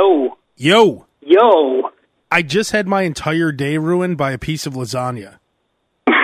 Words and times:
Hello. 0.00 0.38
Yo, 0.56 1.06
Yo. 1.20 1.90
I 2.30 2.40
just 2.40 2.70
had 2.70 2.88
my 2.88 3.02
entire 3.02 3.52
day 3.52 3.76
ruined 3.76 4.16
by 4.16 4.32
a 4.32 4.38
piece 4.38 4.64
of 4.64 4.72
lasagna. 4.72 5.38
and 6.06 6.16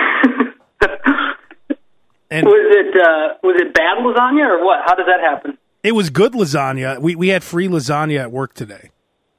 Was 2.47 2.75
it 2.75 2.95
uh, 2.99 3.35
was 3.43 3.61
it 3.61 3.75
bad 3.75 3.99
lasagna 3.99 4.47
or 4.49 4.65
what? 4.65 4.79
How 4.83 4.95
did 4.95 5.05
that 5.05 5.19
happen? 5.21 5.59
it 5.83 5.91
was 5.91 6.09
good 6.09 6.33
lasagna. 6.33 6.99
We 6.99 7.15
we 7.15 7.27
had 7.27 7.43
free 7.43 7.67
lasagna 7.67 8.19
at 8.19 8.31
work 8.31 8.55
today. 8.55 8.89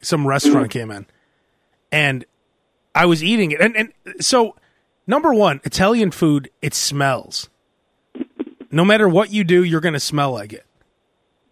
Some 0.02 0.24
restaurant 0.24 0.70
came 0.70 0.92
in, 0.92 1.06
and 1.90 2.24
I 2.94 3.06
was 3.06 3.24
eating 3.24 3.50
it. 3.50 3.60
And 3.60 3.76
and 3.76 3.92
so, 4.20 4.54
number 5.08 5.34
one, 5.34 5.60
Italian 5.64 6.12
food 6.12 6.48
it 6.62 6.74
smells. 6.74 7.48
No 8.70 8.84
matter 8.84 9.08
what 9.08 9.32
you 9.32 9.42
do, 9.42 9.64
you're 9.64 9.80
gonna 9.80 9.98
smell 9.98 10.30
like 10.30 10.52
it. 10.52 10.64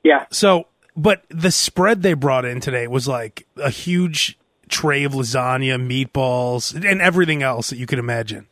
Yeah. 0.04 0.26
So, 0.30 0.68
but 0.96 1.24
the 1.28 1.50
spread 1.50 2.02
they 2.02 2.14
brought 2.14 2.44
in 2.44 2.60
today 2.60 2.86
was 2.86 3.06
like 3.06 3.46
a 3.56 3.70
huge 3.70 4.38
tray 4.68 5.04
of 5.04 5.12
lasagna, 5.12 5.76
meatballs, 5.80 6.74
and 6.74 7.00
everything 7.00 7.42
else 7.42 7.70
that 7.70 7.76
you 7.78 7.86
could 7.86 7.98
imagine. 7.98 8.46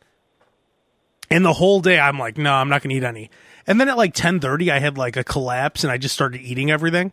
And 1.29 1.43
the 1.43 1.53
whole 1.53 1.81
day, 1.81 1.99
I'm 1.99 2.19
like, 2.19 2.37
no, 2.37 2.53
I'm 2.53 2.69
not 2.69 2.83
going 2.83 2.91
to 2.91 2.95
eat 2.97 3.03
any. 3.03 3.31
And 3.67 3.81
then 3.81 3.89
at 3.89 3.97
like 3.97 4.13
10:30, 4.13 4.69
I 4.71 4.79
had 4.79 4.97
like 4.97 5.17
a 5.17 5.23
collapse, 5.23 5.83
and 5.83 5.91
I 5.91 5.97
just 5.97 6.13
started 6.13 6.41
eating 6.41 6.69
everything 6.69 7.11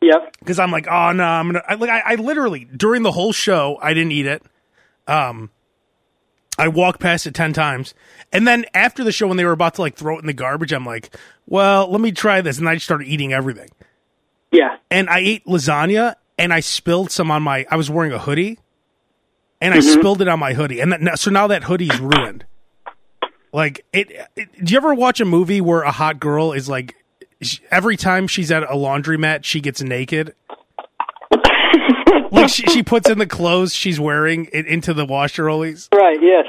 Yep. 0.00 0.36
because 0.40 0.58
I'm 0.58 0.72
like, 0.72 0.88
oh 0.88 1.12
no, 1.12 1.24
I'm 1.24 1.46
gonna. 1.52 1.62
I, 1.68 1.74
like, 1.74 1.90
I, 1.90 2.02
I 2.04 2.14
literally 2.16 2.64
during 2.64 3.02
the 3.04 3.12
whole 3.12 3.32
show, 3.32 3.78
I 3.80 3.94
didn't 3.94 4.10
eat 4.12 4.26
it. 4.26 4.42
Um, 5.06 5.50
I 6.58 6.66
walked 6.66 6.98
past 6.98 7.28
it 7.28 7.34
ten 7.34 7.52
times, 7.52 7.94
and 8.32 8.46
then 8.46 8.64
after 8.74 9.04
the 9.04 9.12
show, 9.12 9.28
when 9.28 9.36
they 9.36 9.44
were 9.44 9.52
about 9.52 9.74
to 9.76 9.82
like 9.82 9.94
throw 9.94 10.16
it 10.16 10.20
in 10.20 10.26
the 10.26 10.32
garbage, 10.32 10.72
I'm 10.72 10.84
like, 10.84 11.14
well, 11.46 11.88
let 11.88 12.00
me 12.00 12.10
try 12.10 12.40
this, 12.40 12.58
and 12.58 12.68
I 12.68 12.74
just 12.74 12.86
started 12.86 13.06
eating 13.06 13.32
everything 13.32 13.68
Yeah. 14.50 14.76
and 14.90 15.10
I 15.10 15.18
ate 15.18 15.44
lasagna 15.44 16.14
and 16.38 16.52
I 16.52 16.60
spilled 16.60 17.10
some 17.10 17.30
on 17.30 17.42
my. 17.42 17.66
I 17.70 17.76
was 17.76 17.90
wearing 17.90 18.12
a 18.12 18.18
hoodie, 18.18 18.58
and 19.60 19.74
I 19.74 19.78
mm-hmm. 19.78 20.00
spilled 20.00 20.22
it 20.22 20.28
on 20.28 20.38
my 20.38 20.54
hoodie, 20.54 20.80
and 20.80 20.92
that, 20.92 21.18
so 21.18 21.30
now 21.30 21.48
that 21.48 21.64
hoodie's 21.64 21.98
ruined. 22.00 22.44
Like 23.52 23.84
it, 23.92 24.10
it. 24.36 24.64
Do 24.64 24.72
you 24.72 24.76
ever 24.76 24.94
watch 24.94 25.20
a 25.20 25.24
movie 25.24 25.60
where 25.60 25.82
a 25.82 25.90
hot 25.90 26.20
girl 26.20 26.52
is 26.52 26.68
like, 26.68 26.94
every 27.70 27.96
time 27.96 28.28
she's 28.28 28.50
at 28.52 28.62
a 28.62 28.74
laundromat, 28.74 29.44
she 29.44 29.60
gets 29.60 29.82
naked. 29.82 30.34
like 32.30 32.50
she, 32.50 32.64
she 32.66 32.82
puts 32.82 33.08
in 33.08 33.18
the 33.18 33.26
clothes 33.26 33.74
she's 33.74 33.98
wearing 33.98 34.48
it 34.52 34.66
into 34.66 34.92
the 34.92 35.06
washer 35.06 35.44
rollies. 35.44 35.88
Right. 35.94 36.18
Yes. 36.22 36.44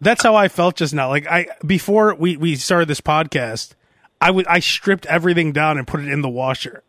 That's 0.00 0.22
how 0.22 0.34
I 0.34 0.48
felt 0.48 0.76
just 0.76 0.92
now. 0.92 1.08
Like 1.08 1.26
I 1.28 1.46
before 1.64 2.14
we 2.14 2.36
we 2.36 2.56
started 2.56 2.88
this 2.88 3.00
podcast, 3.00 3.74
I 4.20 4.32
would 4.32 4.46
I 4.48 4.58
stripped 4.58 5.06
everything 5.06 5.52
down 5.52 5.78
and 5.78 5.86
put 5.86 6.00
it 6.00 6.08
in 6.08 6.20
the 6.20 6.28
washer. 6.28 6.82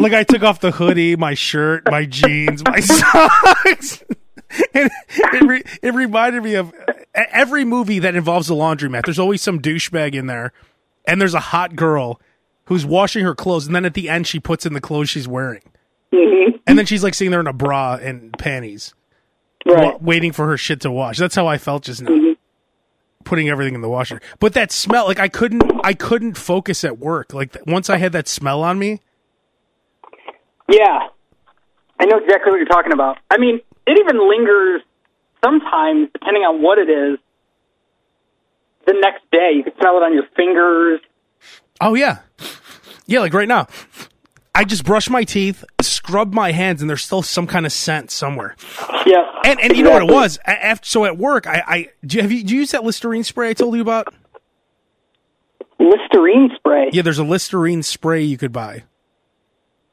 Like 0.00 0.12
I 0.12 0.24
took 0.24 0.42
off 0.42 0.60
the 0.60 0.70
hoodie, 0.72 1.16
my 1.16 1.34
shirt, 1.34 1.84
my 1.90 2.04
jeans, 2.04 2.64
my 2.64 2.80
socks. 2.80 4.04
and 4.74 4.90
it, 5.16 5.42
re- 5.46 5.62
it 5.82 5.94
reminded 5.94 6.42
me 6.42 6.54
of 6.54 6.72
every 7.14 7.64
movie 7.64 7.98
that 8.00 8.14
involves 8.14 8.50
a 8.50 8.54
laundromat. 8.54 9.04
There's 9.04 9.18
always 9.18 9.42
some 9.42 9.60
douchebag 9.60 10.14
in 10.14 10.26
there, 10.26 10.52
and 11.06 11.20
there's 11.20 11.34
a 11.34 11.40
hot 11.40 11.76
girl 11.76 12.20
who's 12.64 12.84
washing 12.86 13.24
her 13.24 13.34
clothes, 13.34 13.66
and 13.66 13.74
then 13.74 13.84
at 13.84 13.94
the 13.94 14.08
end 14.08 14.26
she 14.26 14.40
puts 14.40 14.66
in 14.66 14.72
the 14.72 14.80
clothes 14.80 15.08
she's 15.10 15.28
wearing, 15.28 15.62
mm-hmm. 16.12 16.56
and 16.66 16.78
then 16.78 16.86
she's 16.86 17.02
like 17.04 17.14
sitting 17.14 17.30
there 17.30 17.40
in 17.40 17.46
a 17.46 17.52
bra 17.52 17.94
and 18.00 18.36
panties 18.38 18.94
Right. 19.66 19.84
wa- 19.84 19.98
waiting 20.00 20.32
for 20.32 20.46
her 20.46 20.56
shit 20.56 20.80
to 20.82 20.90
wash. 20.90 21.18
That's 21.18 21.34
how 21.34 21.46
I 21.46 21.58
felt 21.58 21.84
just 21.84 22.00
now. 22.02 22.10
Mm-hmm. 22.10 22.32
Putting 23.24 23.50
everything 23.50 23.74
in 23.74 23.82
the 23.82 23.88
washer. 23.90 24.18
But 24.38 24.54
that 24.54 24.72
smell, 24.72 25.04
like 25.06 25.20
I 25.20 25.28
couldn't 25.28 25.62
I 25.84 25.92
couldn't 25.92 26.38
focus 26.38 26.82
at 26.82 26.98
work. 26.98 27.34
Like 27.34 27.54
once 27.66 27.90
I 27.90 27.98
had 27.98 28.12
that 28.12 28.26
smell 28.26 28.62
on 28.62 28.78
me, 28.78 29.00
Yeah. 30.70 31.08
I 31.98 32.06
know 32.06 32.18
exactly 32.18 32.50
what 32.50 32.56
you're 32.56 32.66
talking 32.66 32.92
about. 32.92 33.18
I 33.30 33.38
mean, 33.38 33.60
it 33.86 33.98
even 33.98 34.28
lingers 34.28 34.82
sometimes, 35.44 36.08
depending 36.12 36.42
on 36.42 36.62
what 36.62 36.78
it 36.78 36.88
is. 36.88 37.18
The 38.86 38.94
next 38.98 39.22
day, 39.30 39.52
you 39.56 39.62
can 39.62 39.74
smell 39.78 39.98
it 39.98 40.02
on 40.02 40.14
your 40.14 40.24
fingers. 40.34 41.00
oh 41.80 41.94
yeah. 41.94 42.18
Yeah, 43.06 43.20
like 43.20 43.34
right 43.34 43.48
now. 43.48 43.66
I 44.54 44.64
just 44.64 44.84
brushed 44.84 45.10
my 45.10 45.24
teeth, 45.24 45.64
scrubbed 45.80 46.34
my 46.34 46.52
hands, 46.52 46.80
and 46.80 46.90
there's 46.90 47.04
still 47.04 47.22
some 47.22 47.46
kind 47.46 47.66
of 47.66 47.72
scent 47.72 48.10
somewhere. 48.10 48.56
Yeah. 49.06 49.24
And 49.44 49.60
and 49.60 49.76
you 49.76 49.84
know 49.84 49.90
what 49.90 50.02
it 50.02 50.12
was? 50.12 50.38
After, 50.44 50.86
so 50.86 51.04
at 51.04 51.16
work, 51.18 51.46
I, 51.46 51.62
I 51.66 51.88
do 52.04 52.16
you, 52.16 52.22
have 52.22 52.32
you 52.32 52.42
do 52.42 52.54
you 52.54 52.60
use 52.60 52.72
that 52.72 52.84
Listerine 52.84 53.24
spray 53.24 53.50
I 53.50 53.52
told 53.52 53.74
you 53.74 53.82
about? 53.82 54.12
Listerine 55.78 56.50
spray. 56.56 56.90
Yeah, 56.92 57.02
there's 57.02 57.18
a 57.18 57.24
Listerine 57.24 57.82
spray 57.82 58.22
you 58.22 58.36
could 58.36 58.52
buy. 58.52 58.84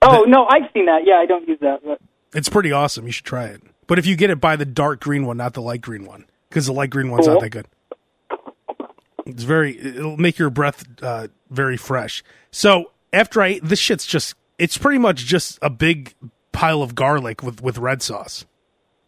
Oh 0.01 0.23
no, 0.27 0.45
I've 0.45 0.69
seen 0.73 0.85
that. 0.85 1.01
Yeah, 1.05 1.15
I 1.15 1.25
don't 1.25 1.47
use 1.47 1.59
that. 1.61 1.81
But 1.83 1.99
It's 2.33 2.49
pretty 2.49 2.71
awesome. 2.71 3.05
You 3.05 3.11
should 3.11 3.25
try 3.25 3.45
it. 3.45 3.61
But 3.87 3.99
if 3.99 4.05
you 4.05 4.15
get 4.15 4.29
it, 4.29 4.39
buy 4.39 4.55
the 4.55 4.65
dark 4.65 4.99
green 5.01 5.25
one, 5.25 5.37
not 5.37 5.53
the 5.53 5.61
light 5.61 5.81
green 5.81 6.05
one, 6.05 6.25
because 6.49 6.65
the 6.65 6.73
light 6.73 6.89
green 6.89 7.09
one's 7.09 7.27
not 7.27 7.39
that 7.41 7.49
good. 7.49 7.67
It's 9.25 9.43
very. 9.43 9.77
It'll 9.77 10.17
make 10.17 10.37
your 10.37 10.49
breath 10.49 10.85
uh, 11.01 11.27
very 11.49 11.77
fresh. 11.77 12.23
So 12.51 12.91
after 13.11 13.41
I 13.41 13.59
this, 13.61 13.79
shit's 13.79 14.05
just. 14.05 14.35
It's 14.57 14.77
pretty 14.77 14.97
much 14.99 15.25
just 15.25 15.59
a 15.61 15.69
big 15.69 16.13
pile 16.51 16.81
of 16.81 16.95
garlic 16.95 17.43
with 17.43 17.61
with 17.61 17.77
red 17.77 18.01
sauce. 18.01 18.45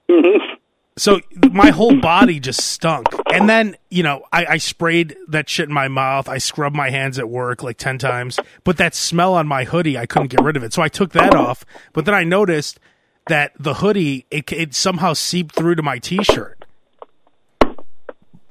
So 1.00 1.22
my 1.52 1.70
whole 1.70 2.00
body 2.00 2.42
just 2.42 2.62
stunk. 2.62 3.08
And 3.32 3.48
then, 3.48 3.78
you 3.90 4.04
know, 4.04 4.24
I, 4.34 4.46
I 4.46 4.58
sprayed 4.58 5.16
that 5.30 5.48
shit 5.48 5.70
in 5.70 5.74
my 5.74 5.88
mouth. 5.88 6.28
I 6.28 6.40
scrubbed 6.40 6.76
my 6.76 6.90
hands 6.90 7.18
at 7.18 7.30
work 7.30 7.64
like 7.64 7.78
10 7.78 7.98
times. 8.00 8.38
But 8.66 8.76
that 8.78 8.94
smell 8.94 9.34
on 9.34 9.48
my 9.48 9.64
hoodie, 9.64 9.98
I 9.98 10.06
couldn't 10.06 10.28
get 10.28 10.42
rid 10.42 10.58
of 10.58 10.64
it. 10.64 10.74
So 10.74 10.82
I 10.82 10.90
took 10.90 11.14
that 11.14 11.34
off. 11.34 11.66
But 11.94 12.04
then 12.04 12.14
I 12.14 12.26
noticed 12.26 12.82
that 13.28 13.54
the 13.58 13.76
hoodie, 13.76 14.26
it, 14.30 14.52
it 14.52 14.76
somehow 14.76 15.14
seeped 15.14 15.56
through 15.56 15.76
to 15.76 15.84
my 15.84 16.00
t 16.00 16.22
shirt. 16.22 16.66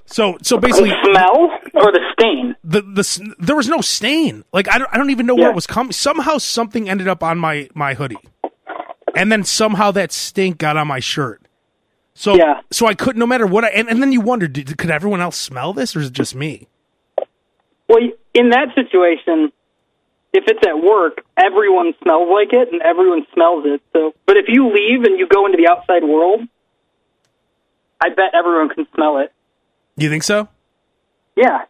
So, 0.07 0.39
so 0.41 0.57
basically, 0.57 0.89
the 0.89 1.11
smell 1.13 1.51
or 1.75 1.93
the 1.93 2.01
stain? 2.19 2.57
the 2.65 2.81
the 2.81 3.35
there 3.39 3.57
was 3.57 3.69
no 3.69 3.83
stain. 3.83 4.43
Like 4.55 4.67
I 4.73 4.79
don't 4.79 4.89
I 4.91 4.97
don't 4.97 5.11
even 5.11 5.27
know 5.27 5.35
where 5.35 5.51
it 5.51 5.55
was 5.55 5.67
coming. 5.67 5.93
Somehow 5.93 6.39
something 6.39 6.89
ended 6.89 7.09
up 7.09 7.23
on 7.23 7.37
my 7.37 7.69
my 7.75 7.93
hoodie, 7.93 8.17
and 9.15 9.31
then 9.31 9.45
somehow 9.45 9.91
that 9.91 10.11
stink 10.11 10.57
got 10.57 10.79
on 10.79 10.89
my 10.89 10.99
shirt. 10.99 11.43
So 12.19 12.35
Yeah. 12.35 12.63
so 12.73 12.89
I 12.89 12.95
couldn't. 12.95 13.21
No 13.21 13.27
matter 13.29 13.47
what, 13.47 13.65
I, 13.65 13.69
and 13.69 13.89
and 13.89 14.03
then 14.03 14.11
you 14.11 14.21
wonder, 14.21 14.49
did, 14.49 14.77
could 14.77 14.91
everyone 14.91 15.21
else 15.21 15.37
smell 15.37 15.73
this, 15.73 15.95
or 15.95 16.01
is 16.01 16.09
it 16.09 16.15
just 16.15 16.35
me? 16.35 16.67
Well, 17.89 18.01
in 18.35 18.51
that 18.51 18.75
situation, 18.75 19.53
if 20.33 20.43
it's 20.49 20.67
at 20.67 20.83
work, 20.83 21.25
everyone 21.37 21.95
smells 22.03 22.29
like 22.33 22.53
it 22.53 22.73
and 22.73 22.83
everyone 22.83 23.25
smells 23.33 23.65
it. 23.67 23.81
So, 23.93 24.15
but 24.27 24.37
if 24.37 24.47
you 24.49 24.67
leave 24.67 25.05
and 25.05 25.17
you 25.17 25.29
go 25.29 25.47
into 25.47 25.59
the 25.59 25.69
outside 25.69 26.03
world, 26.03 26.41
I 28.01 28.09
bet 28.09 28.35
everyone 28.35 28.71
can 28.71 28.89
smell 28.97 29.19
it. 29.19 29.33
You 29.97 30.09
think 30.11 30.25
so? 30.25 30.49
Yeah. 31.37 31.67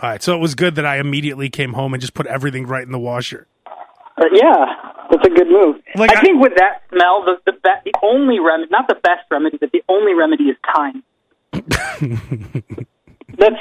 All 0.00 0.10
right. 0.10 0.22
So 0.22 0.34
it 0.34 0.38
was 0.38 0.54
good 0.54 0.74
that 0.74 0.84
I 0.84 0.98
immediately 0.98 1.48
came 1.48 1.72
home 1.72 1.94
and 1.94 2.00
just 2.00 2.12
put 2.12 2.26
everything 2.26 2.66
right 2.66 2.84
in 2.84 2.92
the 2.92 2.98
washer. 2.98 3.46
Uh, 4.18 4.24
yeah, 4.34 4.91
that's 5.12 5.26
a 5.26 5.30
good 5.30 5.48
move. 5.48 5.76
Like, 5.94 6.10
I, 6.10 6.18
I- 6.18 6.20
think 6.22 6.40
with 6.42 6.54
that 6.56 6.82
smell, 6.90 7.24
the 7.24 7.36
the, 7.46 7.52
be- 7.52 7.90
the 7.92 7.92
only 8.02 8.40
remedy, 8.40 8.68
not 8.70 8.88
the 8.88 8.96
best 8.96 9.22
remedy, 9.30 9.58
but 9.58 9.70
the 9.72 9.82
only 9.88 10.14
remedy 10.14 10.44
is 10.44 10.56
time. 10.74 11.04
that's 11.52 11.66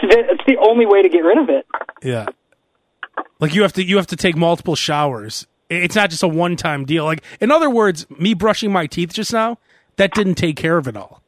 the, 0.02 0.24
that's 0.28 0.46
the 0.48 0.58
only 0.62 0.86
way 0.86 1.02
to 1.02 1.10
get 1.10 1.20
rid 1.20 1.38
of 1.38 1.50
it. 1.50 1.66
Yeah. 2.02 2.26
Like 3.40 3.54
you 3.54 3.62
have 3.64 3.74
to 3.74 3.84
you 3.84 3.98
have 3.98 4.08
to 4.08 4.16
take 4.16 4.36
multiple 4.36 4.76
showers. 4.76 5.46
It's 5.70 5.96
not 5.96 6.10
just 6.10 6.24
a 6.24 6.28
one 6.28 6.56
time 6.56 6.86
deal. 6.86 7.06
Like 7.06 7.24
in 7.40 7.52
other 7.52 7.70
words, 7.70 8.06
me 8.10 8.34
brushing 8.34 8.72
my 8.72 8.88
teeth 8.88 9.14
just 9.14 9.34
now 9.34 9.58
that 9.98 10.14
didn't 10.14 10.36
take 10.36 10.56
care 10.56 10.78
of 10.78 10.88
it 10.88 10.96
all. 10.96 11.22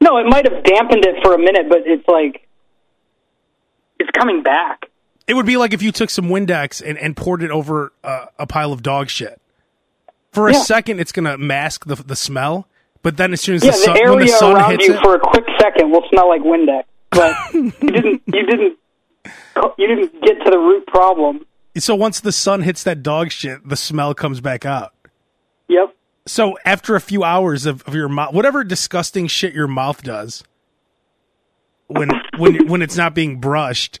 No, 0.00 0.16
it 0.18 0.26
might 0.26 0.50
have 0.50 0.62
dampened 0.64 1.04
it 1.04 1.16
for 1.22 1.34
a 1.34 1.38
minute, 1.38 1.66
but 1.68 1.80
it's 1.84 2.06
like 2.08 2.46
it's 3.98 4.10
coming 4.16 4.42
back. 4.42 4.87
It 5.28 5.34
would 5.34 5.46
be 5.46 5.56
like 5.58 5.72
if 5.74 5.82
you 5.82 5.92
took 5.92 6.10
some 6.10 6.26
Windex 6.26 6.82
and, 6.84 6.98
and 6.98 7.16
poured 7.16 7.42
it 7.42 7.50
over 7.50 7.92
uh, 8.02 8.26
a 8.38 8.46
pile 8.46 8.72
of 8.72 8.82
dog 8.82 9.10
shit. 9.10 9.40
For 10.32 10.48
a 10.48 10.52
Yeah. 10.54 10.62
second, 10.62 11.00
it's 11.00 11.12
gonna 11.12 11.36
mask 11.38 11.84
the 11.86 11.94
the 11.96 12.16
smell, 12.16 12.66
but 13.02 13.16
then 13.18 13.32
as 13.32 13.40
soon 13.40 13.56
as 13.56 13.64
Yeah, 13.64 13.72
the 13.72 13.76
the 13.76 13.82
sun 13.84 13.96
area 13.98 14.18
the 14.26 14.28
sun 14.28 14.56
around 14.56 14.80
you 14.80 14.94
it, 14.94 15.02
for 15.02 15.14
a 15.14 15.20
quick 15.20 15.44
second 15.60 15.90
will 15.90 16.04
smell 16.10 16.28
like 16.28 16.40
Windex, 16.42 16.84
but 17.10 17.36
you 17.54 17.70
didn't. 17.90 18.22
You 18.34 18.46
didn't. 18.46 18.78
You 19.76 19.86
didn't 19.88 20.12
get 20.22 20.42
to 20.44 20.50
the 20.50 20.58
root 20.58 20.86
problem. 20.86 21.44
so 21.76 21.94
once 21.94 22.20
the 22.20 22.32
sun 22.32 22.62
hits 22.62 22.82
that 22.84 23.02
dog 23.02 23.30
shit, 23.30 23.68
the 23.68 23.76
smell 23.76 24.14
comes 24.14 24.40
back 24.40 24.64
out. 24.64 24.92
Yep. 25.68 25.94
So 26.26 26.56
after 26.64 26.94
a 26.94 27.00
few 27.00 27.24
hours 27.24 27.66
of, 27.66 27.82
of 27.82 27.94
your 27.94 28.08
mouth, 28.08 28.32
whatever 28.34 28.62
disgusting 28.64 29.26
shit 29.26 29.52
your 29.54 29.66
mouth 29.66 30.02
does, 30.02 30.44
when 31.88 32.10
when 32.38 32.68
when 32.68 32.82
it's 32.82 32.96
not 32.96 33.14
being 33.14 33.40
brushed, 33.40 34.00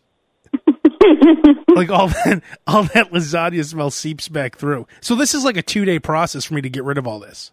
like 1.68 1.90
all 1.90 2.08
that 2.08 2.42
all 2.66 2.82
that 2.94 3.10
lasagna 3.12 3.64
smell 3.64 3.90
seeps 3.90 4.28
back 4.28 4.56
through. 4.56 4.86
So 5.00 5.14
this 5.14 5.34
is 5.34 5.44
like 5.44 5.56
a 5.56 5.62
two 5.62 5.84
day 5.84 5.98
process 5.98 6.44
for 6.44 6.54
me 6.54 6.60
to 6.62 6.70
get 6.70 6.84
rid 6.84 6.98
of 6.98 7.06
all 7.06 7.18
this. 7.20 7.52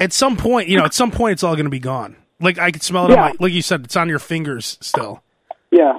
at 0.00 0.12
some 0.12 0.36
point, 0.36 0.68
you 0.68 0.76
know, 0.78 0.84
at 0.84 0.94
some 0.94 1.10
point, 1.10 1.32
it's 1.32 1.42
all 1.42 1.54
going 1.54 1.64
to 1.66 1.70
be 1.70 1.78
gone. 1.80 2.16
Like 2.40 2.58
I 2.58 2.70
could 2.70 2.82
smell 2.82 3.06
it 3.06 3.10
on 3.10 3.16
Yeah. 3.16 3.22
my, 3.30 3.34
like 3.40 3.52
you 3.52 3.62
said, 3.62 3.84
it's 3.84 3.96
on 3.96 4.08
your 4.08 4.18
fingers 4.18 4.78
still. 4.80 5.22
Yeah. 5.70 5.98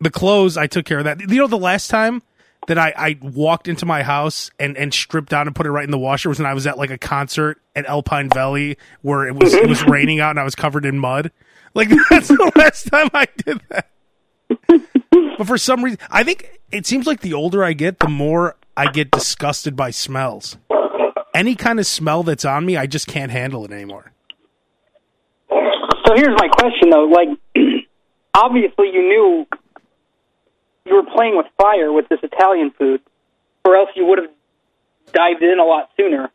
The 0.00 0.10
clothes, 0.10 0.56
I 0.56 0.66
took 0.66 0.84
care 0.84 0.98
of 0.98 1.04
that. 1.04 1.20
You 1.20 1.26
know, 1.38 1.46
the 1.46 1.56
last 1.58 1.88
time 1.88 2.22
that 2.66 2.78
I, 2.78 2.92
I 2.96 3.18
walked 3.22 3.68
into 3.68 3.86
my 3.86 4.02
house 4.02 4.50
and, 4.58 4.76
and 4.76 4.92
stripped 4.92 5.30
down 5.30 5.46
and 5.46 5.54
put 5.54 5.66
it 5.66 5.70
right 5.70 5.84
in 5.84 5.90
the 5.92 5.98
washer 5.98 6.28
was 6.28 6.38
when 6.38 6.46
I 6.46 6.54
was 6.54 6.66
at 6.66 6.78
like 6.78 6.90
a 6.90 6.98
concert 6.98 7.60
at 7.76 7.86
Alpine 7.86 8.28
Valley 8.28 8.76
where 9.02 9.26
it 9.26 9.34
was 9.36 9.54
it 9.54 9.68
was 9.68 9.84
raining 9.86 10.20
out 10.20 10.30
and 10.30 10.40
I 10.40 10.44
was 10.44 10.54
covered 10.56 10.84
in 10.84 10.98
mud. 10.98 11.30
Like 11.74 11.88
that's 12.10 12.28
the 12.28 12.52
last 12.56 12.88
time 12.88 13.08
I 13.14 13.26
did 13.44 13.60
that. 13.70 13.88
But 15.38 15.46
for 15.46 15.58
some 15.58 15.84
reason, 15.84 15.98
I 16.10 16.22
think 16.24 16.60
it 16.70 16.86
seems 16.86 17.06
like 17.06 17.20
the 17.20 17.34
older 17.34 17.62
I 17.64 17.72
get, 17.74 17.98
the 18.00 18.08
more 18.08 18.56
I 18.76 18.90
get 18.90 19.10
disgusted 19.10 19.76
by 19.76 19.90
smells. 19.90 20.56
Any 21.34 21.54
kind 21.54 21.78
of 21.80 21.86
smell 21.86 22.22
that's 22.22 22.44
on 22.44 22.66
me, 22.66 22.76
I 22.76 22.86
just 22.86 23.06
can't 23.06 23.30
handle 23.32 23.64
it 23.64 23.70
anymore. 23.72 24.12
So 25.50 26.14
here's 26.16 26.36
my 26.38 26.48
question 26.48 26.90
though, 26.90 27.04
like 27.04 27.28
obviously 28.34 28.86
you 28.92 29.02
knew 29.02 29.46
you 30.84 30.94
were 30.96 31.04
playing 31.14 31.36
with 31.36 31.46
fire 31.60 31.92
with 31.92 32.08
this 32.08 32.18
Italian 32.22 32.72
food, 32.78 33.00
or 33.64 33.76
else 33.76 33.88
you 33.94 34.04
would 34.06 34.18
have 34.18 34.30
dived 35.12 35.42
in 35.42 35.58
a 35.58 35.64
lot 35.64 35.90
sooner. 35.96 36.30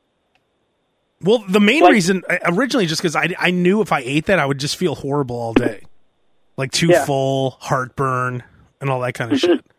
Well, 1.22 1.44
the 1.50 1.60
main 1.60 1.84
Like- 1.84 1.94
reason 1.94 2.24
uh, 2.30 2.38
originally 2.46 2.86
just 2.86 3.02
because 3.02 3.16
I, 3.16 3.30
I 3.40 3.52
knew 3.52 3.82
if 3.82 3.92
I 3.92 4.00
ate 4.00 4.26
that 4.28 4.40
I 4.40 4.46
would 4.46 4.60
just 4.60 4.78
feel 4.78 4.96
horrible 4.96 5.36
all 5.36 5.54
day, 5.54 5.82
like 6.58 6.72
too 6.72 6.88
Yeah. 6.88 7.06
full, 7.06 7.52
heartburn, 7.60 8.44
and 8.82 8.90
all 8.90 9.00
that 9.02 9.14
kind 9.14 9.32
of 9.32 9.40
shit. 9.40 9.64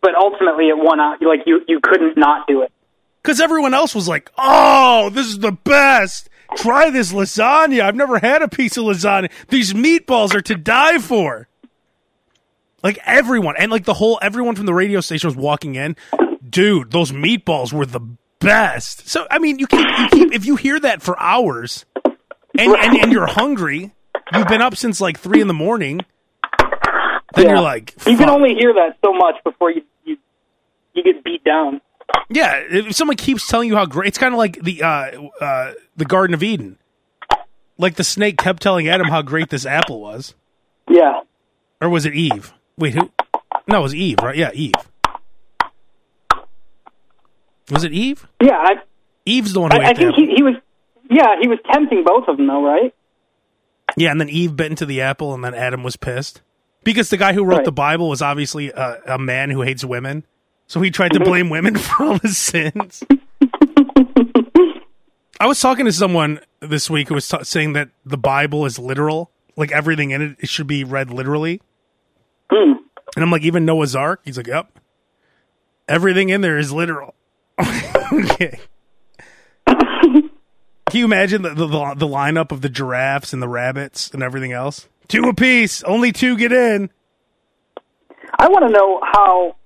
But 0.00 0.16
ultimately, 0.16 0.68
it 0.68 0.76
won 0.76 1.00
out. 1.00 1.22
Like 1.22 1.44
you, 1.46 1.62
you 1.66 1.80
couldn't 1.82 2.18
not 2.18 2.46
do 2.46 2.60
it. 2.60 2.70
Because 3.22 3.40
everyone 3.40 3.72
else 3.72 3.94
was 3.94 4.06
like, 4.06 4.30
"Oh, 4.36 5.08
this 5.08 5.26
is 5.26 5.38
the 5.38 5.52
best! 5.52 6.28
Try 6.56 6.90
this 6.90 7.10
lasagna. 7.10 7.80
I've 7.80 7.94
never 7.94 8.18
had 8.18 8.42
a 8.42 8.48
piece 8.48 8.76
of 8.76 8.84
lasagna. 8.84 9.30
These 9.48 9.72
meatballs 9.72 10.34
are 10.34 10.42
to 10.42 10.56
die 10.56 10.98
for." 10.98 11.48
Like 12.82 12.98
everyone, 13.06 13.54
and 13.58 13.72
like 13.72 13.86
the 13.86 13.94
whole 13.94 14.18
everyone 14.20 14.56
from 14.56 14.66
the 14.66 14.74
radio 14.74 15.00
station 15.00 15.26
was 15.26 15.36
walking 15.36 15.74
in. 15.74 15.96
Dude, 16.46 16.90
those 16.90 17.10
meatballs 17.10 17.72
were 17.72 17.86
the 17.86 18.06
best. 18.40 19.08
So 19.08 19.26
I 19.30 19.38
mean, 19.38 19.58
you 19.58 19.66
keep, 19.66 19.88
you 19.98 20.08
keep 20.08 20.34
if 20.34 20.44
you 20.44 20.56
hear 20.56 20.78
that 20.80 21.00
for 21.00 21.18
hours, 21.18 21.86
and, 22.04 22.74
and 22.74 22.98
and 22.98 23.10
you're 23.10 23.26
hungry, 23.26 23.94
you've 24.34 24.48
been 24.48 24.60
up 24.60 24.76
since 24.76 25.00
like 25.00 25.18
three 25.18 25.40
in 25.40 25.48
the 25.48 25.54
morning. 25.54 26.02
Then 27.36 27.46
Yeah. 27.46 27.50
you're 27.52 27.60
like, 27.60 27.94
You 28.06 28.16
can 28.16 28.28
only 28.30 28.54
hear 28.54 28.72
that 28.74 28.96
so 29.04 29.12
much 29.12 29.36
before 29.44 29.70
you 29.70 29.82
you, 30.04 30.16
you 30.94 31.02
get 31.02 31.22
beat 31.24 31.42
down. 31.44 31.80
Yeah, 32.28 32.60
if 32.70 32.94
someone 32.94 33.16
keeps 33.16 33.48
telling 33.48 33.68
you 33.68 33.76
how 33.76 33.86
great, 33.86 34.08
it's 34.08 34.18
kind 34.18 34.34
of 34.34 34.38
like 34.38 34.62
the 34.62 34.82
uh, 34.82 35.22
uh, 35.40 35.72
the 35.96 36.04
Garden 36.04 36.34
of 36.34 36.42
Eden. 36.42 36.78
Like 37.78 37.96
the 37.96 38.04
snake 38.04 38.36
kept 38.38 38.62
telling 38.62 38.88
Adam 38.88 39.08
how 39.08 39.22
great 39.22 39.48
this 39.50 39.66
apple 39.66 40.00
was, 40.00 40.34
Yeah. 40.88 41.20
or 41.80 41.88
was 41.88 42.06
it 42.06 42.14
Eve? 42.14 42.52
Wait, 42.78 42.94
who? 42.94 43.10
No, 43.66 43.80
it 43.80 43.82
was 43.82 43.94
Eve, 43.94 44.18
right? 44.22 44.36
Yeah, 44.36 44.50
Eve. 44.54 44.74
Was 47.70 47.84
it 47.84 47.92
Eve? 47.92 48.26
Yeah, 48.42 48.56
I 48.56 48.74
Eve's 49.24 49.52
the 49.54 49.60
one 49.60 49.70
who 49.70 49.78
I, 49.78 49.88
I 49.90 49.94
think 49.94 50.14
he, 50.14 50.34
he 50.36 50.42
was. 50.42 50.54
Yeah, 51.10 51.36
he 51.40 51.48
was 51.48 51.58
tempting 51.72 52.04
both 52.04 52.28
of 52.28 52.36
them, 52.36 52.46
though, 52.46 52.62
right? 52.64 52.94
Yeah, 53.96 54.10
and 54.10 54.20
then 54.20 54.28
Eve 54.28 54.54
bit 54.56 54.70
into 54.70 54.86
the 54.86 55.00
apple, 55.00 55.34
and 55.34 55.42
then 55.44 55.54
Adam 55.54 55.82
was 55.82 55.96
pissed 55.96 56.42
because 56.84 57.10
the 57.10 57.16
guy 57.16 57.32
who 57.32 57.44
wrote 57.44 57.56
Right. 57.58 57.64
the 57.64 57.72
Bible 57.72 58.08
was 58.08 58.22
obviously 58.22 58.70
a, 58.70 59.00
a 59.06 59.18
man 59.18 59.50
who 59.50 59.62
hates 59.62 59.84
women, 59.84 60.24
so 60.66 60.80
he 60.80 60.90
tried 60.90 61.12
to 61.12 61.20
blame 61.20 61.50
women 61.50 61.76
for 61.78 62.04
all 62.04 62.18
his 62.18 62.36
sins. 62.36 63.02
I 65.40 65.46
was 65.46 65.60
talking 65.60 65.84
to 65.84 65.92
someone 65.92 66.40
this 66.60 66.88
week 66.88 67.08
who 67.08 67.14
was 67.14 67.26
ta 67.28 67.42
saying 67.42 67.72
that 67.74 67.90
the 68.04 68.16
Bible 68.16 68.64
is 68.66 68.78
literal, 68.78 69.30
like 69.56 69.72
everything 69.72 70.10
in 70.10 70.22
it, 70.22 70.36
it 70.38 70.48
should 70.48 70.66
be 70.66 70.84
read 70.84 71.10
literally. 71.10 71.60
Hmm. 72.50 72.74
And 73.16 73.22
I'm 73.24 73.30
like, 73.30 73.42
even 73.42 73.64
Noah's 73.64 73.94
Ark? 73.96 74.20
He's 74.24 74.36
like, 74.36 74.46
yep. 74.46 74.78
Everything 75.88 76.30
in 76.30 76.40
there 76.40 76.56
is 76.58 76.72
literal. 76.72 77.14
okay. 77.60 78.58
Can 79.66 80.30
you 81.00 81.04
imagine 81.04 81.42
the, 81.42 81.50
the 81.54 81.66
the 81.66 82.06
lineup 82.06 82.52
of 82.52 82.60
the 82.60 82.68
giraffes 82.68 83.32
and 83.32 83.42
the 83.42 83.48
rabbits 83.48 84.10
and 84.10 84.22
everything 84.22 84.52
else? 84.52 84.88
Two 85.08 85.24
apiece. 85.28 85.82
Only 85.82 86.12
two 86.12 86.36
get 86.36 86.52
in. 86.52 86.90
I 88.38 88.48
want 88.48 88.66
to 88.66 88.70
know 88.72 89.00
how 89.04 89.56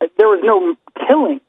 there 0.00 0.28
was 0.28 0.40
no 0.44 0.76
killing. 1.06 1.40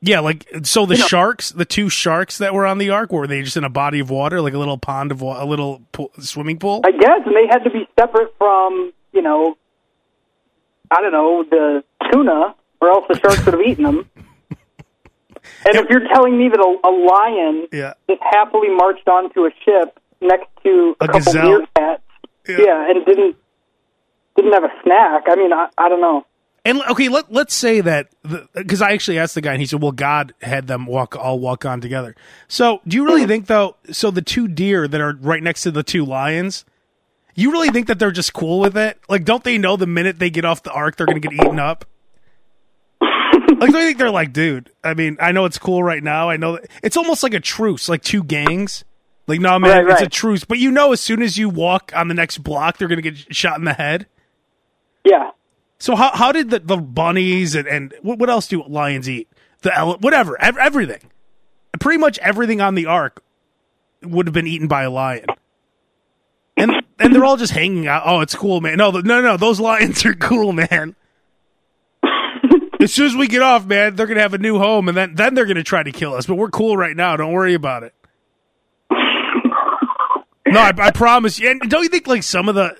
Yeah, 0.00 0.20
like 0.20 0.46
so 0.64 0.84
the 0.86 0.94
You 0.96 1.00
know- 1.00 1.06
sharks, 1.06 1.50
the 1.50 1.64
two 1.64 1.88
sharks 1.88 2.38
that 2.38 2.52
were 2.54 2.66
on 2.66 2.78
the 2.78 2.90
ark, 2.90 3.10
were 3.12 3.26
they 3.26 3.42
just 3.42 3.56
in 3.56 3.64
a 3.64 3.70
body 3.70 4.00
of 4.00 4.10
water, 4.10 4.40
like 4.40 4.52
a 4.54 4.58
little 4.58 4.76
pond 4.78 5.10
of 5.12 5.22
a 5.22 5.44
little 5.44 5.82
pool, 5.92 6.10
swimming 6.20 6.58
pool? 6.58 6.82
I 6.84 6.90
guess, 6.92 7.20
and 7.24 7.34
they 7.34 7.46
had 7.48 7.64
to 7.64 7.70
be 7.70 7.88
separate 7.98 8.34
from, 8.38 8.92
you 9.12 9.22
know, 9.22 9.56
I 10.90 11.00
don't 11.00 11.12
know, 11.12 11.44
the 11.44 11.84
tuna, 12.12 12.54
or 12.82 12.88
else 12.90 13.06
the 13.08 13.18
sharks 13.18 13.44
would 13.46 13.54
have 13.54 13.62
eaten 13.62 13.84
them. 13.84 14.10
And 15.66 15.76
if 15.76 15.90
you're 15.90 16.06
telling 16.08 16.38
me 16.38 16.48
that 16.48 16.58
a, 16.58 16.88
a 16.88 16.92
lion 16.92 17.66
Yeah. 17.70 17.94
just 18.08 18.22
happily 18.22 18.68
marched 18.70 19.06
onto 19.08 19.44
a 19.44 19.50
ship 19.64 19.98
next 20.24 20.48
to 20.64 20.96
a, 21.00 21.04
A 21.04 21.08
couple 21.08 21.20
gazelle. 21.20 21.60
meerkats, 21.60 22.00
Yeah. 22.48 22.56
yeah. 22.58 22.90
and 22.90 23.06
didn't 23.06 23.36
didn't 24.36 24.52
have 24.52 24.64
a 24.64 24.72
snack, 24.82 25.24
I 25.28 25.36
mean, 25.36 25.52
I, 25.52 25.68
I 25.78 25.88
don't 25.88 26.00
know. 26.00 26.26
And 26.64 26.80
okay, 26.90 27.08
let 27.08 27.30
let's 27.30 27.54
say 27.54 27.82
that 27.82 28.08
because 28.54 28.80
I 28.80 28.92
actually 28.92 29.18
asked 29.18 29.34
the 29.34 29.42
guy, 29.42 29.52
and 29.52 29.60
he 29.60 29.66
said, 29.66 29.82
"Well, 29.82 29.92
God 29.92 30.32
had 30.40 30.66
them 30.66 30.86
walk 30.86 31.14
all 31.14 31.38
walk 31.38 31.66
on 31.66 31.82
together." 31.82 32.16
So, 32.48 32.80
do 32.88 32.96
you 32.96 33.04
really 33.04 33.22
hmm. 33.22 33.28
think 33.28 33.46
though? 33.48 33.76
So 33.92 34.10
the 34.10 34.22
two 34.22 34.48
deer 34.48 34.88
that 34.88 34.98
are 34.98 35.14
right 35.20 35.42
next 35.42 35.62
to 35.64 35.70
the 35.70 35.82
two 35.82 36.06
lions, 36.06 36.64
you 37.34 37.52
really 37.52 37.68
think 37.68 37.86
that 37.88 37.98
they're 37.98 38.10
just 38.10 38.32
cool 38.32 38.60
with 38.60 38.78
it? 38.78 38.98
Like, 39.10 39.24
don't 39.24 39.44
they 39.44 39.58
know 39.58 39.76
the 39.76 39.86
minute 39.86 40.18
they 40.18 40.30
get 40.30 40.46
off 40.46 40.62
the 40.62 40.72
ark, 40.72 40.96
they're 40.96 41.06
going 41.06 41.20
to 41.20 41.28
get 41.28 41.34
eaten 41.34 41.58
up? 41.58 41.84
like, 43.02 43.70
do 43.70 43.78
you 43.78 43.84
think 43.84 43.98
they're 43.98 44.10
like, 44.10 44.32
dude? 44.32 44.70
I 44.82 44.94
mean, 44.94 45.18
I 45.20 45.32
know 45.32 45.44
it's 45.44 45.58
cool 45.58 45.82
right 45.82 46.02
now. 46.02 46.30
I 46.30 46.38
know 46.38 46.52
that, 46.52 46.70
it's 46.82 46.96
almost 46.96 47.22
like 47.22 47.34
a 47.34 47.40
truce, 47.40 47.90
like 47.90 48.02
two 48.02 48.22
gangs. 48.22 48.84
Like, 49.26 49.40
no, 49.40 49.58
man, 49.58 49.86
Right, 49.86 49.92
it's 49.92 50.02
a 50.02 50.08
truce. 50.08 50.44
But 50.44 50.58
you 50.58 50.70
know, 50.70 50.92
as 50.92 51.00
soon 51.00 51.22
as 51.22 51.38
you 51.38 51.48
walk 51.48 51.92
on 51.94 52.08
the 52.08 52.14
next 52.14 52.38
block, 52.38 52.76
they're 52.78 52.88
going 52.88 53.02
to 53.02 53.10
get 53.10 53.34
shot 53.34 53.58
in 53.58 53.64
the 53.64 53.72
head. 53.72 54.06
Yeah. 55.04 55.30
So 55.78 55.96
how 55.96 56.10
how 56.14 56.32
did 56.32 56.50
the, 56.50 56.60
the 56.60 56.76
bunnies 56.76 57.54
and, 57.54 57.66
and 57.66 57.94
what, 58.02 58.18
what 58.18 58.30
else 58.30 58.48
do 58.48 58.62
lions 58.64 59.08
eat? 59.08 59.28
The 59.62 59.76
ele- 59.76 59.98
whatever, 59.98 60.40
ev- 60.40 60.58
everything. 60.58 61.10
Pretty 61.80 61.98
much 61.98 62.18
everything 62.18 62.60
on 62.60 62.74
the 62.74 62.86
ark 62.86 63.22
would 64.02 64.26
have 64.26 64.34
been 64.34 64.46
eaten 64.46 64.68
by 64.68 64.82
a 64.82 64.90
lion. 64.90 65.26
And 66.56 66.72
and 66.98 67.14
they're 67.14 67.24
all 67.24 67.36
just 67.36 67.52
hanging 67.52 67.86
out. 67.86 68.02
Oh, 68.06 68.20
it's 68.20 68.34
cool, 68.34 68.60
man. 68.60 68.78
No, 68.78 68.90
no, 68.90 69.20
no, 69.20 69.36
those 69.36 69.58
lions 69.58 70.04
are 70.06 70.14
cool, 70.14 70.52
man. 70.52 70.94
as 72.80 72.92
soon 72.92 73.06
as 73.06 73.16
we 73.16 73.26
get 73.26 73.42
off, 73.42 73.66
man, 73.66 73.96
they're 73.96 74.06
gonna 74.06 74.20
have 74.20 74.34
a 74.34 74.38
new 74.38 74.58
home, 74.58 74.88
and 74.88 74.96
then 74.96 75.14
then 75.14 75.34
they're 75.34 75.46
gonna 75.46 75.64
try 75.64 75.82
to 75.82 75.92
kill 75.92 76.14
us. 76.14 76.26
But 76.26 76.36
we're 76.36 76.50
cool 76.50 76.76
right 76.76 76.96
now. 76.96 77.16
Don't 77.16 77.32
worry 77.32 77.54
about 77.54 77.82
it. 77.82 77.93
No, 80.54 80.60
I, 80.60 80.72
I 80.78 80.90
promise 80.90 81.38
you. 81.38 81.50
And 81.50 81.60
don't 81.68 81.82
you 81.82 81.88
think 81.88 82.06
like 82.06 82.22
some 82.22 82.48
of 82.48 82.54
the 82.54 82.76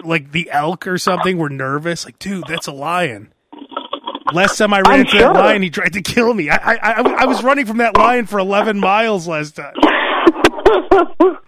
like 0.00 0.32
the 0.32 0.50
elk 0.50 0.86
or 0.86 0.98
something 0.98 1.38
were 1.38 1.50
nervous? 1.50 2.04
Like, 2.04 2.18
dude, 2.18 2.44
that's 2.48 2.66
a 2.66 2.72
lion. 2.72 3.32
Last 4.32 4.58
time 4.58 4.74
I 4.74 4.80
ran 4.80 4.86
I'm 4.94 5.00
into 5.00 5.12
sure. 5.12 5.20
that 5.20 5.34
lion, 5.34 5.62
he 5.62 5.70
tried 5.70 5.94
to 5.94 6.02
kill 6.02 6.34
me. 6.34 6.50
I, 6.50 6.56
I 6.56 6.74
I 6.74 7.00
I 7.22 7.26
was 7.26 7.42
running 7.42 7.66
from 7.66 7.78
that 7.78 7.96
lion 7.96 8.26
for 8.26 8.38
eleven 8.38 8.78
miles 8.78 9.26
last 9.26 9.56
time. 9.56 9.74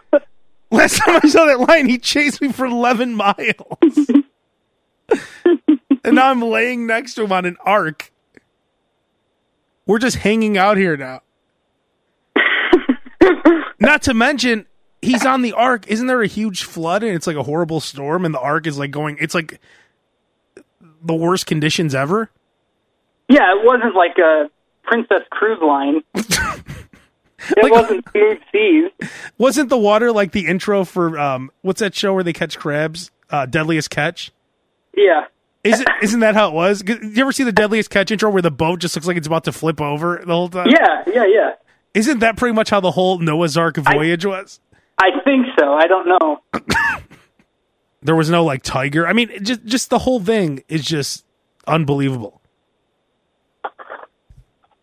Last 0.73 0.99
time 0.99 1.19
I 1.21 1.29
saw 1.29 1.47
that 1.47 1.59
lion, 1.59 1.89
he 1.89 1.99
chased 1.99 2.41
me 2.41 2.53
for 2.53 2.65
eleven 2.65 3.13
miles. 3.15 3.37
and 6.05 6.15
now 6.15 6.31
I'm 6.31 6.41
laying 6.41 6.87
next 6.87 7.15
to 7.15 7.25
him 7.25 7.33
on 7.33 7.45
an 7.45 7.57
ark. 7.67 8.13
We're 9.85 9.99
just 9.99 10.19
hanging 10.19 10.57
out 10.57 10.77
here 10.77 10.97
now. 10.97 11.23
Not 13.81 14.03
to 14.03 14.15
mention, 14.15 14.67
he's 15.03 15.25
on 15.27 15.43
the 15.43 15.53
ark. 15.53 15.87
Isn't 15.89 16.07
there 16.07 16.23
a 16.23 16.27
huge 16.27 16.65
flood 16.65 17.03
and 17.03 17.15
it's 17.15 17.27
like 17.27 17.37
a 17.37 17.43
horrible 17.43 17.81
storm 17.81 18.25
and 18.25 18.35
the 18.35 18.41
ark 18.41 18.67
is 18.67 18.79
like 18.79 18.91
going 18.91 19.17
it's 19.21 19.35
like 19.35 19.61
the 21.03 21.15
worst 21.15 21.47
conditions 21.47 21.95
ever? 21.95 22.31
Yeah, 23.29 23.53
it 23.57 23.65
wasn't 23.65 23.95
like 23.95 24.19
a 24.19 24.51
Princess 24.83 25.23
Cruise 25.31 25.61
line. 25.63 26.03
it 26.15 27.63
Like- 27.63 27.73
wasn't 27.73 28.05
smooth 28.11 28.39
seas. 28.53 28.91
Wasn't 29.39 29.69
the 29.69 29.79
water 29.79 30.13
like 30.13 30.33
the 30.33 30.47
intro 30.47 30.85
for 30.85 31.19
um 31.19 31.51
what's 31.63 31.81
that 31.81 31.95
show 31.95 32.13
where 32.15 32.25
they 32.25 32.33
catch 32.33 32.59
crabs? 32.59 33.11
Uh 33.31 33.47
Deadliest 33.47 33.91
Catch? 33.91 34.33
Yeah. 34.97 35.27
Is 35.63 35.81
it 35.81 35.89
isn't 36.03 36.21
that 36.21 36.35
how 36.35 36.49
it 36.49 36.55
was? 36.55 36.83
You 36.87 37.13
ever 37.23 37.33
see 37.33 37.45
the 37.45 37.53
Deadliest 37.53 37.91
Catch 37.91 38.11
intro 38.11 38.31
where 38.31 38.43
the 38.43 38.51
boat 38.51 38.81
just 38.81 38.97
looks 38.97 39.07
like 39.07 39.17
it's 39.17 39.27
about 39.27 39.45
to 39.45 39.53
flip 39.53 39.81
over 39.81 40.23
the 40.27 40.33
whole 40.35 40.49
time? 40.49 40.69
Yeah, 40.69 41.03
yeah, 41.07 41.27
yeah. 41.27 41.51
Isn't 41.93 42.21
that 42.21 42.37
pretty 42.37 42.55
much 42.55 42.71
how 42.71 42.81
the 42.81 42.91
whole 42.93 43.19
Noah's 43.19 43.57
Ark 43.57 43.77
voyage 43.77 44.25
was? 44.25 44.59
I 45.01 45.21
think 45.25 45.47
so. 45.59 45.73
I 45.73 45.87
don't 45.87 46.07
know. 46.09 46.41
There 48.03 48.17
was 48.17 48.31
no 48.31 48.45
like 48.45 48.63
tiger. 48.63 49.07
I 49.07 49.13
mean, 49.13 49.45
just 49.45 49.63
just 49.67 49.91
the 49.91 49.99
whole 49.99 50.21
thing 50.21 50.65
is 50.69 50.85
just 50.85 51.27
unbelievable. 51.67 52.41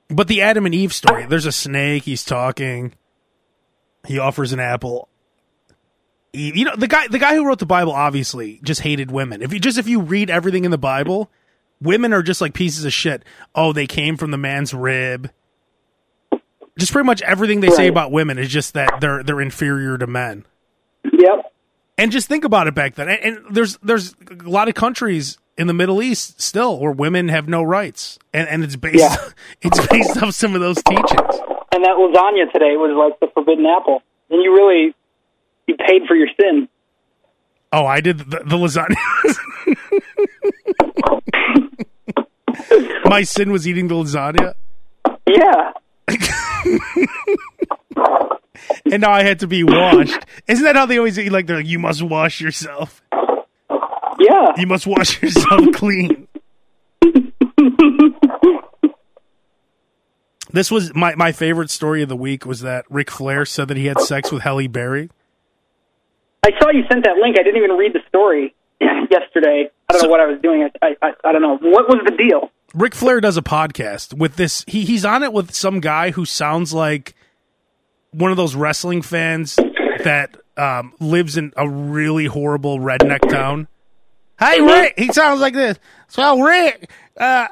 But 0.10 0.28
the 0.28 0.42
Adam 0.42 0.66
and 0.66 0.76
Eve 0.76 0.94
story, 0.94 1.26
there's 1.26 1.48
a 1.48 1.52
snake, 1.52 2.04
he's 2.04 2.24
talking. 2.24 2.94
He 4.06 4.20
offers 4.20 4.54
an 4.54 4.60
apple. 4.60 5.10
you 6.32 6.64
know 6.64 6.76
the 6.76 6.88
guy 6.88 7.08
the 7.08 7.18
guy 7.20 7.34
who 7.36 7.46
wrote 7.46 7.60
the 7.60 7.66
Bible 7.66 7.92
obviously 7.92 8.60
just 8.64 8.82
hated 8.82 9.10
women. 9.10 9.42
If 9.42 9.52
you 9.52 9.60
just 9.60 9.80
if 9.80 9.88
you 9.88 10.00
read 10.00 10.30
everything 10.30 10.64
in 10.64 10.72
the 10.72 10.78
Bible, 10.78 11.32
women 11.82 12.14
are 12.14 12.22
just 12.22 12.40
like 12.40 12.54
pieces 12.54 12.86
of 12.86 12.94
shit. 12.94 13.26
Oh, 13.56 13.74
they 13.74 13.88
came 13.88 14.16
from 14.16 14.30
the 14.30 14.38
man's 14.38 14.76
rib. 14.76 15.32
Just 16.78 16.92
pretty 16.92 17.06
much 17.06 17.22
everything 17.24 17.60
they 17.60 17.70
say 17.70 17.88
about 17.88 18.12
women 18.12 18.38
is 18.38 18.50
just 18.50 18.74
that 18.74 19.02
they're 19.02 19.24
they're 19.24 19.42
inferior 19.42 19.98
to 19.98 20.08
men. 20.08 20.46
Yep. 21.12 21.52
And 21.98 22.12
just 22.12 22.28
think 22.28 22.44
about 22.44 22.68
it 22.68 22.76
back 22.76 22.96
then. 22.96 23.10
And, 23.10 23.20
and 23.20 23.56
there's 23.56 23.78
there's 23.78 24.14
a 24.30 24.50
lot 24.50 24.68
of 24.68 24.76
countries 24.76 25.38
in 25.58 25.68
the 25.68 25.74
Middle 25.74 26.02
East 26.02 26.40
still 26.40 26.80
where 26.80 26.92
women 26.92 27.30
have 27.30 27.50
no 27.50 27.64
rights, 27.64 28.20
and 28.34 28.48
and 28.48 28.64
it's 28.64 28.76
based 28.76 29.00
Yeah. 29.00 29.16
it's 29.62 29.86
based 29.88 30.22
off 30.22 30.34
some 30.36 30.54
of 30.56 30.62
those 30.62 30.82
teachings. 30.84 31.12
And 31.72 31.84
that 31.84 31.96
lasagna 31.98 32.52
today 32.54 32.78
was 32.78 32.96
like 32.96 33.20
the 33.20 33.28
forbidden 33.34 33.66
apple. 33.66 34.02
And 34.30 34.42
you 34.44 34.54
really 34.54 34.94
you 35.68 35.76
paid 35.76 36.04
for 36.08 36.16
your 36.16 36.30
sin. 36.40 36.70
Oh, 37.74 37.86
I 37.86 38.00
did 38.00 38.20
the, 38.20 38.42
the 38.46 38.56
lasagna. 38.56 38.96
My 43.06 43.24
sin 43.24 43.52
was 43.52 43.68
eating 43.68 43.88
the 43.88 43.96
lasagna, 43.96 44.54
Yeah. 45.28 45.72
and 48.92 49.02
now 49.02 49.12
I 49.12 49.24
had 49.24 49.40
to 49.40 49.48
be 49.48 49.64
washed. 49.64 50.26
Isn't 50.48 50.64
that 50.64 50.76
how 50.76 50.86
they 50.86 50.98
always 50.98 51.18
eat? 51.20 51.32
Like 51.32 51.48
they're 51.48 51.58
like, 51.58 51.68
you 51.68 51.80
must 51.80 52.02
wash 52.02 52.40
yourself. 52.42 53.02
Yeah. 54.20 54.48
You 54.58 54.68
must 54.68 54.88
wash 54.88 55.22
yourself 55.22 55.74
clean. 55.74 56.28
This 60.52 60.72
was 60.72 60.96
my, 60.96 61.14
my 61.16 61.34
favorite 61.34 61.70
story 61.70 62.02
of 62.02 62.10
the 62.10 62.16
week 62.16 62.46
was 62.46 62.62
that 62.62 62.86
Ric 62.90 63.12
Flair 63.12 63.46
said 63.46 63.68
that 63.68 63.78
he 63.78 63.88
had 63.88 64.00
sex 64.00 64.32
with 64.32 64.44
Halle 64.44 64.68
Berry. 64.68 65.10
I 66.44 66.52
saw 66.60 66.72
you 66.72 66.84
sent 66.90 67.04
that 67.04 67.18
link. 67.18 67.38
I 67.38 67.44
didn't 67.44 67.58
even 67.58 67.72
read 67.72 67.94
the 67.94 68.00
story 68.08 68.56
yesterday. 68.82 69.70
I 69.90 69.94
don't 69.94 70.04
know 70.04 70.10
what 70.10 70.22
I 70.22 70.26
was 70.26 70.40
doing. 70.42 70.68
I, 70.82 70.96
I 71.02 71.12
I 71.26 71.32
don't 71.34 71.42
know. 71.42 71.58
What 71.58 71.90
was 71.90 72.02
the 72.06 72.16
deal? 72.16 72.50
Ric 72.74 72.94
Flair 72.94 73.22
does 73.22 73.38
a 73.38 73.42
podcast 73.42 74.14
with 74.14 74.36
this. 74.36 74.64
He 74.68 74.86
he's 74.86 75.06
on 75.06 75.24
it 75.24 75.34
with 75.34 75.54
some 75.54 75.80
guy 75.80 76.12
who 76.12 76.26
sounds 76.26 76.74
like 76.74 77.16
one 78.12 78.32
of 78.32 78.38
those 78.38 78.56
wrestling 78.56 79.02
fans 79.02 79.56
that 80.04 80.36
um, 80.58 80.94
lives 81.00 81.38
in 81.38 81.54
a 81.56 81.70
really 81.70 82.26
horrible 82.26 82.80
redneck 82.80 83.28
town. 83.30 83.68
Hey 84.40 84.62
Rick, 84.62 84.96
he 84.98 85.12
sounds 85.12 85.40
like 85.40 85.54
this. 85.54 85.80
So 86.08 86.40
Rick, 86.42 86.92
uh, 87.18 87.48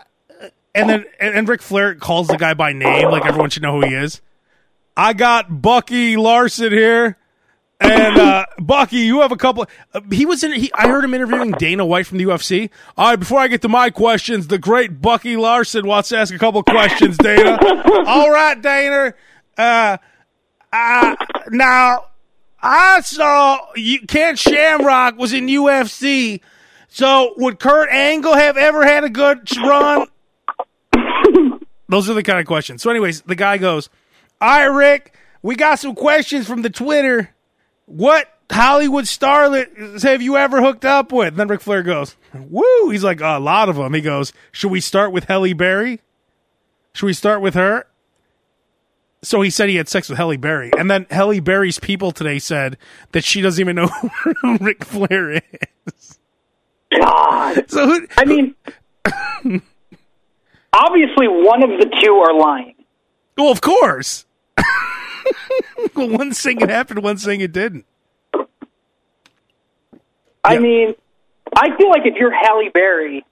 and 0.73 0.89
then 0.89 1.05
and, 1.19 1.35
and 1.35 1.49
Ric 1.49 1.61
Flair 1.61 1.95
calls 1.95 2.27
the 2.27 2.37
guy 2.37 2.53
by 2.53 2.73
name, 2.73 3.09
like 3.09 3.25
everyone 3.25 3.49
should 3.49 3.63
know 3.63 3.79
who 3.79 3.87
he 3.87 3.93
is. 3.95 4.21
I 4.97 5.13
got 5.13 5.61
Bucky 5.61 6.17
Larson 6.17 6.71
here. 6.71 7.17
And 7.79 8.17
uh, 8.17 8.45
Bucky, 8.57 8.97
you 8.99 9.19
have 9.21 9.31
a 9.33 9.35
couple. 9.37 9.65
Uh, 9.93 10.01
he 10.11 10.25
was 10.25 10.43
in. 10.43 10.53
He, 10.53 10.71
I 10.73 10.87
heard 10.87 11.03
him 11.03 11.13
interviewing 11.13 11.51
Dana 11.51 11.85
White 11.85 12.07
from 12.07 12.19
the 12.19 12.23
UFC. 12.23 12.69
All 12.97 13.09
right, 13.09 13.19
before 13.19 13.39
I 13.39 13.47
get 13.47 13.61
to 13.63 13.69
my 13.69 13.89
questions, 13.89 14.47
the 14.47 14.57
great 14.57 15.01
Bucky 15.01 15.35
Larson 15.35 15.85
wants 15.85 16.09
to 16.09 16.17
ask 16.17 16.33
a 16.33 16.39
couple 16.39 16.63
questions. 16.63 17.17
Dana, 17.17 17.57
all 18.07 18.31
right, 18.31 18.61
Dana. 18.61 19.13
Uh, 19.57 19.97
uh, 20.71 21.15
now 21.49 22.05
I 22.61 23.01
saw 23.01 23.59
you. 23.75 23.99
Ken 24.07 24.37
Shamrock 24.37 25.17
was 25.17 25.33
in 25.33 25.47
UFC. 25.47 26.39
So 26.87 27.33
would 27.37 27.59
Kurt 27.59 27.89
Angle 27.89 28.35
have 28.35 28.55
ever 28.55 28.85
had 28.85 29.03
a 29.03 29.09
good 29.09 29.49
run? 29.57 30.07
Those 31.89 32.09
are 32.09 32.13
the 32.13 32.23
kind 32.23 32.39
of 32.39 32.45
questions. 32.45 32.81
So, 32.81 32.89
anyways, 32.89 33.21
the 33.23 33.35
guy 33.35 33.57
goes, 33.57 33.89
"All 34.39 34.47
right, 34.47 34.63
Rick, 34.65 35.13
we 35.41 35.55
got 35.57 35.79
some 35.79 35.93
questions 35.93 36.47
from 36.47 36.61
the 36.61 36.69
Twitter. 36.69 37.34
What 37.85 38.27
Hollywood 38.51 39.05
starlet 39.05 40.01
have 40.03 40.21
you 40.21 40.37
ever 40.37 40.61
hooked 40.61 40.85
up 40.85 41.11
with?" 41.11 41.29
And 41.29 41.37
then 41.37 41.47
Ric 41.47 41.61
Flair 41.61 41.83
goes, 41.83 42.15
"Woo!" 42.33 42.89
He's 42.89 43.03
like, 43.03 43.21
"A 43.21 43.39
lot 43.39 43.69
of 43.69 43.75
them." 43.75 43.93
He 43.93 44.01
goes, 44.01 44.33
"Should 44.51 44.71
we 44.71 44.81
start 44.81 45.11
with 45.11 45.25
Halle 45.25 45.53
Berry? 45.53 46.01
Should 46.93 47.05
we 47.05 47.13
start 47.13 47.41
with 47.41 47.53
her?" 47.53 47.85
So 49.23 49.41
he 49.41 49.49
said 49.49 49.69
he 49.69 49.77
had 49.77 49.89
sex 49.89 50.07
with 50.07 50.17
Halle 50.19 50.37
Berry, 50.37 50.71
and 50.77 50.89
then 50.89 51.07
Halle 51.09 51.39
Berry's 51.39 51.79
people 51.79 52.11
today 52.11 52.37
said 52.37 52.77
that 53.11 53.23
she 53.23 53.41
doesn't 53.41 53.59
even 53.59 53.75
know 53.75 53.87
who 54.41 54.57
Ric 54.57 54.85
Flair 54.85 55.31
is. 55.31 56.19
God. 56.91 57.69
So 57.69 57.87
who, 57.87 58.07
I 58.17 58.25
mean, 58.25 58.55
obviously 60.73 61.27
one 61.27 61.63
of 61.63 61.71
the 61.79 61.91
two 62.01 62.13
are 62.13 62.33
lying. 62.37 62.75
Well, 63.37 63.51
of 63.51 63.61
course. 63.61 64.25
well, 65.95 66.09
one 66.09 66.31
thing 66.31 66.61
it 66.61 66.69
happened, 66.69 67.03
one 67.03 67.17
thing 67.17 67.41
it 67.41 67.51
didn't. 67.51 67.85
I 70.43 70.53
Yeah. 70.53 70.59
mean, 70.59 70.95
I 71.55 71.75
feel 71.77 71.89
like 71.89 72.05
if 72.05 72.15
you're 72.15 72.31
Halle 72.33 72.69
Berry, 72.73 73.25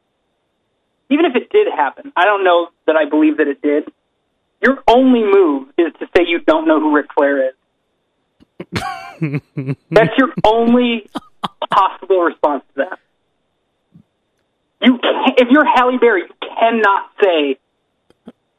even 1.09 1.25
if 1.25 1.35
it 1.35 1.50
did 1.51 1.67
happen, 1.75 2.12
I 2.15 2.25
don't 2.25 2.43
know 2.43 2.69
that 2.88 2.95
I 2.95 3.09
believe 3.09 3.38
that 3.38 3.47
it 3.47 3.62
did. 3.62 3.91
Your 4.62 4.81
only 4.88 5.23
move 5.23 5.67
is 5.77 5.93
to 6.00 6.07
say 6.15 6.23
you 6.25 6.39
don't 6.39 6.67
know 6.67 6.79
who 6.79 6.95
Ric 6.95 7.07
Flair 7.13 7.50
is. 7.50 7.53
That's 9.91 10.17
your 10.17 10.33
only 10.43 11.09
possible 11.69 12.21
response 12.21 12.63
to 12.75 12.85
that. 12.89 13.00
You 14.81 14.97
can't, 14.97 15.39
if 15.39 15.47
you're 15.51 15.65
Halle 15.65 15.97
Berry, 15.97 16.23
you 16.23 16.50
cannot 16.59 17.09
say 17.21 17.57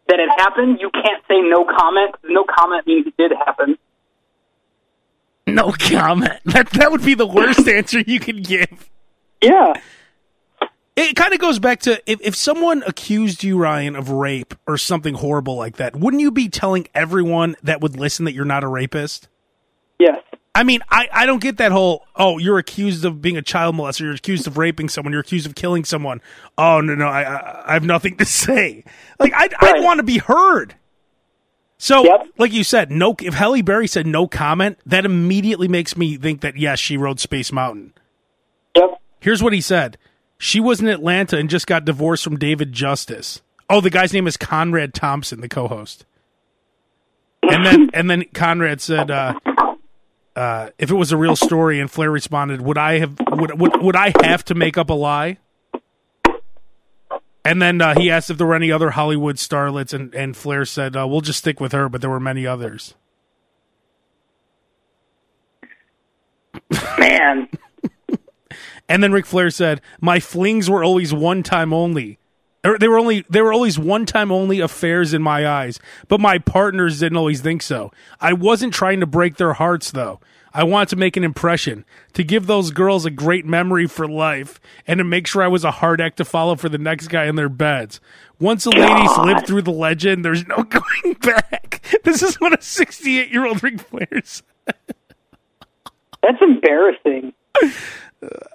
that 0.09 0.21
it 0.21 0.29
happened. 0.39 0.79
You 0.81 0.91
can't 0.91 1.23
say 1.29 1.41
no 1.41 1.65
comment. 1.65 2.15
No 2.25 2.45
comment 2.45 2.87
means 2.87 3.07
it 3.07 3.17
did 3.17 3.33
happen. 3.33 3.79
No 5.47 5.73
comment. 5.73 6.33
That 6.45 6.71
that 6.71 6.91
would 6.91 7.05
be 7.05 7.15
the 7.15 7.27
worst 7.27 7.67
answer 7.69 8.01
you 8.01 8.21
could 8.21 8.45
give. 8.47 8.91
Yeah. 9.43 9.75
It 10.97 11.17
kind 11.17 11.35
of 11.35 11.41
goes 11.41 11.59
back 11.59 11.81
to 11.81 12.01
if, 12.11 12.21
if 12.21 12.37
someone 12.37 12.85
accused 12.87 13.43
you, 13.43 13.59
Ryan, 13.59 13.97
of 13.97 14.11
rape 14.11 14.55
or 14.67 14.79
something 14.79 15.15
horrible 15.15 15.57
like 15.57 15.77
that, 15.77 15.97
wouldn't 15.97 16.21
you 16.21 16.31
be 16.31 16.49
telling 16.49 16.87
everyone 16.95 17.57
that 17.65 17.81
would 17.81 17.99
listen 17.99 18.27
that 18.27 18.33
you're 18.33 18.45
not 18.45 18.63
a 18.63 18.69
rapist? 18.69 19.29
Yes. 19.99 20.23
I 20.55 20.63
mean, 20.63 20.81
I, 20.89 21.09
I 21.13 21.27
don't 21.27 21.43
get 21.43 21.57
that 21.57 21.73
whole, 21.73 22.07
oh, 22.15 22.39
you're 22.39 22.59
accused 22.59 23.05
of 23.05 23.21
being 23.21 23.37
a 23.37 23.43
child 23.43 23.75
molester, 23.75 24.01
you're 24.01 24.13
accused 24.15 24.47
of 24.47 24.57
raping 24.57 24.89
someone, 24.89 25.11
you're 25.13 25.21
accused 25.21 25.47
of 25.47 25.55
killing 25.57 25.85
someone. 25.85 26.21
Oh, 26.57 26.81
no, 26.81 26.95
no, 26.95 27.07
I, 27.09 27.23
I, 27.23 27.65
I 27.71 27.73
have 27.73 27.83
nothing 27.85 28.17
to 28.19 28.25
say. 28.45 28.85
Like, 29.19 29.33
I'd, 29.35 29.53
Right. 29.61 29.77
I'd 29.77 29.85
want 29.85 29.99
to 29.99 30.05
be 30.05 30.19
heard. 30.19 30.77
So, 31.77 32.05
Yep. 32.05 32.29
like 32.39 32.53
you 32.53 32.63
said, 32.63 32.91
no, 32.93 33.17
if 33.21 33.35
Halle 33.35 33.63
Berry 33.63 33.89
said 33.89 34.07
no 34.07 34.29
comment, 34.29 34.79
that 34.87 35.05
immediately 35.05 35.67
makes 35.67 35.97
me 35.97 36.17
think 36.17 36.41
that, 36.43 36.57
yes, 36.57 36.79
she 36.79 36.97
rode 36.97 37.19
Space 37.19 37.51
Mountain. 37.51 37.93
Yep. 38.77 39.01
Here's 39.21 39.43
what 39.43 39.53
he 39.53 39.61
said. 39.61 39.99
She 40.39 40.61
was 40.61 40.81
in 40.81 40.87
Atlanta 40.87 41.37
and 41.37 41.51
just 41.51 41.67
got 41.67 41.85
divorced 41.85 42.23
from 42.23 42.39
David 42.39 42.73
Justice. 42.73 43.43
Oh, 43.69 43.81
the 43.81 43.91
guy's 43.91 44.13
name 44.13 44.27
is 44.29 44.37
Conrad 44.37 44.95
Thompson, 44.95 45.41
the 45.41 45.49
co-host. 45.49 46.05
And 47.43 47.65
then 47.67 47.91
and 47.93 48.09
then 48.11 48.25
Conrad 48.35 48.81
said, 48.81 49.11
uh, 49.11 49.35
uh, 50.37 50.71
if 50.79 50.91
it 50.91 50.95
was 50.95 51.13
a 51.13 51.17
real 51.17 51.37
story, 51.37 51.81
and 51.81 51.91
Flair 51.91 52.11
responded, 52.11 52.61
would 52.61 52.79
I 52.79 52.99
have 52.99 53.17
would 53.31 53.61
would, 53.61 53.83
would 53.83 53.97
I 53.97 54.13
have 54.23 54.45
to 54.47 54.55
make 54.55 54.77
up 54.77 54.91
a 54.91 54.95
lie? 54.95 55.39
And 57.45 57.61
then 57.61 57.81
uh, 57.83 57.95
he 57.99 58.11
asked 58.11 58.31
if 58.31 58.39
there 58.39 58.47
were 58.47 58.55
any 58.55 58.73
other 58.73 58.91
Hollywood 58.91 59.37
starlets, 59.37 59.93
and, 59.93 60.15
and 60.15 60.37
Flair 60.37 60.65
said, 60.65 60.97
uh, 60.97 61.07
"We'll 61.07 61.21
just 61.21 61.39
stick 61.39 61.61
with 61.61 61.73
her," 61.73 61.89
but 61.89 62.01
there 62.01 62.11
were 62.11 62.21
many 62.21 62.47
others. 62.47 62.95
Man. 66.99 67.49
And 68.87 69.03
then 69.03 69.13
Ric 69.13 69.25
Flair 69.25 69.49
said, 69.49 69.81
"My 69.99 70.21
flings 70.21 70.69
were 70.69 70.85
always 70.85 71.13
one 71.15 71.43
time 71.43 71.73
only. 71.73 72.19
Or 72.65 72.79
they 72.79 72.89
were 72.89 72.99
only 72.99 73.25
they 73.29 73.43
were 73.43 73.53
always 73.53 73.79
one 73.79 74.07
time 74.07 74.33
only 74.33 74.61
affairs 74.61 75.13
in 75.13 75.23
my 75.23 75.47
eyes, 75.47 75.79
but 76.09 76.21
my 76.21 76.39
partners 76.39 77.01
didn't 77.01 77.19
always 77.19 77.41
think 77.41 77.63
so. 77.63 77.93
I 78.21 78.33
wasn't 78.33 78.73
trying 78.73 79.01
to 79.01 79.07
break 79.07 79.37
their 79.37 79.53
hearts 79.53 79.91
though. 79.91 80.21
I 80.57 80.63
wanted 80.63 80.91
to 80.91 80.97
make 80.97 81.17
an 81.17 81.25
impression, 81.25 81.85
to 82.13 82.23
give 82.23 82.47
those 82.47 82.71
girls 82.71 83.05
a 83.05 83.11
great 83.11 83.45
memory 83.45 83.89
for 83.89 84.07
life, 84.07 84.61
and 84.87 84.99
to 84.99 85.05
make 85.05 85.27
sure 85.27 85.43
I 85.43 85.49
was 85.49 85.65
a 85.65 85.73
hard 85.73 86.01
act 86.01 86.19
to 86.19 86.25
follow 86.25 86.55
for 86.55 86.69
the 86.69 86.79
next 86.79 87.09
guy 87.09 87.25
in 87.25 87.35
their 87.35 87.49
beds. 87.49 88.01
Once 88.39 88.65
a 88.65 88.71
ladies 88.71 89.19
lived 89.19 89.49
through 89.49 89.63
the 89.63 89.73
legend, 89.73 90.25
there's 90.25 90.47
no 90.47 90.63
going 90.63 91.15
back. 91.21 91.85
This 92.05 92.23
is 92.23 92.37
what 92.37 92.57
a 92.57 92.63
68 92.63 93.31
year 93.31 93.47
old 93.47 93.65
Ric 93.65 93.81
Flair 93.81 94.23
said. 94.23 94.45
That's 96.23 96.41
embarrassing. 96.41 97.33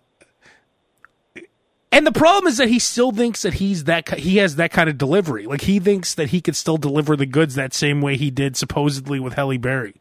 And 1.91 2.05
the 2.05 2.11
problem 2.11 2.47
is 2.47 2.57
that 2.57 2.69
he 2.69 2.77
still 2.77 3.11
thinks 3.11 3.41
that 3.41 3.55
he's 3.55 3.85
that 3.85 4.07
he 4.19 4.37
has 4.37 4.57
that 4.57 4.71
kind 4.71 4.89
of 4.89 4.97
delivery. 4.97 5.47
Like 5.47 5.61
he 5.61 5.79
thinks 5.79 6.13
that 6.15 6.29
he 6.29 6.39
could 6.39 6.55
still 6.55 6.77
deliver 6.77 7.15
the 7.15 7.25
goods 7.25 7.55
that 7.55 7.73
same 7.73 8.01
way 8.01 8.15
he 8.15 8.29
did 8.29 8.55
supposedly 8.55 9.19
with 9.19 9.33
Halle 9.33 9.57
Berry. 9.57 9.95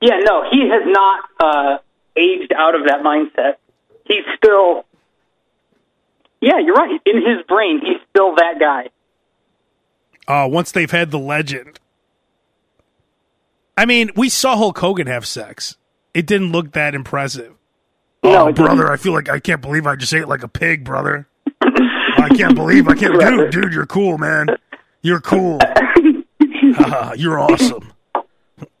Yeah, 0.00 0.18
no, 0.24 0.44
he 0.50 0.68
has 0.68 0.82
not 0.86 1.24
uh, 1.40 1.78
aged 2.16 2.52
out 2.52 2.74
of 2.74 2.86
that 2.86 3.02
mindset. 3.02 3.54
He's 4.04 4.24
still. 4.36 4.84
Yeah, 6.40 6.58
you're 6.58 6.74
right. 6.74 7.00
In 7.06 7.16
his 7.16 7.46
brain, 7.48 7.80
he's 7.80 8.00
still 8.10 8.34
that 8.34 8.58
guy. 8.58 8.90
Uh, 10.26 10.48
once 10.48 10.72
they've 10.72 10.90
had 10.90 11.10
the 11.10 11.18
legend. 11.18 11.78
I 13.76 13.86
mean, 13.86 14.10
we 14.14 14.28
saw 14.28 14.56
Hulk 14.56 14.78
Hogan 14.78 15.06
have 15.06 15.26
sex. 15.26 15.76
It 16.12 16.26
didn't 16.26 16.52
look 16.52 16.72
that 16.72 16.94
impressive. 16.94 17.54
No, 18.24 18.48
oh, 18.48 18.52
brother, 18.52 18.90
I 18.90 18.96
feel 18.96 19.12
like 19.12 19.28
I 19.28 19.38
can't 19.38 19.60
believe 19.60 19.86
I 19.86 19.96
just 19.96 20.14
ate 20.14 20.26
like 20.26 20.42
a 20.42 20.48
pig, 20.48 20.82
brother. 20.82 21.28
I 21.60 22.30
can't 22.34 22.54
believe 22.54 22.88
I 22.88 22.94
can't. 22.94 23.12
Brother. 23.12 23.50
Dude, 23.50 23.50
dude, 23.62 23.74
you're 23.74 23.86
cool, 23.86 24.16
man. 24.16 24.48
You're 25.02 25.20
cool. 25.20 25.58
You're 27.16 27.38
awesome. 27.38 27.92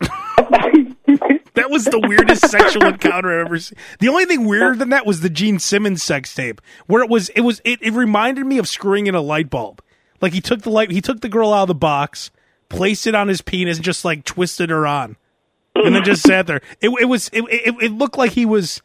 that 0.00 1.68
was 1.68 1.84
the 1.84 2.02
weirdest 2.08 2.48
sexual 2.48 2.86
encounter 2.86 3.38
I've 3.38 3.46
ever 3.46 3.58
seen. 3.58 3.78
The 4.00 4.08
only 4.08 4.24
thing 4.24 4.46
weirder 4.46 4.76
than 4.76 4.88
that 4.88 5.04
was 5.04 5.20
the 5.20 5.28
Gene 5.28 5.58
Simmons 5.58 6.02
sex 6.02 6.34
tape, 6.34 6.62
where 6.86 7.02
it 7.02 7.10
was 7.10 7.28
it 7.30 7.42
was 7.42 7.60
it, 7.64 7.80
it 7.82 7.92
reminded 7.92 8.46
me 8.46 8.56
of 8.56 8.66
screwing 8.66 9.06
in 9.06 9.14
a 9.14 9.20
light 9.20 9.50
bulb. 9.50 9.82
Like 10.22 10.32
he 10.32 10.40
took 10.40 10.62
the 10.62 10.70
light, 10.70 10.90
he 10.90 11.02
took 11.02 11.20
the 11.20 11.28
girl 11.28 11.52
out 11.52 11.62
of 11.62 11.68
the 11.68 11.74
box, 11.74 12.30
placed 12.70 13.06
it 13.06 13.14
on 13.14 13.28
his 13.28 13.42
penis, 13.42 13.76
and 13.76 13.84
just 13.84 14.06
like 14.06 14.24
twisted 14.24 14.70
her 14.70 14.86
on, 14.86 15.16
and 15.74 15.94
then 15.94 16.02
just 16.02 16.22
sat 16.22 16.46
there. 16.46 16.62
It, 16.80 16.88
it 16.98 17.04
was 17.04 17.28
it, 17.34 17.44
it 17.50 17.74
it 17.82 17.92
looked 17.92 18.16
like 18.16 18.32
he 18.32 18.46
was 18.46 18.80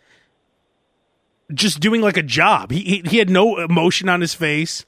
just 1.54 1.80
doing 1.80 2.02
like 2.02 2.18
a 2.18 2.24
job. 2.24 2.72
He, 2.72 2.82
he 2.82 3.02
he 3.06 3.18
had 3.18 3.30
no 3.30 3.60
emotion 3.60 4.10
on 4.10 4.22
his 4.22 4.34
face. 4.34 4.86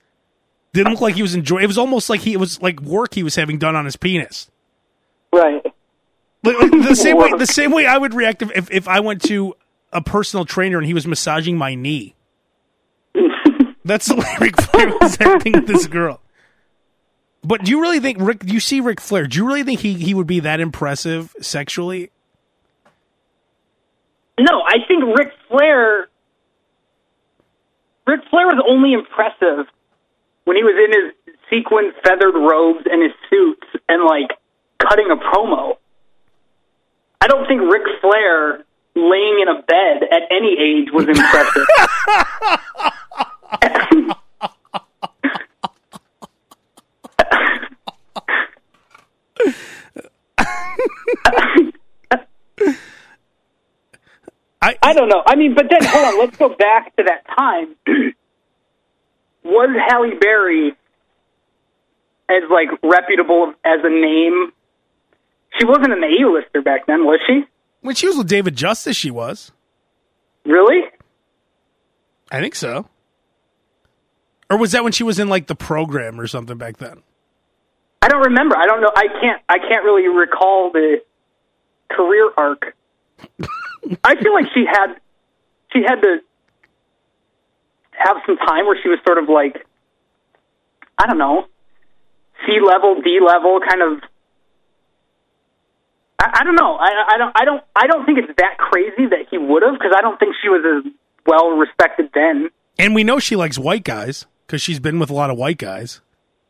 Didn't 0.74 0.94
look 0.94 1.02
like 1.02 1.16
he 1.16 1.22
was 1.22 1.36
enjoying. 1.36 1.64
It 1.64 1.68
was 1.68 1.78
almost 1.78 2.10
like 2.10 2.22
he 2.22 2.34
it 2.34 2.40
was 2.40 2.62
like 2.62 2.82
work 2.82 3.14
he 3.14 3.24
was 3.24 3.36
having 3.36 3.58
done 3.58 3.76
on 3.76 3.86
his 3.86 3.96
penis. 3.96 4.50
Right. 5.34 5.64
Like, 6.44 6.58
like, 6.60 6.72
the 6.72 6.96
same 6.96 7.18
way 7.18 7.32
the 7.38 7.46
same 7.46 7.72
way 7.72 7.86
I 7.86 7.98
would 7.98 8.14
react 8.14 8.42
if, 8.42 8.52
if 8.56 8.72
if 8.72 8.88
I 8.88 9.00
went 9.00 9.22
to 9.24 9.56
a 9.92 10.02
personal 10.02 10.46
trainer 10.46 10.78
and 10.78 10.88
he 10.88 10.94
was 10.94 11.06
massaging 11.06 11.58
my 11.58 11.76
knee. 11.76 12.16
That's 13.86 14.08
the 14.08 14.16
way 14.16 14.36
Ric 14.40 14.60
Flair 14.62 14.92
was 15.00 15.20
acting 15.20 15.54
with 15.54 15.68
this 15.68 15.88
girl. 15.88 16.22
But 17.44 17.64
do 17.64 17.72
you 17.72 17.82
really 17.82 18.00
think 18.00 18.20
Rick? 18.22 18.46
Do 18.46 18.54
you 18.54 18.60
see 18.60 18.80
Ric 18.80 19.02
Flair? 19.02 19.26
Do 19.28 19.38
you 19.38 19.48
really 19.48 19.64
think 19.64 19.80
he 19.80 19.96
he 19.96 20.14
would 20.14 20.28
be 20.28 20.42
that 20.42 20.60
impressive 20.60 21.36
sexually? 21.42 22.12
No, 24.40 24.62
I 24.66 24.78
think 24.88 25.04
Ric 25.18 25.34
Flair. 25.48 26.08
Ric 28.08 28.22
Flair 28.30 28.48
was 28.48 28.64
only 28.68 28.94
impressive 28.94 29.68
when 30.46 30.58
he 30.58 30.64
was 30.64 30.76
in 30.76 30.92
his 30.92 31.36
sequin 31.50 31.92
feathered 32.04 32.36
robes 32.36 32.86
and 32.90 33.02
his 33.02 33.12
suits 33.30 33.68
and 33.88 34.04
like 34.04 34.38
cutting 34.80 35.12
a 35.12 35.16
promo. 35.16 35.78
I 37.22 37.28
don't 37.28 37.48
think 37.48 37.62
Ric 37.62 37.84
Flair 38.02 38.66
laying 38.96 39.40
in 39.42 39.48
a 39.48 39.62
bed 39.62 40.04
at 40.10 40.24
any 40.32 40.58
age 40.60 40.90
was 40.92 41.08
impressive. 41.08 41.68
I 54.82 54.90
I 54.90 54.94
don't 54.94 55.10
know. 55.10 55.22
I 55.26 55.36
mean, 55.36 55.56
but 55.56 55.68
then 55.70 55.84
hold 55.84 56.06
on. 56.06 56.20
Let's 56.20 56.38
go 56.38 56.50
back 56.50 56.96
to 56.98 57.04
that 57.04 57.26
time. 57.36 57.76
was 59.44 59.70
Halle 59.88 60.18
Berry 60.20 60.72
as 62.30 62.44
like 62.50 62.70
reputable 62.84 63.54
as 63.66 63.80
a 63.84 63.90
name? 63.90 64.52
She 65.60 65.66
wasn't 65.66 65.92
an 65.92 66.04
A-lister 66.04 66.62
back 66.62 66.86
then, 66.88 67.04
was 67.06 67.20
she? 67.28 67.44
when 67.82 67.96
she 67.96 68.08
was 68.08 68.16
with 68.16 68.28
David 68.28 68.56
Justice, 68.56 68.96
she 68.96 69.12
was. 69.12 69.52
Really? 70.46 70.82
I 72.32 72.40
think 72.40 72.56
so. 72.56 72.88
Or 74.50 74.58
was 74.58 74.72
that 74.72 74.84
when 74.84 74.94
she 74.94 75.04
was 75.04 75.20
in 75.20 75.30
like 75.30 75.48
the 75.48 75.56
program 75.56 76.20
or 76.20 76.28
something 76.28 76.58
back 76.58 76.78
then? 76.78 77.02
I 78.02 78.08
don't 78.08 78.22
remember. 78.22 78.56
I 78.58 78.66
don't 78.66 78.82
know. 78.82 78.92
I 78.96 79.08
can't. 79.20 79.42
I 79.50 79.58
can't 79.60 79.84
really 79.84 80.08
recall 80.08 80.72
the 80.72 81.02
career 81.92 82.32
arc. 82.38 82.76
I 84.04 84.16
feel 84.16 84.34
like 84.34 84.46
she 84.54 84.66
had 84.66 84.96
she 85.74 85.84
had 85.86 86.02
to 86.02 86.20
have 87.92 88.18
some 88.26 88.38
time 88.38 88.66
where 88.66 88.78
she 88.82 88.90
was 88.90 89.00
sort 89.06 89.18
of 89.18 89.30
like 89.30 89.66
I 90.98 91.08
don't 91.08 91.18
know 91.18 91.48
C 92.46 92.60
level, 92.60 93.02
D 93.02 93.20
level, 93.26 93.60
kind 93.60 93.82
of. 93.82 94.10
I, 96.20 96.40
I 96.40 96.44
don't 96.44 96.56
know. 96.56 96.76
I, 96.76 96.90
I 97.10 97.18
don't. 97.18 97.32
I 97.36 97.46
don't. 97.46 97.64
I 97.76 97.88
don't 97.88 98.06
think 98.06 98.20
it's 98.20 98.38
that 98.38 98.58
crazy 98.58 99.08
that 99.10 99.28
he 99.30 99.38
would 99.38 99.64
have 99.64 99.74
because 99.74 99.94
I 99.96 100.02
don't 100.02 100.20
think 100.20 100.36
she 100.42 100.50
was 100.50 100.86
as 100.86 100.92
well 101.26 101.52
respected 101.52 102.10
then. 102.14 102.50
And 102.80 102.96
we 102.96 103.04
know 103.04 103.20
she 103.20 103.36
likes 103.36 103.60
white 103.60 103.84
guys 103.84 104.26
because 104.46 104.62
she's 104.62 104.80
been 104.80 105.00
with 105.00 105.10
a 105.10 105.14
lot 105.14 105.30
of 105.30 105.38
white 105.38 105.58
guys. 105.58 106.02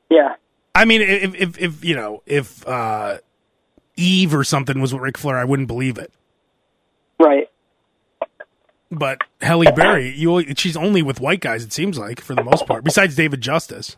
Yeah. 0.10 0.36
I 0.74 0.86
mean, 0.86 1.02
if 1.02 1.36
if, 1.36 1.60
if 1.60 1.84
you 1.84 1.96
know 1.96 2.24
if 2.26 2.66
uh, 2.68 3.18
Eve 3.98 4.34
or 4.34 4.44
something 4.44 4.80
was 4.80 4.94
with 4.94 5.02
Ric 5.02 5.18
Flair, 5.18 5.38
I 5.38 5.44
wouldn't 5.46 5.68
believe 5.68 5.98
it. 5.98 6.12
Right. 7.22 7.48
But 8.92 9.20
Halle 9.42 9.72
Berry, 9.72 10.10
you 10.18 10.54
she's 10.56 10.76
only 10.76 11.02
with 11.02 11.22
white 11.22 11.40
guys. 11.40 11.64
It 11.64 11.72
seems 11.72 11.98
like 11.98 12.20
for 12.20 12.36
the 12.36 12.44
most 12.44 12.66
part, 12.68 12.84
besides 12.84 13.16
David 13.16 13.40
Justice. 13.40 13.96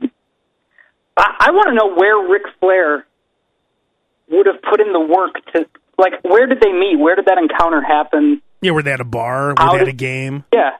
I, 0.00 1.34
I 1.40 1.50
want 1.50 1.68
to 1.68 1.74
know 1.74 1.94
where 1.94 2.26
Ric 2.28 2.42
Flair 2.60 3.06
would 4.30 4.46
have 4.46 4.62
put 4.62 4.80
in 4.80 4.92
the 4.92 5.00
work 5.00 5.34
to, 5.52 5.66
like, 5.98 6.12
where 6.22 6.46
did 6.46 6.60
they 6.60 6.72
meet? 6.72 6.96
Where 6.98 7.16
did 7.16 7.26
that 7.26 7.38
encounter 7.38 7.82
happen? 7.82 8.40
Yeah, 8.62 8.70
were 8.70 8.82
they 8.82 8.92
at 8.92 9.00
a 9.00 9.04
bar, 9.04 9.48
Were 9.48 9.54
How 9.58 9.72
they 9.72 9.80
did- 9.80 9.88
a 9.88 9.92
game. 9.92 10.44
Yeah. 10.54 10.76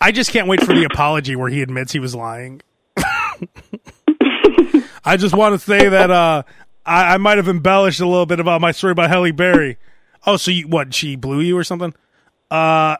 I 0.00 0.12
just 0.12 0.30
can't 0.32 0.48
wait 0.48 0.60
for 0.62 0.74
the 0.74 0.84
apology 0.84 1.34
where 1.34 1.48
he 1.48 1.62
admits 1.62 1.92
he 1.92 1.98
was 1.98 2.14
lying. 2.14 2.60
I 5.04 5.16
just 5.16 5.34
want 5.34 5.54
to 5.54 5.58
say 5.58 5.88
that 5.88 6.10
uh, 6.10 6.42
I, 6.86 7.14
I 7.14 7.16
might 7.18 7.38
have 7.38 7.48
embellished 7.48 8.00
a 8.00 8.06
little 8.06 8.26
bit 8.26 8.40
about 8.40 8.60
my 8.60 8.72
story 8.72 8.92
about 8.92 9.10
Halle 9.10 9.30
Berry. 9.32 9.78
Oh, 10.26 10.38
so 10.38 10.50
you 10.50 10.66
what? 10.66 10.94
She 10.94 11.16
blew 11.16 11.40
you 11.40 11.54
or 11.58 11.64
something? 11.64 11.92
Uh, 12.50 12.96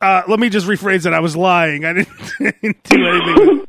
uh, 0.00 0.22
let 0.26 0.40
me 0.40 0.48
just 0.48 0.66
rephrase 0.66 1.04
it. 1.04 1.12
I 1.12 1.20
was 1.20 1.36
lying. 1.36 1.84
I 1.84 1.92
didn't, 1.92 2.08
didn't 2.38 2.82
do 2.84 3.06
anything. 3.06 3.68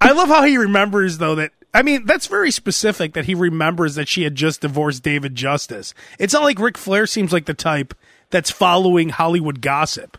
I 0.00 0.10
love 0.10 0.28
how 0.28 0.42
he 0.42 0.56
remembers 0.56 1.18
though 1.18 1.36
that. 1.36 1.52
I 1.72 1.82
mean, 1.82 2.04
that's 2.04 2.26
very 2.26 2.50
specific 2.50 3.12
that 3.12 3.26
he 3.26 3.34
remembers 3.36 3.94
that 3.94 4.08
she 4.08 4.24
had 4.24 4.34
just 4.34 4.62
divorced 4.62 5.04
David 5.04 5.36
Justice. 5.36 5.94
It's 6.18 6.32
not 6.32 6.42
like 6.42 6.58
Ric 6.58 6.76
Flair 6.76 7.06
seems 7.06 7.32
like 7.32 7.46
the 7.46 7.54
type 7.54 7.94
that's 8.30 8.50
following 8.50 9.10
Hollywood 9.10 9.60
gossip. 9.60 10.18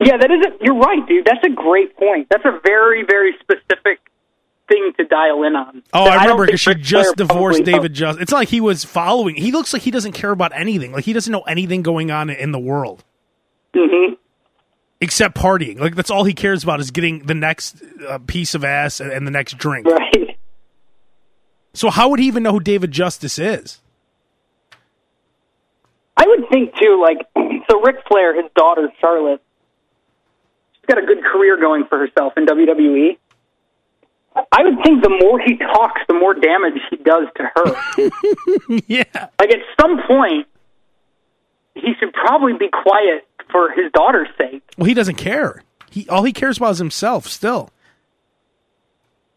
Yeah, 0.00 0.16
that 0.16 0.30
is 0.32 0.44
a, 0.46 0.64
you're 0.64 0.74
right, 0.74 1.06
dude. 1.06 1.26
That's 1.26 1.44
a 1.44 1.50
great 1.50 1.96
point. 1.96 2.26
That's 2.28 2.44
a 2.44 2.60
very, 2.64 3.04
very 3.04 3.36
specific 3.40 4.00
thing 4.68 4.92
to 4.96 5.04
dial 5.04 5.42
in 5.44 5.54
on. 5.56 5.82
Oh, 5.92 6.04
I 6.04 6.22
remember 6.22 6.46
because 6.46 6.60
she 6.60 6.74
just 6.74 7.16
divorced 7.16 7.64
David 7.64 7.92
Justice. 7.94 8.22
It's 8.22 8.30
not 8.32 8.38
like 8.38 8.48
he 8.48 8.60
was 8.60 8.84
following. 8.84 9.34
He 9.36 9.52
looks 9.52 9.72
like 9.72 9.82
he 9.82 9.90
doesn't 9.90 10.12
care 10.12 10.30
about 10.30 10.52
anything. 10.54 10.92
Like 10.92 11.04
he 11.04 11.12
doesn't 11.12 11.30
know 11.30 11.42
anything 11.42 11.82
going 11.82 12.10
on 12.10 12.30
in 12.30 12.52
the 12.52 12.58
world 12.58 13.04
Mhm. 13.74 14.16
except 15.00 15.36
partying. 15.36 15.78
Like 15.78 15.94
that's 15.96 16.10
all 16.10 16.24
he 16.24 16.32
cares 16.34 16.62
about 16.64 16.80
is 16.80 16.90
getting 16.90 17.26
the 17.26 17.34
next 17.34 17.82
uh, 18.08 18.18
piece 18.26 18.54
of 18.54 18.64
ass 18.64 19.00
and, 19.00 19.10
and 19.12 19.26
the 19.26 19.30
next 19.30 19.58
drink. 19.58 19.86
Right. 19.86 20.38
So 21.74 21.90
how 21.90 22.08
would 22.10 22.20
he 22.20 22.26
even 22.26 22.42
know 22.42 22.52
who 22.52 22.60
David 22.60 22.90
Justice 22.92 23.38
is? 23.38 23.80
I 26.16 26.26
would 26.26 26.48
think 26.48 26.74
too, 26.80 27.00
like, 27.02 27.26
so 27.70 27.80
Ric 27.80 27.96
Flair, 28.08 28.40
his 28.40 28.50
daughter 28.54 28.88
Charlotte, 29.00 29.42
she's 30.74 30.86
got 30.86 31.02
a 31.02 31.06
good 31.06 31.22
career 31.24 31.58
going 31.60 31.84
for 31.88 31.98
herself 31.98 32.34
in 32.36 32.46
WWE. 32.46 33.18
I 34.34 34.64
would 34.64 34.82
think 34.84 35.02
the 35.02 35.16
more 35.22 35.38
he 35.38 35.56
talks, 35.56 36.00
the 36.08 36.14
more 36.14 36.34
damage 36.34 36.74
he 36.90 36.96
does 36.96 37.26
to 37.36 37.50
her. 37.54 38.80
yeah. 38.88 39.28
like 39.38 39.50
at 39.50 39.60
some 39.80 40.00
point, 40.08 40.48
he 41.74 41.92
should 41.98 42.12
probably 42.12 42.54
be 42.54 42.68
quiet 42.68 43.26
for 43.50 43.70
his 43.70 43.92
daughter's 43.92 44.28
sake. 44.38 44.62
Well, 44.76 44.86
he 44.86 44.94
doesn't 44.94 45.16
care. 45.16 45.62
He 45.90 46.08
all 46.08 46.24
he 46.24 46.32
cares 46.32 46.58
about 46.58 46.72
is 46.72 46.78
himself. 46.78 47.28
Still, 47.28 47.70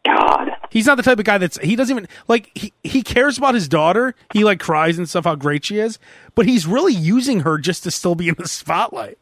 God. 0.03 0.49
he's 0.71 0.87
not 0.87 0.95
the 0.95 1.03
type 1.03 1.19
of 1.19 1.25
guy 1.25 1.37
that's 1.37 1.59
he 1.59 1.75
doesn't 1.75 1.95
even 1.95 2.09
like 2.27 2.49
he 2.55 2.73
he 2.83 3.03
cares 3.03 3.37
about 3.37 3.53
his 3.53 3.67
daughter. 3.67 4.15
He 4.33 4.43
like 4.43 4.59
cries 4.59 4.97
and 4.97 5.07
stuff 5.07 5.25
how 5.25 5.35
great 5.35 5.65
she 5.65 5.79
is, 5.79 5.99
but 6.33 6.47
he's 6.47 6.65
really 6.65 6.93
using 6.93 7.41
her 7.41 7.59
just 7.59 7.83
to 7.83 7.91
still 7.91 8.15
be 8.15 8.29
in 8.29 8.35
the 8.37 8.47
spotlight. 8.47 9.19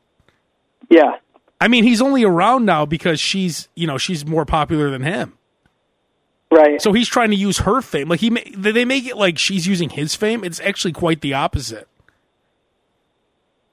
Yeah. 0.90 1.18
I 1.60 1.68
mean, 1.68 1.84
he's 1.84 2.02
only 2.02 2.24
around 2.24 2.66
now 2.66 2.86
because 2.86 3.20
she's, 3.20 3.70
you 3.76 3.88
know, 3.88 3.98
she's 3.98 4.26
more 4.26 4.46
popular 4.46 4.90
than 4.90 5.04
him. 5.04 5.38
Right. 6.56 6.82
So 6.82 6.94
he's 6.94 7.10
trying 7.10 7.32
to 7.32 7.36
use 7.36 7.60
her 7.60 7.82
fame. 7.82 8.08
Like 8.08 8.22
he, 8.22 8.30
ma- 8.30 8.40
they 8.56 8.86
make 8.86 9.06
it 9.06 9.18
like 9.18 9.38
she's 9.38 9.68
using 9.68 9.90
his 9.90 10.16
fame. 10.16 10.44
It's 10.46 10.62
actually 10.62 10.94
quite 10.94 11.20
the 11.20 11.34
opposite. 11.34 11.90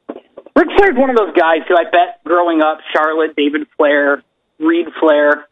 Ric 0.09 0.69
Flair's 0.77 0.97
one 0.97 1.09
of 1.09 1.17
those 1.17 1.35
guys 1.35 1.61
who 1.69 1.77
I 1.77 1.85
bet 1.85 2.23
growing 2.25 2.61
up, 2.61 2.79
Charlotte, 2.93 3.37
David 3.37 3.69
Flair, 3.77 4.23
Reid 4.59 4.87
Flair, 5.01 5.47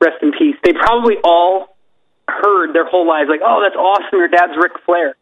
rest 0.00 0.16
in 0.22 0.32
peace, 0.32 0.56
they 0.64 0.72
probably 0.72 1.16
all 1.22 1.76
heard 2.28 2.74
their 2.74 2.86
whole 2.86 3.06
lives 3.06 3.28
like, 3.28 3.40
oh, 3.44 3.62
that's 3.62 3.76
awesome, 3.76 4.18
your 4.18 4.28
dad's 4.28 4.52
Ric 4.56 4.72
Flair. 4.84 5.16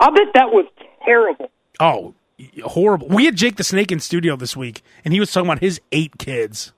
I'll 0.00 0.12
bet 0.12 0.28
that 0.34 0.48
was 0.50 0.66
terrible. 1.04 1.50
Oh, 1.80 2.14
horrible. 2.64 3.08
We 3.08 3.24
had 3.24 3.36
Jake 3.36 3.56
the 3.56 3.64
Snake 3.64 3.90
in 3.90 4.00
studio 4.00 4.36
this 4.36 4.56
week, 4.56 4.82
and 5.04 5.14
he 5.14 5.20
was 5.20 5.32
talking 5.32 5.48
about 5.48 5.60
his 5.60 5.80
eight 5.92 6.18
kids. 6.18 6.72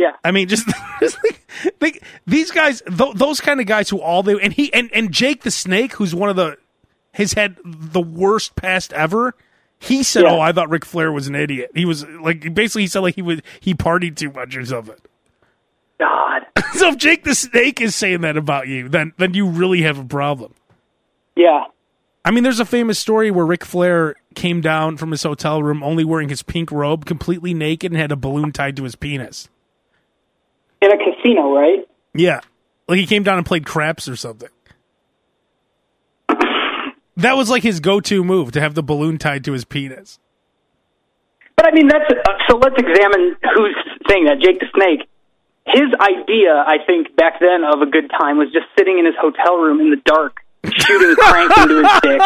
Yeah. 0.00 0.16
I 0.24 0.30
mean, 0.30 0.48
just, 0.48 0.66
just 1.00 1.18
like, 1.22 1.46
like, 1.78 2.02
these 2.26 2.50
guys, 2.50 2.80
th- 2.86 3.14
those 3.16 3.38
kind 3.42 3.60
of 3.60 3.66
guys 3.66 3.90
who 3.90 4.00
all 4.00 4.22
they 4.22 4.32
and 4.40 4.50
he 4.50 4.72
and 4.72 4.90
and 4.94 5.12
Jake 5.12 5.42
the 5.42 5.50
Snake, 5.50 5.92
who's 5.92 6.14
one 6.14 6.30
of 6.30 6.36
the 6.36 6.56
has 7.12 7.34
had 7.34 7.58
the 7.64 8.00
worst 8.00 8.56
past 8.56 8.94
ever. 8.94 9.34
He 9.78 10.02
said, 10.02 10.22
Yeah. 10.22 10.30
"Oh, 10.32 10.40
I 10.40 10.52
thought 10.52 10.70
Ric 10.70 10.86
Flair 10.86 11.12
was 11.12 11.28
an 11.28 11.34
idiot." 11.34 11.70
He 11.74 11.84
was 11.84 12.06
like, 12.06 12.54
basically, 12.54 12.82
he 12.82 12.88
said 12.88 13.00
like 13.00 13.14
he 13.14 13.20
was 13.20 13.40
he 13.60 13.74
partied 13.74 14.16
too 14.16 14.32
much 14.32 14.56
or 14.56 14.64
something. 14.64 14.96
God. 15.98 16.46
So 16.72 16.88
if 16.90 16.98
Jake 16.98 17.24
the 17.24 17.34
Snake 17.34 17.80
is 17.80 17.94
saying 17.96 18.20
that 18.22 18.36
about 18.38 18.68
you, 18.68 18.88
then 18.88 19.12
then 19.18 19.34
you 19.34 19.46
really 19.46 19.82
have 19.82 19.98
a 19.98 20.04
problem. 20.04 20.54
Yeah. 21.36 21.64
I 22.24 22.30
mean, 22.30 22.42
there's 22.44 22.60
a 22.60 22.64
famous 22.64 22.98
story 22.98 23.30
where 23.30 23.44
Ric 23.44 23.64
Flair 23.64 24.14
came 24.34 24.60
down 24.60 24.96
from 24.96 25.10
his 25.10 25.22
hotel 25.24 25.62
room 25.62 25.82
only 25.82 26.04
wearing 26.04 26.28
his 26.28 26.42
pink 26.42 26.70
robe, 26.70 27.04
completely 27.06 27.52
naked, 27.54 27.90
and 27.92 28.00
had 28.00 28.12
a 28.12 28.16
balloon 28.16 28.52
tied 28.52 28.76
to 28.76 28.84
his 28.84 28.94
penis. 28.94 29.48
In 30.82 30.90
a 30.90 30.96
casino, 30.96 31.54
right? 31.54 31.86
Yeah. 32.14 32.40
Like 32.88 32.98
he 32.98 33.06
came 33.06 33.22
down 33.22 33.38
and 33.38 33.46
played 33.46 33.66
craps 33.66 34.08
or 34.08 34.16
something. 34.16 34.48
That 37.16 37.36
was 37.36 37.50
like 37.50 37.62
his 37.62 37.80
go 37.80 38.00
to 38.00 38.24
move 38.24 38.52
to 38.52 38.60
have 38.60 38.74
the 38.74 38.82
balloon 38.82 39.18
tied 39.18 39.44
to 39.44 39.52
his 39.52 39.66
penis. 39.66 40.18
But 41.54 41.68
I 41.68 41.72
mean, 41.72 41.88
that's 41.88 42.10
uh, 42.10 42.32
so. 42.48 42.56
Let's 42.56 42.76
examine 42.78 43.36
who's 43.54 43.76
saying 44.08 44.24
that. 44.24 44.40
Jake 44.40 44.58
the 44.60 44.66
Snake. 44.74 45.06
His 45.66 45.92
idea, 46.00 46.56
I 46.56 46.78
think, 46.86 47.14
back 47.16 47.38
then 47.38 47.62
of 47.62 47.82
a 47.82 47.86
good 47.86 48.10
time 48.10 48.38
was 48.38 48.48
just 48.50 48.66
sitting 48.76 48.98
in 48.98 49.04
his 49.04 49.14
hotel 49.20 49.58
room 49.58 49.80
in 49.80 49.90
the 49.90 50.00
dark, 50.04 50.40
shooting 50.64 51.14
crank 51.20 51.56
into 51.58 51.82
his 51.84 52.00
dick. 52.00 52.20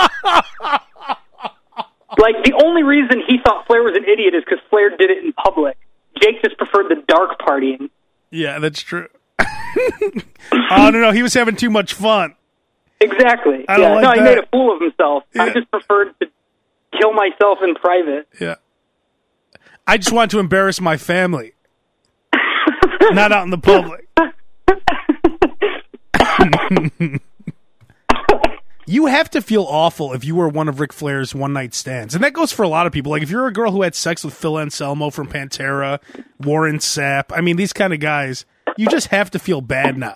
Like 2.17 2.45
the 2.45 2.55
only 2.63 2.85
reason 2.85 3.23
he 3.27 3.39
thought 3.45 3.67
Flair 3.67 3.83
was 3.83 3.97
an 3.97 4.05
idiot 4.05 4.35
is 4.35 4.45
because 4.45 4.63
Flair 4.71 4.91
did 4.91 5.11
it 5.11 5.25
in 5.25 5.33
public. 5.33 5.77
Jake 6.23 6.41
just 6.43 6.57
preferred 6.57 6.87
the 6.89 7.03
dark 7.09 7.39
partying. 7.41 7.91
Yeah, 8.35 8.59
that's 8.59 8.83
true. 8.83 9.07
oh, 9.39 9.47
no, 10.53 10.91
no. 10.91 11.13
He 11.13 11.23
was 11.23 11.35
having 11.35 11.55
too 11.55 11.71
much 11.71 11.95
fun. 11.95 12.35
Exactly. 13.01 13.65
I 13.69 13.77
don't 13.77 13.87
yeah. 13.87 13.95
like 13.95 14.03
no, 14.03 14.13
he 14.13 14.21
made 14.29 14.39
a 14.39 14.47
fool 14.47 14.75
of 14.75 14.81
himself. 14.81 15.23
I 15.39 15.51
just 15.53 15.71
preferred 15.71 16.15
to 16.21 16.27
kill 16.99 17.13
myself 17.13 17.59
in 17.63 17.77
private. 17.77 18.27
Yeah. 18.41 18.57
I 19.87 19.99
just 19.99 20.11
want 20.11 20.33
to 20.33 20.41
embarrass 20.41 20.81
my 20.81 20.97
family, 20.97 21.53
not 23.13 23.31
out 23.31 23.45
in 23.45 23.51
the 23.51 23.59
public. 23.59 24.09
you 28.87 29.07
have 29.07 29.31
to 29.31 29.41
feel 29.41 29.65
awful 29.65 30.13
if 30.13 30.25
you 30.25 30.35
were 30.35 30.49
one 30.49 30.69
of 30.69 30.81
Ric 30.81 30.93
Flair's 30.93 31.35
one 31.35 31.53
night 31.53 31.75
stands. 31.75 32.15
And 32.15 32.23
that 32.25 32.33
goes 32.33 32.53
for 32.53 32.63
a 32.63 32.69
lot 32.69 32.87
of 32.87 32.93
people. 32.93 33.11
Like 33.11 33.23
if 33.23 33.31
you're 33.31 33.47
a 33.47 33.53
girl 33.53 33.71
who 33.73 33.83
had 33.83 33.95
sex 33.95 34.25
with 34.25 34.35
Phil 34.35 34.59
Anselmo 34.59 35.11
from 35.11 35.29
Pantera, 35.29 36.01
Warren 36.41 36.79
Sapp, 36.79 37.25
I 37.31 37.41
mean, 37.41 37.57
these 37.57 37.73
kind 37.73 37.93
of 37.93 38.01
guys, 38.01 38.45
you 38.77 38.89
just 38.89 39.09
have 39.09 39.31
to 39.33 39.39
feel 39.39 39.61
bad 39.61 39.97
now. 39.97 40.15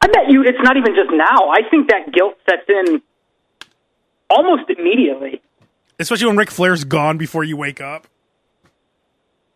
I 0.00 0.08
bet 0.08 0.28
you 0.28 0.42
it's 0.42 0.58
not 0.62 0.76
even 0.76 0.94
just 0.94 1.10
now. 1.10 1.50
I 1.50 1.68
think 1.70 1.88
that 1.90 2.12
guilt 2.12 2.34
sets 2.48 2.68
in 2.68 3.02
almost 4.30 4.70
immediately. 4.70 5.40
Especially 5.98 6.26
when 6.26 6.36
Ric 6.36 6.50
Flair's 6.50 6.84
gone 6.84 7.18
before 7.18 7.44
you 7.44 7.56
wake 7.56 7.80
up. 7.80 8.06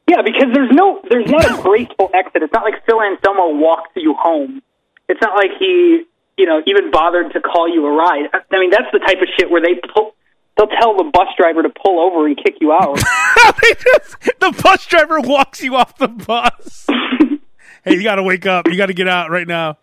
Yeah, 0.08 0.22
because 0.24 0.52
there's 0.52 0.72
no, 0.72 1.00
there's 1.08 1.30
not 1.30 1.44
a 1.44 1.62
graceful 1.62 2.10
exit. 2.12 2.42
It's 2.42 2.52
not 2.52 2.64
like 2.64 2.84
Phil 2.84 3.00
Anselmo 3.00 3.54
walks 3.54 3.90
you 3.94 4.14
home. 4.18 4.60
It's 5.08 5.20
not 5.20 5.36
like 5.36 5.50
he, 5.58 6.04
you 6.40 6.46
know, 6.46 6.62
even 6.66 6.90
bothered 6.90 7.32
to 7.34 7.40
call 7.40 7.68
you 7.68 7.84
a 7.86 7.92
ride. 7.92 8.30
I 8.32 8.58
mean, 8.58 8.70
that's 8.70 8.90
the 8.92 8.98
type 8.98 9.20
of 9.20 9.28
shit 9.38 9.50
where 9.50 9.60
they 9.60 9.74
pull, 9.94 10.16
they'll 10.56 10.68
tell 10.68 10.96
the 10.96 11.04
bus 11.12 11.28
driver 11.36 11.62
to 11.62 11.68
pull 11.68 12.00
over 12.00 12.26
and 12.26 12.34
kick 12.34 12.54
you 12.62 12.72
out. 12.72 12.96
the 12.96 14.58
bus 14.62 14.86
driver 14.86 15.20
walks 15.20 15.62
you 15.62 15.76
off 15.76 15.98
the 15.98 16.08
bus. 16.08 16.86
hey, 17.84 17.94
you 17.94 18.02
got 18.02 18.14
to 18.14 18.22
wake 18.22 18.46
up. 18.46 18.68
You 18.68 18.76
got 18.78 18.86
to 18.86 18.94
get 18.94 19.06
out 19.06 19.30
right 19.30 19.46
now. 19.46 19.76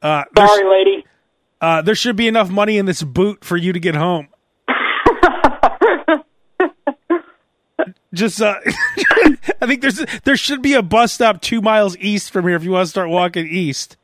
Uh, 0.00 0.24
Sorry, 0.34 0.64
lady. 0.70 1.04
uh, 1.60 1.82
there 1.82 1.94
should 1.94 2.16
be 2.16 2.28
enough 2.28 2.48
money 2.48 2.78
in 2.78 2.86
this 2.86 3.02
boot 3.02 3.44
for 3.44 3.58
you 3.58 3.74
to 3.74 3.80
get 3.80 3.94
home. 3.94 4.28
Just, 8.14 8.40
uh, 8.40 8.54
I 9.60 9.66
think 9.66 9.82
there's 9.82 10.02
there 10.24 10.36
should 10.36 10.62
be 10.62 10.72
a 10.74 10.82
bus 10.82 11.12
stop 11.12 11.42
two 11.42 11.60
miles 11.60 11.96
east 11.98 12.30
from 12.30 12.46
here 12.46 12.56
if 12.56 12.62
you 12.64 12.70
want 12.70 12.86
to 12.86 12.90
start 12.90 13.10
walking 13.10 13.46
east. 13.48 13.98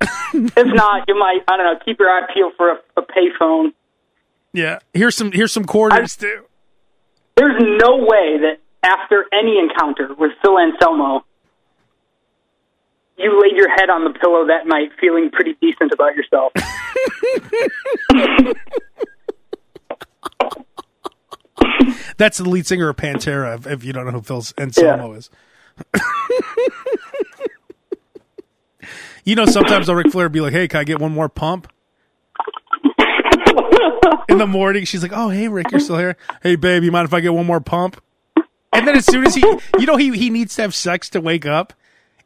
If 0.32 0.74
not, 0.74 1.08
you 1.08 1.18
might, 1.18 1.40
I 1.48 1.56
don't 1.56 1.66
know, 1.66 1.78
keep 1.84 1.98
your 1.98 2.08
eye 2.08 2.22
peeled 2.32 2.52
for 2.56 2.70
a, 2.70 2.76
a 2.96 3.02
payphone. 3.02 3.72
Yeah, 4.52 4.78
here's 4.94 5.16
some 5.16 5.32
here's 5.32 5.52
some 5.52 5.64
quarters 5.64 6.16
too. 6.16 6.44
There's 7.36 7.60
no 7.60 7.96
way 7.96 8.38
that 8.40 8.58
after 8.82 9.26
any 9.32 9.58
encounter 9.58 10.08
with 10.18 10.32
Phil 10.42 10.58
Anselmo, 10.58 11.24
you 13.16 13.40
laid 13.40 13.56
your 13.56 13.70
head 13.70 13.90
on 13.90 14.04
the 14.04 14.18
pillow 14.18 14.46
that 14.46 14.66
night 14.66 14.90
feeling 15.00 15.30
pretty 15.30 15.56
decent 15.60 15.92
about 15.92 16.16
yourself. 16.16 16.52
That's 22.16 22.38
the 22.38 22.48
lead 22.48 22.66
singer 22.66 22.88
of 22.88 22.96
Pantera. 22.96 23.58
If, 23.58 23.66
if 23.66 23.84
you 23.84 23.92
don't 23.92 24.06
know 24.06 24.12
who 24.12 24.22
Phil 24.22 24.44
Anselmo 24.58 25.12
is. 25.14 25.30
you 29.24 29.34
know, 29.34 29.44
sometimes 29.46 29.86
the 29.86 29.94
Ric 29.94 30.10
Flair 30.12 30.26
would 30.26 30.32
be 30.32 30.40
like, 30.40 30.52
"Hey, 30.52 30.68
can 30.68 30.80
I 30.80 30.84
get 30.84 31.00
one 31.00 31.12
more 31.12 31.28
pump?" 31.28 31.70
In 34.28 34.38
the 34.38 34.46
morning, 34.46 34.84
she's 34.84 35.02
like, 35.02 35.12
"Oh, 35.14 35.28
hey, 35.28 35.48
Rick, 35.48 35.70
you're 35.70 35.80
still 35.80 35.98
here. 35.98 36.16
Hey, 36.42 36.56
babe, 36.56 36.84
you 36.84 36.92
mind 36.92 37.06
if 37.06 37.14
I 37.14 37.20
get 37.20 37.34
one 37.34 37.46
more 37.46 37.60
pump?" 37.60 38.00
And 38.72 38.86
then 38.86 38.96
as 38.96 39.04
soon 39.04 39.26
as 39.26 39.34
he, 39.34 39.40
you 39.78 39.86
know, 39.86 39.96
he 39.96 40.16
he 40.16 40.30
needs 40.30 40.54
to 40.56 40.62
have 40.62 40.74
sex 40.74 41.08
to 41.10 41.20
wake 41.20 41.44
up, 41.46 41.72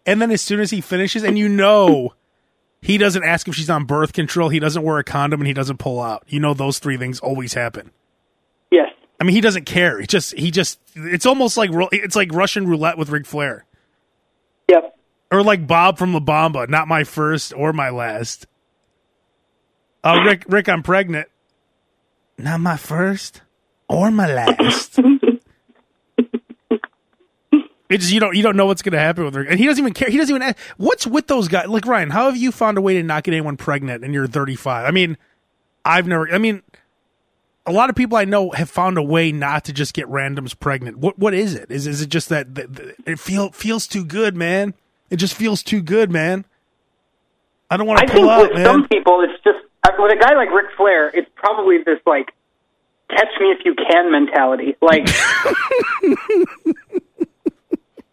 and 0.05 0.21
then 0.21 0.31
as 0.31 0.43
soon 0.43 0.61
as 0.61 0.71
he 0.71 0.81
finishes, 0.81 1.23
and 1.23 1.39
you 1.39 1.49
know. 1.49 2.15
He 2.83 2.99
doesn't 2.99 3.25
ask 3.25 3.49
if 3.49 3.55
she's 3.55 3.71
on 3.71 3.87
birth 3.87 4.13
control. 4.13 4.51
He 4.51 4.59
doesn't 4.59 4.83
wear 4.83 4.99
a 4.99 5.05
condom, 5.05 5.41
and 5.41 5.47
he 5.49 5.55
doesn't 5.55 5.79
pull 5.79 6.03
out. 6.03 6.23
You 6.27 6.39
know 6.39 6.53
those 6.53 6.79
three 6.79 6.99
things 6.99 7.19
always 7.19 7.55
happen. 7.55 7.91
yes. 8.71 8.91
I 9.19 9.25
mean, 9.25 9.35
he 9.35 9.41
doesn't 9.41 9.65
care. 9.65 9.99
He 9.99 10.07
just, 10.07 10.35
he 10.35 10.51
just, 10.51 10.79
it's 10.95 11.25
almost 11.25 11.57
like, 11.57 11.71
it's 11.93 12.15
like 12.15 12.31
Russian 12.35 12.67
roulette 12.69 12.99
with 12.99 13.09
Ric 13.09 13.25
Flair. 13.25 13.65
Yep. 14.69 14.95
Or 15.31 15.43
like 15.43 15.67
Bob 15.67 15.99
from 15.99 16.13
La 16.13 16.21
Bamba, 16.21 16.69
not 16.69 16.87
my 16.87 17.05
first 17.05 17.53
or 17.55 17.73
my 17.73 17.91
last. 17.91 18.47
Oh, 20.05 20.21
Rick, 20.21 20.45
Rick, 20.49 20.69
I'm 20.69 20.83
pregnant. 20.83 21.29
Not 22.39 22.61
my 22.61 22.77
first 22.77 23.41
or 23.89 24.11
my 24.11 24.33
last. 24.33 24.99
It's 27.91 28.11
you 28.11 28.19
don't 28.19 28.35
you 28.35 28.43
don't 28.43 28.57
know 28.57 28.67
what's 28.67 28.83
gonna 28.83 28.99
happen 28.99 29.25
with 29.25 29.37
Rick, 29.37 29.49
and 29.51 29.61
he 29.61 29.67
doesn't 29.67 29.83
even 29.83 29.93
care. 29.93 30.09
He 30.09 30.17
doesn't 30.17 30.35
even. 30.35 30.43
Ask, 30.43 30.59
what's 30.79 31.07
with 31.07 31.27
those 31.27 31.49
guys? 31.49 31.69
Like 31.69 31.87
Ryan, 31.87 32.11
how 32.11 32.27
have 32.27 32.37
you 32.37 32.51
found 32.51 32.79
a 32.79 32.81
way 32.81 32.95
to 32.95 33.03
not 33.03 33.25
get 33.25 33.35
anyone 33.35 33.57
pregnant 33.57 34.03
and 34.03 34.15
you're 34.15 34.27
35? 34.27 34.87
I 34.87 34.91
mean, 34.91 35.19
I've 35.85 36.07
never. 36.07 36.29
I 36.33 36.39
mean, 36.39 36.63
a 37.67 37.73
lot 37.73 37.91
of 37.91 37.97
people 37.97 38.17
I 38.17 38.25
know 38.25 38.51
have 38.51 38.71
found 38.71 38.97
a 38.97 39.03
way 39.03 39.33
not 39.33 39.65
to 39.67 39.73
just 39.73 39.93
get 39.95 40.07
randoms 40.07 40.59
pregnant. 40.59 40.99
What 40.99 41.19
what 41.19 41.35
is 41.35 41.55
it? 41.55 41.71
Is 41.71 41.87
is 41.87 42.01
it 42.01 42.09
just 42.09 42.31
that, 42.31 42.55
that, 42.55 42.75
that 42.75 42.97
it 43.07 43.19
feel 43.21 43.53
feels 43.53 43.87
too 43.87 44.05
good, 44.05 44.35
man? 44.35 44.75
It 45.11 45.17
just 45.17 45.35
feels 45.35 45.63
too 45.63 45.83
good, 45.83 46.11
man. 46.11 46.45
I 47.71 47.77
don't 47.77 47.87
want 47.87 47.99
to. 47.99 48.05
I 48.05 48.07
think 48.07 48.21
pull 48.21 48.31
out, 48.31 48.49
with 48.49 48.55
man. 48.55 48.65
some 48.67 48.89
people, 48.89 49.21
it's 49.23 49.43
just 49.43 49.59
uh, 49.85 49.91
with 49.99 50.13
a 50.13 50.17
guy 50.17 50.35
like 50.35 50.51
Ric 50.51 50.67
Flair, 50.77 51.09
it's 51.09 51.29
probably 51.35 51.79
this 51.85 52.01
like 52.07 52.33
catch 53.09 53.29
me 53.41 53.49
if 53.53 53.65
you 53.65 53.75
can 53.75 54.11
mentality. 54.11 54.77
Like, 54.81 55.05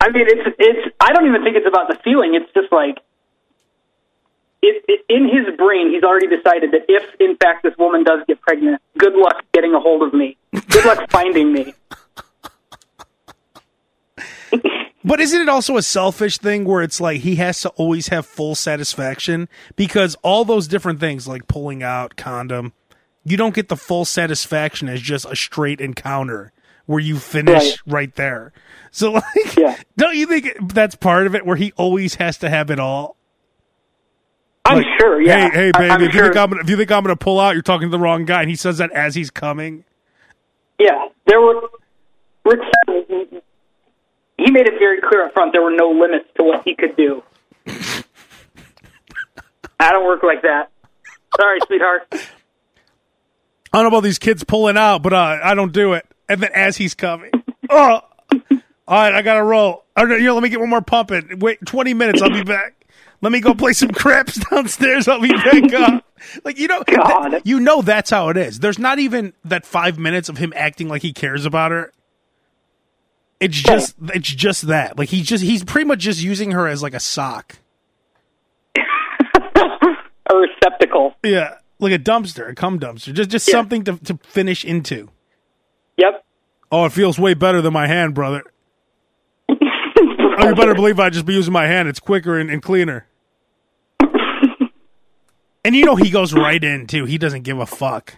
I 0.01 0.10
mean, 0.10 0.27
it's 0.27 0.56
it's. 0.60 0.95
I 0.99 1.13
don't 1.13 1.27
even 1.27 1.43
think 1.43 1.56
it's 1.56 1.67
about 1.67 1.88
the 1.88 1.95
feeling. 2.04 2.36
It's 2.36 2.51
just 2.54 2.71
like. 2.71 2.99
It, 4.63 4.86
it, 4.88 5.06
in 5.10 5.23
his 5.27 5.58
brain, 5.58 5.89
he's 5.89 6.04
already 6.04 6.27
decided 6.27 6.69
that 6.73 6.86
if, 6.88 7.04
in 7.19 7.36
fact, 7.38 7.63
this 7.63 7.75
woman 7.80 8.04
does 8.04 8.19
get 8.27 8.39
pregnant, 8.41 8.80
good 8.95 9.15
luck 9.15 9.43
getting 9.56 9.73
a 9.73 9.80
hold 9.80 10.04
of 10.04 10.13
me. 10.13 10.38
Good 10.51 10.86
luck 10.86 11.10
finding 11.10 11.51
me. 11.51 11.73
But 15.04 15.20
isn't 15.20 15.42
it 15.42 15.50
also 15.50 15.78
a 15.78 15.82
selfish 15.82 16.38
thing 16.38 16.64
where 16.66 16.82
it's 16.84 17.02
like 17.02 17.22
he 17.22 17.36
has 17.38 17.62
to 17.62 17.70
always 17.70 18.10
have 18.10 18.26
full 18.26 18.54
satisfaction 18.56 19.50
because 19.76 20.16
all 20.22 20.46
those 20.46 20.68
different 20.68 21.00
things 21.00 21.28
like 21.28 21.48
pulling 21.48 21.82
out 21.82 22.16
condom, 22.16 22.74
you 23.24 23.36
don't 23.38 23.56
get 23.56 23.68
the 23.70 23.76
full 23.78 24.06
satisfaction 24.06 24.90
as 24.90 25.02
just 25.02 25.26
a 25.26 25.36
straight 25.36 25.82
encounter 25.82 26.52
where 26.86 27.00
you 27.00 27.18
finish 27.18 27.54
Right. 27.64 27.78
right, 27.88 28.16
there. 28.16 28.54
So 28.92 29.12
like, 29.36 29.56
Yeah. 29.58 29.76
don't 29.98 30.16
you 30.16 30.28
think 30.28 30.72
that's 30.74 30.96
part 30.96 31.26
of 31.26 31.34
it 31.36 31.46
where 31.46 31.56
he 31.56 31.72
always 31.78 32.16
has 32.16 32.38
to 32.40 32.50
have 32.50 32.70
it 32.70 32.80
all? 32.80 33.16
I'm 34.66 34.78
Like, 34.78 34.86
sure. 35.00 35.20
Yeah. 35.22 35.50
Hey, 35.50 35.56
hey, 35.66 35.72
baby, 35.74 35.90
I'm 35.90 36.02
if 36.02 36.14
you 36.14 36.20
sure. 36.20 36.24
think 36.26 36.38
I'm 36.38 36.50
gonna, 36.52 36.62
if 36.62 36.70
you 36.70 36.78
think 36.78 36.92
I'm 36.92 37.04
gonna 37.04 37.16
pull 37.16 37.40
out, 37.40 37.54
you're 37.56 37.64
talking 37.64 37.88
to 37.88 37.92
the 37.92 37.98
wrong 38.00 38.26
guy. 38.26 38.42
And 38.42 38.50
he 38.50 38.56
says 38.56 38.78
that 38.78 38.92
as 38.92 39.16
he's 39.16 39.32
coming. 39.32 39.84
Yeah, 40.80 41.08
there 41.26 41.42
were. 41.42 41.62
Rick, 42.46 42.60
he 44.43 44.51
made 44.51 44.67
it 44.67 44.80
very 44.80 44.99
clear 45.01 45.25
up 45.25 45.34
front 45.34 45.54
there 45.54 45.62
were 45.62 45.75
no 45.75 45.89
limits 45.89 46.25
to 46.38 46.43
what 46.43 46.63
he 46.65 46.75
could 46.75 46.95
do. 46.97 47.23
I 49.80 49.91
don't 49.91 50.06
work 50.06 50.23
like 50.23 50.41
that. 50.43 50.71
Sorry, 51.39 51.60
sweetheart. 51.65 52.08
I 52.13 53.77
don't 53.77 53.84
know 53.84 53.88
about 53.88 54.04
these 54.04 54.19
kids 54.19 54.43
pulling 54.43 54.77
out, 54.77 55.01
but 55.01 55.13
uh, 55.13 55.39
I 55.43 55.56
don't 55.56 55.71
do 55.71 55.93
it. 55.93 56.06
And 56.27 56.41
then 56.41 56.51
as 56.54 56.77
he's 56.77 56.93
coming, 56.93 57.32
oh, 57.69 58.01
All 58.91 58.97
right, 58.97 59.13
I 59.13 59.21
gotta 59.21 59.43
roll. 59.43 59.86
All 59.95 60.06
right, 60.06 60.19
here, 60.19 60.32
let 60.32 60.43
me 60.43 60.49
get 60.49 60.60
one 60.60 60.69
more 60.69 60.82
pump 60.82 61.12
in. 61.12 61.39
Wait, 61.39 61.60
twenty 61.65 61.93
minutes. 61.93 62.21
I'll 62.21 62.30
be 62.30 62.43
back. 62.43 62.86
Let 63.21 63.32
me 63.32 63.39
go 63.39 63.54
play 63.54 63.73
some 63.73 63.91
craps 63.91 64.36
downstairs. 64.49 65.08
I'll 65.08 65.21
be 65.21 65.30
back 65.32 65.73
up. 65.73 66.06
Like 66.43 66.58
you 66.60 66.67
know, 66.67 66.84
you 67.43 67.60
know 67.60 67.82
that's 67.82 68.10
how 68.10 68.30
it 68.30 68.38
is. 68.38 68.60
There's 68.60 68.80
not 68.80 68.99
even 68.99 69.34
that 69.45 69.65
five 69.65 69.97
minutes 69.97 70.27
of 70.30 70.38
him 70.38 70.54
acting 70.56 70.88
like 70.88 71.01
he 71.01 71.13
cares 71.13 71.45
about 71.45 71.71
her. 71.71 71.91
It's 73.41 73.58
just, 73.58 73.95
it's 74.13 74.30
just 74.30 74.67
that. 74.67 74.97
Like 74.97 75.10
he's 75.10 75.25
just, 75.27 75.43
he's 75.43 75.63
pretty 75.65 75.86
much 75.86 75.99
just 75.99 76.21
using 76.21 76.51
her 76.51 76.67
as 76.67 76.82
like 76.82 76.93
a 76.93 76.99
sock. 76.99 77.58
A 78.77 80.36
receptacle. 80.36 81.15
Yeah, 81.25 81.56
like 81.80 81.91
a 81.91 81.99
dumpster, 81.99 82.47
a 82.49 82.56
cum 82.56 82.80
dumpster. 82.80 83.12
Just, 83.13 83.30
just 83.30 83.47
Yeah. 83.49 83.51
something 83.54 83.84
to 83.84 83.97
to 83.97 84.17
finish 84.23 84.63
into. 84.63 85.10
Yep. 85.97 86.23
Oh, 86.71 86.86
it 86.86 86.93
feels 86.93 87.19
way 87.19 87.34
better 87.34 87.62
than 87.62 87.73
my 87.73 87.86
hand, 87.88 88.13
brother. 88.13 88.43
oh, 89.49 89.56
you 90.47 90.56
better 90.56 90.73
believe 90.73 91.01
I 91.01 91.10
just 91.10 91.25
be 91.25 91.34
using 91.34 91.51
my 91.51 91.67
hand. 91.67 91.89
It's 91.89 91.99
quicker 91.99 92.39
and, 92.39 92.49
and 92.49 92.62
cleaner. 92.63 93.08
and 95.65 95.75
you 95.75 95.84
know 95.84 95.97
he 95.97 96.10
goes 96.12 96.34
right 96.34 96.63
in 96.63 96.88
too. 96.88 97.04
He 97.04 97.17
doesn't 97.17 97.41
give 97.41 97.60
a 97.60 97.65
fuck. 97.65 98.15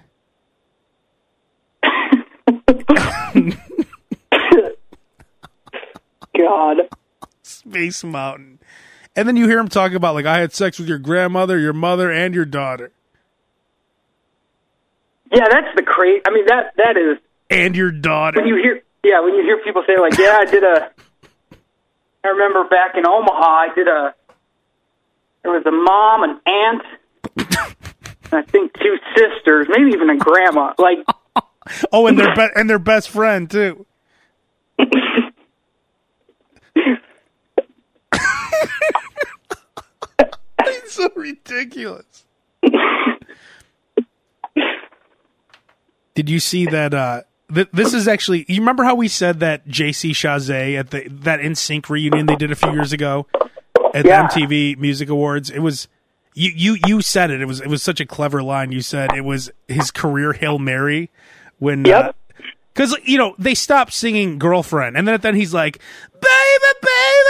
God. 6.37 6.77
Space 7.43 8.03
Mountain. 8.03 8.59
And 9.15 9.27
then 9.27 9.35
you 9.35 9.47
hear 9.47 9.59
him 9.59 9.67
talk 9.67 9.91
about 9.93 10.15
like 10.15 10.25
I 10.25 10.39
had 10.39 10.53
sex 10.53 10.79
with 10.79 10.87
your 10.87 10.97
grandmother, 10.99 11.59
your 11.59 11.73
mother, 11.73 12.11
and 12.11 12.33
your 12.33 12.45
daughter, 12.45 12.91
Yeah, 15.31 15.45
that's 15.49 15.75
the 15.75 15.83
crazy. 15.83 16.21
I 16.27 16.31
mean, 16.31 16.45
that 16.47 16.73
that 16.77 16.97
is 16.97 17.17
and 17.49 17.75
your 17.75 17.91
daughter. 17.91 18.39
when 18.39 18.47
you 18.47 18.55
hear. 18.55 18.81
Yeah, 19.03 19.19
when 19.21 19.33
you 19.35 19.43
hear 19.43 19.57
people 19.63 19.83
say 19.85 19.99
like, 19.99 20.17
"Yeah, 20.17 20.37
I 20.39 20.45
did 20.45 20.63
a. 20.63 20.89
I 22.23 22.27
remember 22.29 22.63
back 22.69 22.95
in 22.95 23.05
Omaha, 23.05 23.43
I 23.43 23.67
did 23.75 23.87
a. 23.87 24.15
There 25.43 25.51
was 25.51 25.65
a 25.65 25.71
mom, 25.71 26.23
an 26.23 26.39
aunt, 26.45 26.83
and 28.31 28.33
I 28.33 28.41
think 28.49 28.71
two 28.79 28.95
sisters, 29.15 29.67
maybe 29.69 29.91
even 29.93 30.09
a 30.09 30.15
grandma. 30.17 30.73
Like, 30.77 30.99
oh, 31.91 32.07
and 32.07 32.17
their 32.17 32.33
be- 32.33 32.47
and 32.55 32.69
their 32.69 32.79
best 32.79 33.09
friend 33.09 33.51
too. 33.51 33.85
it's 40.59 40.93
so 40.93 41.09
ridiculous. 41.15 42.25
Did 46.15 46.29
you 46.29 46.39
see 46.39 46.65
that? 46.67 46.93
Uh, 46.93 47.21
th- 47.53 47.69
this 47.73 47.93
is 47.93 48.07
actually. 48.07 48.45
You 48.47 48.59
remember 48.61 48.83
how 48.83 48.95
we 48.95 49.07
said 49.07 49.39
that 49.39 49.67
JC 49.67 50.11
Chasez 50.11 50.77
at 50.77 50.91
the 50.91 51.07
that 51.09 51.39
NSYNC 51.39 51.89
reunion 51.89 52.27
they 52.27 52.35
did 52.35 52.51
a 52.51 52.55
few 52.55 52.71
years 52.71 52.93
ago 52.93 53.25
at 53.95 54.05
Yeah. 54.05 54.27
the 54.27 54.41
MTV 54.41 54.77
Music 54.77 55.09
Awards? 55.09 55.49
It 55.49 55.59
was 55.59 55.87
you. 56.35 56.51
You 56.55 56.77
you 56.85 57.01
said 57.01 57.31
it. 57.31 57.41
It 57.41 57.45
was 57.45 57.61
it 57.61 57.67
was 57.67 57.81
such 57.81 57.99
a 57.99 58.05
clever 58.05 58.43
line. 58.43 58.71
You 58.71 58.81
said 58.81 59.11
it 59.15 59.25
was 59.25 59.49
his 59.67 59.89
career 59.89 60.33
hail 60.33 60.59
mary 60.59 61.09
when. 61.57 61.85
Uh, 61.85 61.89
Yep. 61.89 62.15
because 62.75 62.95
you 63.03 63.17
know 63.17 63.33
they 63.39 63.55
stopped 63.55 63.93
singing 63.93 64.37
"Girlfriend," 64.37 64.95
and 64.97 65.07
then 65.07 65.19
then 65.21 65.33
he's 65.35 65.53
like, 65.53 65.79
"Baby, 66.11 66.21
baby, 66.21 66.79
baby, 66.81 67.22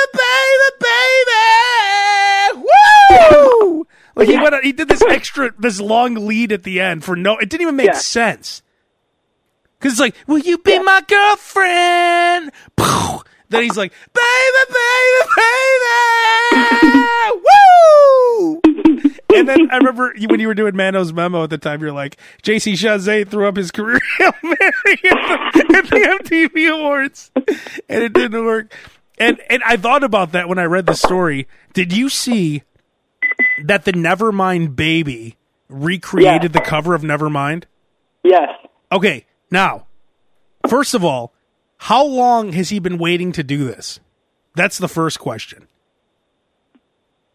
woo!" 3.32 3.88
Like 4.16 4.28
he 4.28 4.38
went, 4.38 4.54
on, 4.56 4.64
he 4.64 4.72
did 4.72 4.88
this 4.88 5.02
extra, 5.10 5.52
this 5.60 5.80
long 5.82 6.14
lead 6.28 6.52
at 6.52 6.64
the 6.64 6.80
end 6.80 7.04
for 7.04 7.16
no, 7.16 7.38
it 7.38 7.50
didn't 7.50 7.62
even 7.64 7.76
make 7.76 7.88
Yeah. 7.88 7.94
sense. 7.94 8.62
Because 9.80 9.94
it's 9.94 10.00
like, 10.00 10.16
"Will 10.28 10.40
you 10.40 10.58
be 10.60 10.80
my 10.80 11.02
girlfriend?" 11.08 12.52
Then 13.50 13.62
he's 13.64 13.78
like, 13.78 13.92
"Baby, 14.14 14.74
baby, 14.74 15.30
baby, 16.52 17.40
woo!" 17.44 18.62
And 19.36 19.48
then 19.50 19.70
I 19.72 19.78
remember 19.78 20.14
when 20.30 20.40
you 20.40 20.48
were 20.48 20.54
doing 20.54 20.76
Mano's 20.76 21.12
memo 21.12 21.44
at 21.44 21.50
the 21.50 21.58
time, 21.58 21.82
you're 21.82 21.92
like, 21.92 22.18
JC 22.44 22.74
Chasez 22.74 23.28
threw 23.30 23.48
up 23.48 23.56
his 23.58 23.72
career 23.72 24.00
at 24.20 24.36
the, 24.42 25.66
at 25.76 25.86
the 25.90 26.20
MTV 26.24 26.72
Awards, 26.74 27.32
and 27.90 28.04
it 28.04 28.14
didn't 28.14 28.46
work. 28.46 28.74
And 29.18 29.40
and 29.50 29.62
I 29.64 29.78
thought 29.78 30.04
about 30.04 30.32
that 30.32 30.48
when 30.50 30.60
I 30.60 30.64
read 30.66 30.86
the 30.86 30.96
story. 30.96 31.48
Did 31.74 31.92
you 31.96 32.10
see 32.10 32.64
that 33.64 33.86
the 33.86 33.94
Nevermind 33.94 34.76
baby 34.76 35.38
recreated 35.70 36.44
Yeah. 36.54 36.60
the 36.60 36.62
cover 36.62 36.94
of 36.94 37.02
Nevermind? 37.02 37.64
yes, 38.24 38.50
Okay, 38.92 39.26
now, 39.50 39.88
first 40.68 40.94
of 40.94 41.04
all, 41.04 41.34
how 41.78 42.06
long 42.06 42.54
has 42.54 42.70
he 42.70 42.78
been 42.80 42.98
waiting 43.00 43.32
to 43.32 43.44
do 43.44 43.66
this? 43.66 44.00
That's 44.56 44.78
the 44.78 44.88
first 44.88 45.20
question. 45.20 45.68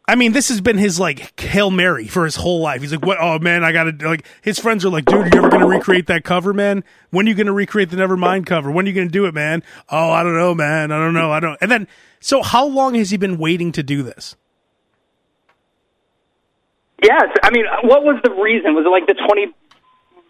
I 0.07 0.14
mean, 0.14 0.33
this 0.33 0.49
has 0.49 0.61
been 0.62 0.79
his 0.79 0.99
like 0.99 1.38
hail 1.38 1.71
mary 1.71 2.07
for 2.07 2.25
his 2.25 2.37
whole 2.37 2.61
life. 2.61 2.81
He's 2.81 2.93
like, 2.93 3.05
"What? 3.05 3.19
Oh 3.21 3.38
man, 3.41 3.62
I 3.62 3.73
gotta 3.73 3.93
like." 4.01 4.25
His 4.41 4.59
friends 4.59 4.83
are 4.85 4.88
like, 4.88 5.05
"Dude, 5.05 5.27
are 5.27 5.29
you 5.31 5.38
ever 5.38 5.51
gonna 5.51 5.67
recreate 5.67 6.07
that 6.07 6.25
cover, 6.25 6.55
man? 6.55 6.83
When 7.11 7.27
are 7.27 7.29
you 7.29 7.35
gonna 7.35 7.53
recreate 7.53 7.91
the 7.91 7.97
Nevermind 7.99 8.47
cover? 8.47 8.71
When 8.71 8.87
are 8.87 8.88
you 8.88 8.95
gonna 8.95 9.09
do 9.11 9.27
it, 9.27 9.35
man? 9.35 9.62
Oh, 9.91 10.11
I 10.11 10.23
don't 10.23 10.35
know, 10.37 10.55
man. 10.55 10.93
I 10.93 10.99
don't 10.99 11.12
know. 11.12 11.31
I 11.31 11.41
don't." 11.41 11.59
And 11.61 11.71
then, 11.71 11.88
so 12.21 12.41
how 12.43 12.64
long 12.64 12.95
has 12.95 13.11
he 13.11 13.19
been 13.19 13.37
waiting 13.37 13.71
to 13.73 13.83
do 13.83 14.03
this? 14.03 14.35
Yes. 17.03 17.25
I 17.43 17.51
mean, 17.51 17.65
what 17.83 18.03
was 18.05 18.21
the 18.23 18.31
reason? 18.31 18.75
Was 18.75 18.87
it 18.87 18.89
like 18.89 19.07
the 19.07 19.15
twenty? 19.15 19.47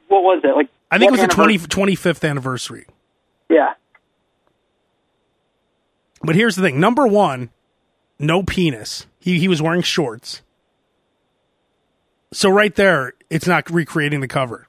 What 0.09 0.22
was 0.22 0.40
it 0.44 0.54
like? 0.54 0.68
I 0.90 0.98
think 0.98 1.11
it 1.11 1.12
was 1.12 1.20
the 1.20 1.26
20, 1.28 1.54
anniversary? 1.54 1.96
25th 1.96 2.28
anniversary. 2.28 2.87
Yeah. 3.50 3.74
But 6.22 6.35
here's 6.35 6.57
the 6.57 6.62
thing: 6.62 6.81
number 6.81 7.07
one, 7.07 7.50
no 8.18 8.42
penis. 8.42 9.07
He 9.20 9.38
he 9.38 9.48
was 9.48 9.62
wearing 9.62 9.83
shorts. 9.83 10.42
So 12.33 12.50
right 12.50 12.74
there, 12.74 13.14
it's 13.31 13.46
not 13.46 13.70
recreating 13.70 14.20
the 14.20 14.28
cover. 14.28 14.66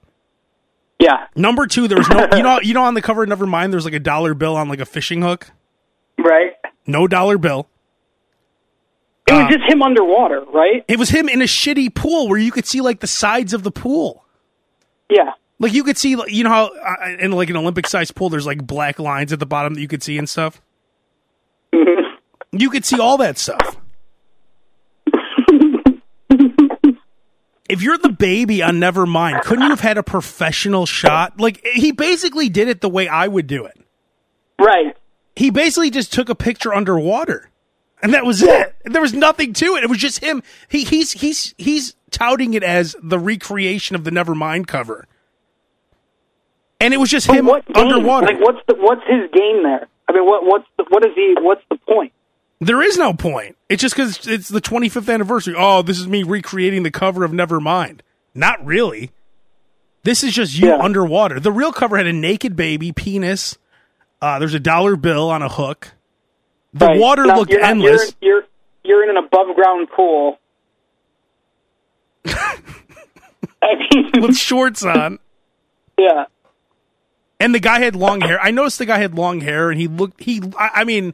Yeah. 1.00 1.28
Number 1.36 1.68
two, 1.68 1.88
there 1.88 1.98
was 1.98 2.10
no 2.10 2.28
you 2.36 2.44
know 2.44 2.60
you 2.62 2.74
know 2.74 2.84
on 2.84 2.94
the 2.94 3.02
cover, 3.02 3.26
never 3.26 3.46
mind. 3.46 3.74
There's 3.74 3.86
like 3.86 3.94
a 3.94 4.00
dollar 4.00 4.34
bill 4.34 4.56
on 4.56 4.70
like 4.70 4.80
a 4.80 4.86
fishing 4.86 5.22
hook. 5.22 5.52
Right. 6.18 6.54
No 6.86 7.08
dollar 7.08 7.38
bill. 7.38 7.68
It 9.30 9.34
was 9.34 9.46
Uh, 9.46 9.50
just 9.58 9.72
him 9.72 9.82
underwater, 9.82 10.42
right? 10.54 10.84
It 10.88 10.98
was 10.98 11.10
him 11.10 11.30
in 11.30 11.42
a 11.42 11.46
shitty 11.46 11.94
pool 11.94 12.28
where 12.28 12.40
you 12.40 12.52
could 12.52 12.66
see 12.66 12.82
like 12.82 13.00
the 13.00 13.08
sides 13.08 13.54
of 13.54 13.64
the 13.64 13.72
pool. 13.72 14.26
Yeah. 15.10 15.34
Like 15.60 15.74
you 15.74 15.84
could 15.84 15.98
see, 15.98 16.16
like, 16.16 16.32
you 16.32 16.44
know 16.44 16.50
how 16.50 16.66
uh, 16.68 17.18
in 17.20 17.32
like 17.32 17.50
an 17.50 17.58
Olympic 17.58 17.88
sized 17.88 18.16
pool, 18.16 18.30
there's 18.30 18.46
like 18.46 18.66
black 18.66 18.98
lines 18.98 19.32
at 19.34 19.40
the 19.40 19.46
bottom 19.46 19.74
that 19.76 19.82
you 19.82 19.88
could 19.88 20.02
see 20.04 20.18
and 20.18 20.28
stuff. 20.28 20.62
You 22.52 22.70
could 22.72 22.84
see 22.86 23.00
all 23.00 23.18
that 23.18 23.38
stuff. 23.38 23.78
if 27.70 27.82
you're 27.82 27.98
the 27.98 28.10
baby 28.10 28.64
on 28.64 28.76
Nevermind, 28.80 29.44
couldn't 29.44 29.64
you 29.64 29.70
have 29.70 29.82
had 29.82 29.98
a 29.98 30.04
professional 30.04 30.86
shot? 30.86 31.40
Like 31.40 31.64
he 31.66 31.92
basically 31.92 32.50
did 32.50 32.68
it 32.68 32.82
the 32.82 32.90
way 32.90 33.08
I 33.08 33.28
would 33.28 33.46
do 33.48 33.66
it. 33.66 33.80
Right. 34.60 34.98
He 35.36 35.52
basically 35.52 35.92
just 35.92 36.12
took 36.12 36.30
a 36.30 36.36
picture 36.36 36.74
underwater, 36.74 37.50
and 38.02 38.14
that 38.14 38.26
was 38.26 38.42
it. 38.42 38.76
There 38.86 39.02
was 39.02 39.14
nothing 39.14 39.54
to 39.54 39.76
it. 39.76 39.84
It 39.84 39.90
was 39.90 40.00
just 40.00 40.20
him. 40.24 40.42
He 40.68 40.84
he's 40.84 41.12
he's 41.14 41.54
he's 41.58 41.96
touting 42.12 42.54
it 42.54 42.64
as 42.64 42.96
the 43.02 43.20
recreation 43.20 43.96
of 43.96 44.04
the 44.04 44.12
Nevermind 44.12 44.68
cover, 44.68 45.06
and 46.80 46.94
it 46.94 46.98
was 46.98 47.10
just 47.10 47.28
But 47.28 47.36
him 47.38 47.50
underwater. 47.76 48.28
Like, 48.28 48.40
what's 48.40 48.60
the 48.68 48.76
what's 48.76 49.02
his 49.08 49.30
game 49.34 49.64
there? 49.64 49.88
I 50.08 50.14
mean, 50.14 50.26
what 50.26 50.46
what's 50.46 50.66
the, 50.78 50.86
what 50.90 51.06
is 51.06 51.12
he? 51.16 51.36
What's 51.40 51.62
the 51.70 51.78
point? 51.78 52.14
There 52.62 52.82
is 52.82 52.98
no 52.98 53.14
point. 53.14 53.56
It's 53.70 53.82
just 53.82 53.96
because 53.96 54.28
it's 54.28 54.50
the 54.50 54.60
25th 54.60 55.14
anniversary. 55.14 55.56
Oh, 55.58 55.82
this 55.82 55.98
is 55.98 56.08
me 56.08 56.24
recreating 56.24 56.84
the 56.84 56.92
cover 56.92 57.24
of 57.24 57.32
Nevermind. 57.32 58.02
Not 58.36 58.66
really. 58.66 59.12
This 60.04 60.24
is 60.24 60.34
just 60.34 60.58
you 60.58 60.68
Yeah. 60.68 60.78
underwater. 60.78 61.40
The 61.40 61.52
real 61.54 61.72
cover 61.72 61.96
had 61.98 62.08
a 62.08 62.12
naked 62.14 62.56
baby, 62.58 62.92
penis. 62.92 63.58
Uh, 64.22 64.40
there's 64.40 64.54
a 64.54 64.60
dollar 64.60 64.98
bill 64.98 65.30
on 65.30 65.42
a 65.42 65.48
hook. 65.48 65.94
The 66.74 66.86
Right. 66.88 67.00
water 67.00 67.26
Now, 67.26 67.38
looked 67.38 67.52
you're 67.52 67.62
not- 67.62 67.70
endless. 67.72 68.16
You're, 68.22 68.34
you're 68.34 68.44
you're 68.84 69.04
in 69.04 69.10
an 69.10 69.18
above 69.24 69.56
ground 69.56 69.90
pool. 69.96 70.40
I 72.26 73.76
mean, 73.94 74.12
with 74.22 74.38
shorts 74.38 74.84
on. 74.84 75.20
yeah. 75.98 76.26
And 77.42 77.56
the 77.56 77.60
guy 77.60 77.80
had 77.80 77.96
long 77.96 78.20
hair. 78.22 78.40
I 78.42 78.52
noticed 78.52 78.80
the 78.80 78.86
guy 78.86 78.98
had 78.98 79.16
long 79.16 79.40
hair, 79.42 79.70
and 79.72 79.80
he 79.80 79.88
looked. 79.88 80.22
He, 80.22 80.42
I, 80.58 80.70
I 80.76 80.84
mean, 80.84 81.14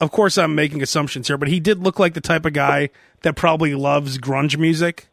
of 0.00 0.10
course, 0.10 0.38
I'm 0.38 0.54
making 0.54 0.82
assumptions 0.82 1.28
here, 1.28 1.36
but 1.36 1.48
he 1.48 1.60
did 1.60 1.80
look 1.80 1.98
like 1.98 2.14
the 2.14 2.20
type 2.22 2.46
of 2.46 2.54
guy 2.54 2.88
that 3.22 3.36
probably 3.36 3.74
loves 3.74 4.16
grunge 4.18 4.56
music. 4.58 5.08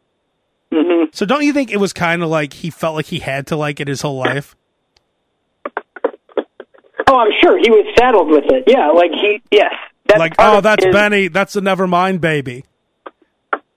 hmm 0.72 1.04
So, 1.12 1.26
don't 1.26 1.42
you 1.42 1.52
think 1.52 1.70
it 1.70 1.76
was 1.78 1.92
kind 1.92 2.22
of 2.22 2.30
like 2.30 2.54
he 2.54 2.70
felt 2.70 2.94
like 2.96 3.06
he 3.06 3.18
had 3.18 3.46
to 3.48 3.56
like 3.56 3.78
it 3.80 3.88
his 3.88 4.00
whole 4.00 4.16
life? 4.16 4.56
Oh, 7.08 7.18
I'm 7.18 7.30
sure 7.42 7.58
he 7.58 7.70
was 7.70 7.86
saddled 7.98 8.28
with 8.30 8.44
it. 8.46 8.64
Yeah, 8.66 8.88
like 8.90 9.10
he. 9.12 9.42
Yes. 9.50 9.72
That's 10.06 10.18
like, 10.18 10.34
oh, 10.38 10.60
that's 10.60 10.84
his- 10.84 10.94
Benny. 10.94 11.28
That's 11.28 11.52
the 11.52 11.60
Nevermind 11.60 12.20
baby. 12.20 12.64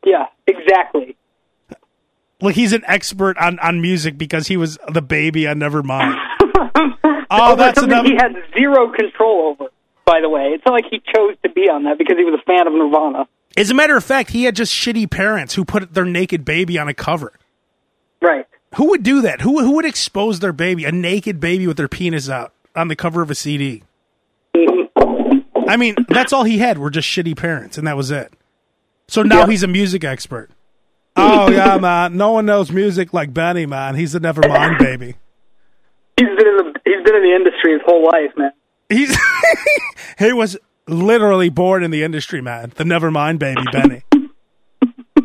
Yeah, 0.05 0.25
exactly. 0.47 1.15
Like 2.41 2.55
he's 2.55 2.73
an 2.73 2.83
expert 2.88 3.38
on 3.38 3.57
on 3.59 3.81
music 3.81 4.17
because 4.17 4.47
he 4.47 4.57
was 4.57 4.77
the 4.93 5.01
baby 5.01 5.47
on 5.47 5.57
Nevermind. 5.57 6.15
oh, 7.31 7.51
Over 7.53 7.55
that's 7.55 7.79
something 7.79 8.05
he 8.05 8.15
had 8.15 8.33
zero 8.53 8.91
control 8.91 9.55
over. 9.59 9.71
by 10.05 10.19
the 10.21 10.29
way. 10.29 10.51
It's 10.53 10.63
not 10.65 10.73
like 10.73 10.85
he 10.91 10.99
chose 11.15 11.35
to 11.43 11.49
be 11.49 11.61
on 11.69 11.83
that 11.85 11.97
because 11.97 12.17
he 12.17 12.23
was 12.25 12.39
a 12.39 12.43
fan 12.43 12.67
of 12.67 12.73
Nirvana. 12.73 13.27
As 13.57 13.71
a 13.71 13.73
matter 13.73 13.95
of 13.95 14.03
fact, 14.03 14.31
he 14.31 14.43
had 14.43 14.55
just 14.55 14.73
shitty 14.73 15.09
parents 15.09 15.55
who 15.55 15.63
put 15.63 15.93
their 15.93 16.05
naked 16.05 16.43
baby 16.43 16.77
on 16.77 16.88
a 16.89 16.93
cover. 16.93 17.31
Right. 18.21 18.45
Who 18.75 18.89
would 18.89 19.01
do 19.03 19.21
that? 19.21 19.41
Who 19.41 19.59
who 19.61 19.71
would 19.71 19.85
expose 19.85 20.39
their 20.41 20.53
baby, 20.53 20.83
a 20.83 20.91
naked 20.91 21.39
baby 21.39 21.65
with 21.65 21.77
their 21.77 21.88
penis 21.88 22.29
out 22.29 22.53
on 22.75 22.88
the 22.88 22.95
cover 22.95 23.21
of 23.21 23.29
a 23.31 23.35
CD? 23.35 23.83
I 25.67 25.77
mean, 25.77 25.95
that's 26.09 26.31
all 26.31 26.43
he 26.43 26.59
had 26.59 26.77
were 26.77 26.89
just 26.91 27.07
shitty 27.07 27.35
parents, 27.35 27.77
and 27.77 27.88
that 27.88 27.97
was 27.97 28.11
it. 28.11 28.31
So 29.07 29.23
now 29.23 29.41
Yeah. 29.41 29.47
he's 29.47 29.63
a 29.63 29.67
music 29.67 30.03
expert. 30.03 30.49
Oh 31.15 31.49
yeah, 31.49 31.77
man. 31.81 32.17
No 32.17 32.31
one 32.31 32.45
knows 32.45 32.71
music 32.71 33.13
like 33.13 33.33
Benny, 33.33 33.65
man. 33.65 33.95
He's 33.95 34.13
a 34.15 34.19
Nevermind 34.19 34.77
baby. 34.79 35.15
He's 36.17 36.27
been 36.27 36.47
in 36.47 36.57
the 36.57 36.73
he's 36.85 37.03
been 37.03 37.15
in 37.15 37.23
the 37.23 37.35
industry 37.35 37.73
his 37.73 37.81
whole 37.85 38.05
life, 38.05 38.31
man. 38.38 38.51
He's 38.89 39.17
he 40.19 40.33
was 40.33 40.57
literally 40.88 41.49
born 41.49 41.83
in 41.83 41.91
the 41.91 42.03
industry, 42.03 42.41
man. 42.41 42.71
The 42.75 42.83
Nevermind 42.83 43.39
baby, 43.39 43.61
Benny. 43.71 44.03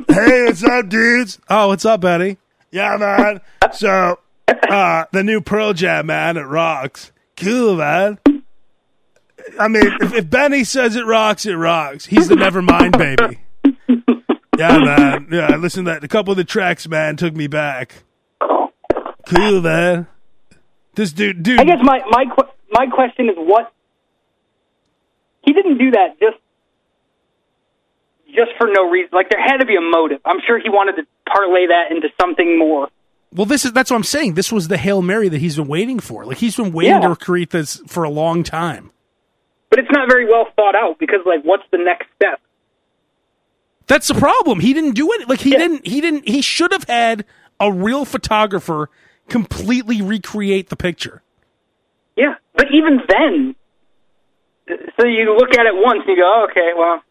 hey, 0.09 0.45
what's 0.45 0.65
up, 0.65 0.89
dudes? 0.89 1.39
Oh, 1.51 1.69
what's 1.69 1.85
up, 1.85 2.01
Benny? 2.01 2.39
Yeah, 2.73 2.97
man. 2.99 3.41
So, 3.73 4.19
uh, 4.49 5.05
the 5.13 5.23
new 5.23 5.41
Pearl 5.41 5.73
Jam, 5.75 6.07
man, 6.07 6.37
it 6.37 6.43
rocks. 6.43 7.13
Cool, 7.41 7.77
man. 7.77 8.19
I 9.59 9.69
mean, 9.69 9.87
if, 10.01 10.15
if 10.15 10.31
Benny 10.31 10.65
says 10.65 10.97
it 10.97 11.07
rocks, 11.07 11.47
it 11.47 11.55
rocks. 11.55 12.07
He's 12.07 12.29
the 12.29 12.35
Nevermind 12.35 12.97
baby. 12.97 13.41
Yeah, 14.59 14.79
man. 14.79 15.29
Yeah, 15.31 15.49
I 15.51 15.57
listened 15.57 15.87
to 15.87 15.93
that. 15.93 16.05
A 16.05 16.09
couple 16.09 16.33
of 16.33 16.37
the 16.37 16.45
tracks, 16.45 16.87
man, 16.87 17.17
took 17.17 17.35
me 17.35 17.47
back. 17.47 18.03
Cool, 19.27 19.63
man. 19.63 20.07
This 20.95 21.13
dude, 21.13 21.43
dude. 21.43 21.61
I 21.61 21.65
guess 21.65 21.79
my 21.83 22.03
my 22.11 22.25
my 22.71 22.87
question 22.87 23.31
is 23.31 23.37
what 23.37 23.73
he 25.43 25.53
didn't 25.53 25.79
do 25.79 25.93
that 25.93 26.19
just 26.21 26.37
just 28.35 28.51
for 28.59 28.69
no 28.71 28.91
reason. 28.91 29.11
Like 29.13 29.31
there 29.31 29.43
had 29.43 29.59
to 29.59 29.67
be 29.67 29.77
a 29.77 29.81
motive. 29.81 30.21
I'm 30.25 30.41
sure 30.47 30.59
he 30.59 30.69
wanted 30.69 30.97
to 30.97 31.07
parlay 31.27 31.69
that 31.69 31.91
into 31.91 32.09
something 32.21 32.59
more. 32.59 32.89
Well, 33.33 33.47
this 33.47 33.65
is 33.65 33.73
that's 33.73 33.91
what 33.91 33.97
I'm 33.97 34.03
saying. 34.05 34.35
This 34.35 34.51
was 34.51 34.69
the 34.69 34.77
hail 34.77 35.03
mary 35.03 35.29
that 35.29 35.39
he's 35.41 35.57
been 35.57 35.69
waiting 35.69 36.01
for. 36.01 36.25
Like 36.25 36.39
he's 36.39 36.57
been 36.57 36.73
waiting 36.73 37.01
Yeah. 37.01 37.09
to 37.09 37.17
create 37.17 37.51
this 37.51 37.81
for 37.87 38.03
a 38.05 38.11
long 38.11 38.43
time. 38.43 38.91
But 39.69 39.79
it's 39.79 39.91
not 39.93 40.09
very 40.09 40.27
well 40.27 40.47
thought 40.57 40.75
out 40.75 40.99
because 40.99 41.21
like 41.25 41.43
what's 41.45 41.63
the 41.71 41.79
next 41.79 42.07
step? 42.17 42.41
That's 43.87 44.09
the 44.09 44.15
problem. 44.15 44.61
He 44.61 44.73
didn't 44.73 44.93
do 44.95 45.13
it. 45.13 45.29
Like 45.29 45.41
he 45.41 45.53
Yeah. 45.53 45.59
didn't. 45.59 45.87
He 45.87 46.01
didn't. 46.01 46.27
He 46.29 46.43
should 46.43 46.73
have 46.73 46.85
had 46.85 47.25
a 47.61 47.71
real 47.73 48.05
photographer 48.05 48.89
completely 49.29 50.03
recreate 50.03 50.69
the 50.71 50.77
picture. 50.77 51.23
Yeah, 52.17 52.35
but 52.55 52.67
even 52.73 53.01
then, 53.09 53.55
so 54.99 55.07
you 55.07 55.37
look 55.37 55.57
at 55.57 55.67
it 55.67 55.75
once 55.75 56.01
and 56.07 56.09
you 56.09 56.17
go, 56.17 56.23
oh, 56.25 56.47
okay, 56.51 56.73
well, 56.77 57.03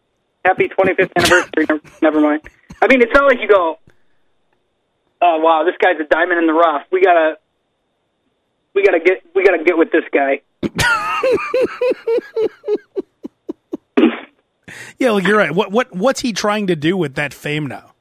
happy 0.44 0.68
25th 0.68 1.10
anniversary. 1.16 1.66
never, 1.68 1.80
never 2.02 2.20
mind. 2.20 2.42
I 2.82 2.86
mean, 2.88 3.00
it's 3.00 3.12
not 3.14 3.24
like 3.26 3.40
you 3.40 3.48
go, 3.48 3.78
oh 5.22 5.38
wow, 5.40 5.64
this 5.64 5.74
guy's 5.80 6.00
a 6.00 6.08
diamond 6.08 6.38
in 6.40 6.46
the 6.46 6.52
rough. 6.52 6.86
We 6.90 7.02
gotta, 7.02 7.38
we 8.74 8.82
gotta 8.84 9.00
get, 9.00 9.22
we 9.34 9.44
gotta 9.44 9.62
get 9.64 9.76
with 9.78 9.90
this 9.92 10.04
guy. 10.12 10.42
Yeah, 14.98 15.12
like 15.12 15.26
you're 15.26 15.38
right. 15.38 15.50
What 15.50 15.72
what 15.72 15.94
what's 15.94 16.20
he 16.20 16.32
trying 16.32 16.66
to 16.68 16.76
do 16.76 16.96
with 16.96 17.14
that 17.14 17.32
fame 17.32 17.66
now? 17.66 17.92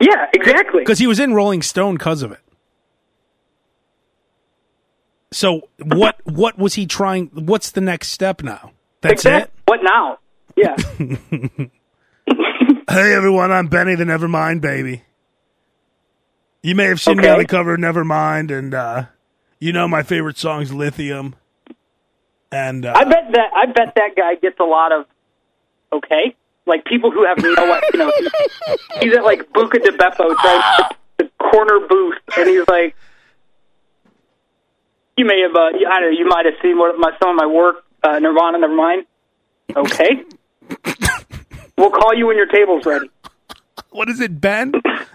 Yeah, 0.00 0.26
exactly. 0.34 0.80
Because 0.80 0.98
he 0.98 1.06
was 1.06 1.20
in 1.20 1.34
Rolling 1.34 1.62
Stone 1.62 1.94
because 1.94 2.22
of 2.22 2.32
it. 2.32 2.40
So 5.32 5.68
what 5.82 6.20
what 6.24 6.58
was 6.58 6.74
he 6.74 6.86
trying? 6.86 7.28
What's 7.28 7.70
the 7.70 7.80
next 7.80 8.08
step 8.08 8.42
now? 8.42 8.72
That's 9.00 9.24
it. 9.24 9.52
What 9.66 9.80
now? 9.82 10.18
Yeah. 10.56 10.76
Hey 12.88 13.12
everyone, 13.12 13.52
I'm 13.52 13.66
Benny 13.66 13.94
the 13.94 14.04
Nevermind 14.04 14.60
baby. 14.60 15.02
You 16.66 16.74
may 16.74 16.86
have 16.86 17.00
seen 17.00 17.18
me 17.18 17.28
on 17.28 17.38
the 17.38 17.44
cover 17.44 17.74
of 17.74 17.80
Nevermind, 17.80 18.50
and 18.50 18.74
uh, 18.74 19.04
you 19.60 19.72
know 19.72 19.86
my 19.86 20.02
favorite 20.02 20.36
song's 20.36 20.74
Lithium. 20.74 21.36
And 22.50 22.84
uh, 22.84 22.92
I 22.92 23.04
bet 23.04 23.30
that 23.30 23.50
I 23.54 23.66
bet 23.66 23.94
that 23.94 24.16
guy 24.16 24.34
gets 24.34 24.58
a 24.58 24.64
lot 24.64 24.90
of 24.90 25.06
okay, 25.92 26.34
like 26.66 26.84
people 26.84 27.12
who 27.12 27.24
have 27.24 27.38
no, 27.38 27.50
you 27.92 27.98
know, 28.00 28.10
he's 29.00 29.16
at 29.16 29.22
like 29.22 29.48
Buca 29.52 29.80
de 29.80 29.92
Beppo 29.92 30.34
trying 30.34 30.90
the 31.18 31.30
corner 31.38 31.86
booth, 31.86 32.18
and 32.36 32.48
he's 32.48 32.66
like, 32.66 32.96
you 35.16 35.24
may 35.24 35.42
have, 35.42 35.54
uh, 35.54 35.66
I 35.66 36.00
don't 36.00 36.10
know, 36.10 36.18
you 36.18 36.26
might 36.26 36.46
have 36.46 36.54
seen 36.62 36.78
what 36.78 36.98
my 36.98 37.12
some 37.22 37.30
of 37.30 37.36
my 37.36 37.46
work, 37.46 37.84
uh, 38.02 38.18
Nirvana, 38.18 38.58
never 38.58 38.74
mind. 38.74 39.06
Okay, 39.76 40.24
we'll 41.78 41.90
call 41.90 42.12
you 42.12 42.26
when 42.26 42.36
your 42.36 42.46
table's 42.46 42.84
ready. 42.84 43.08
what 43.90 44.08
is 44.08 44.20
it, 44.20 44.40
Ben? 44.40 44.72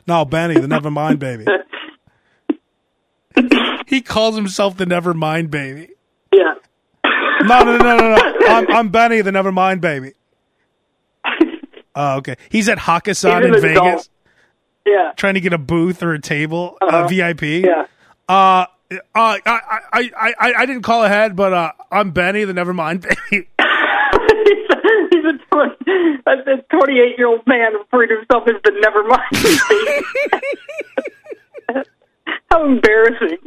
no, 0.07 0.25
Benny 0.25 0.55
the 0.59 0.67
Nevermind 0.67 1.19
baby. 1.19 1.45
he 3.87 4.01
calls 4.01 4.35
himself 4.35 4.77
the 4.77 4.85
Nevermind 4.85 5.49
baby. 5.51 5.89
Yeah, 6.33 6.53
No, 7.43 7.63
no, 7.63 7.77
no, 7.77 7.97
no, 7.97 8.15
no. 8.15 8.33
I'm, 8.47 8.67
I'm 8.71 8.89
Benny, 8.89 9.21
the 9.21 9.31
Nevermind 9.31 9.81
baby. 9.81 10.13
Oh, 11.93 12.17
okay. 12.17 12.35
He's 12.49 12.69
at 12.69 12.77
Hakkasan 12.77 13.43
in 13.45 13.51
Vegas, 13.61 13.71
adult. 13.71 14.09
yeah, 14.85 15.11
trying 15.17 15.33
to 15.33 15.41
get 15.41 15.51
a 15.51 15.57
booth 15.57 16.01
or 16.01 16.13
a 16.13 16.21
table, 16.21 16.77
uh, 16.81 16.85
Uh-huh. 16.85 17.07
VIP. 17.07 17.41
yeah. 17.65 17.85
Uh, 18.29 18.65
uh, 18.93 18.95
I, 19.15 19.39
I, 19.45 19.79
I, 19.91 20.33
I, 20.39 20.53
I 20.59 20.65
didn't 20.65 20.83
call 20.83 21.03
ahead, 21.03 21.35
but 21.35 21.51
uh, 21.51 21.71
I'm 21.91 22.11
Benny, 22.11 22.45
the 22.45 22.53
Nevermind 22.53 23.01
baby. 23.29 23.47
He's 25.11 25.25
a 25.25 25.33
twenty, 25.51 25.75
a 26.25 26.61
twenty-eight-year-old 26.69 27.45
man 27.47 27.73
referring 27.73 28.09
to 28.09 28.15
himself 28.17 28.47
as 28.47 28.55
the 28.63 28.71
never 28.79 29.03
mind. 29.03 29.31
How 32.51 32.65
embarrassing! 32.65 33.37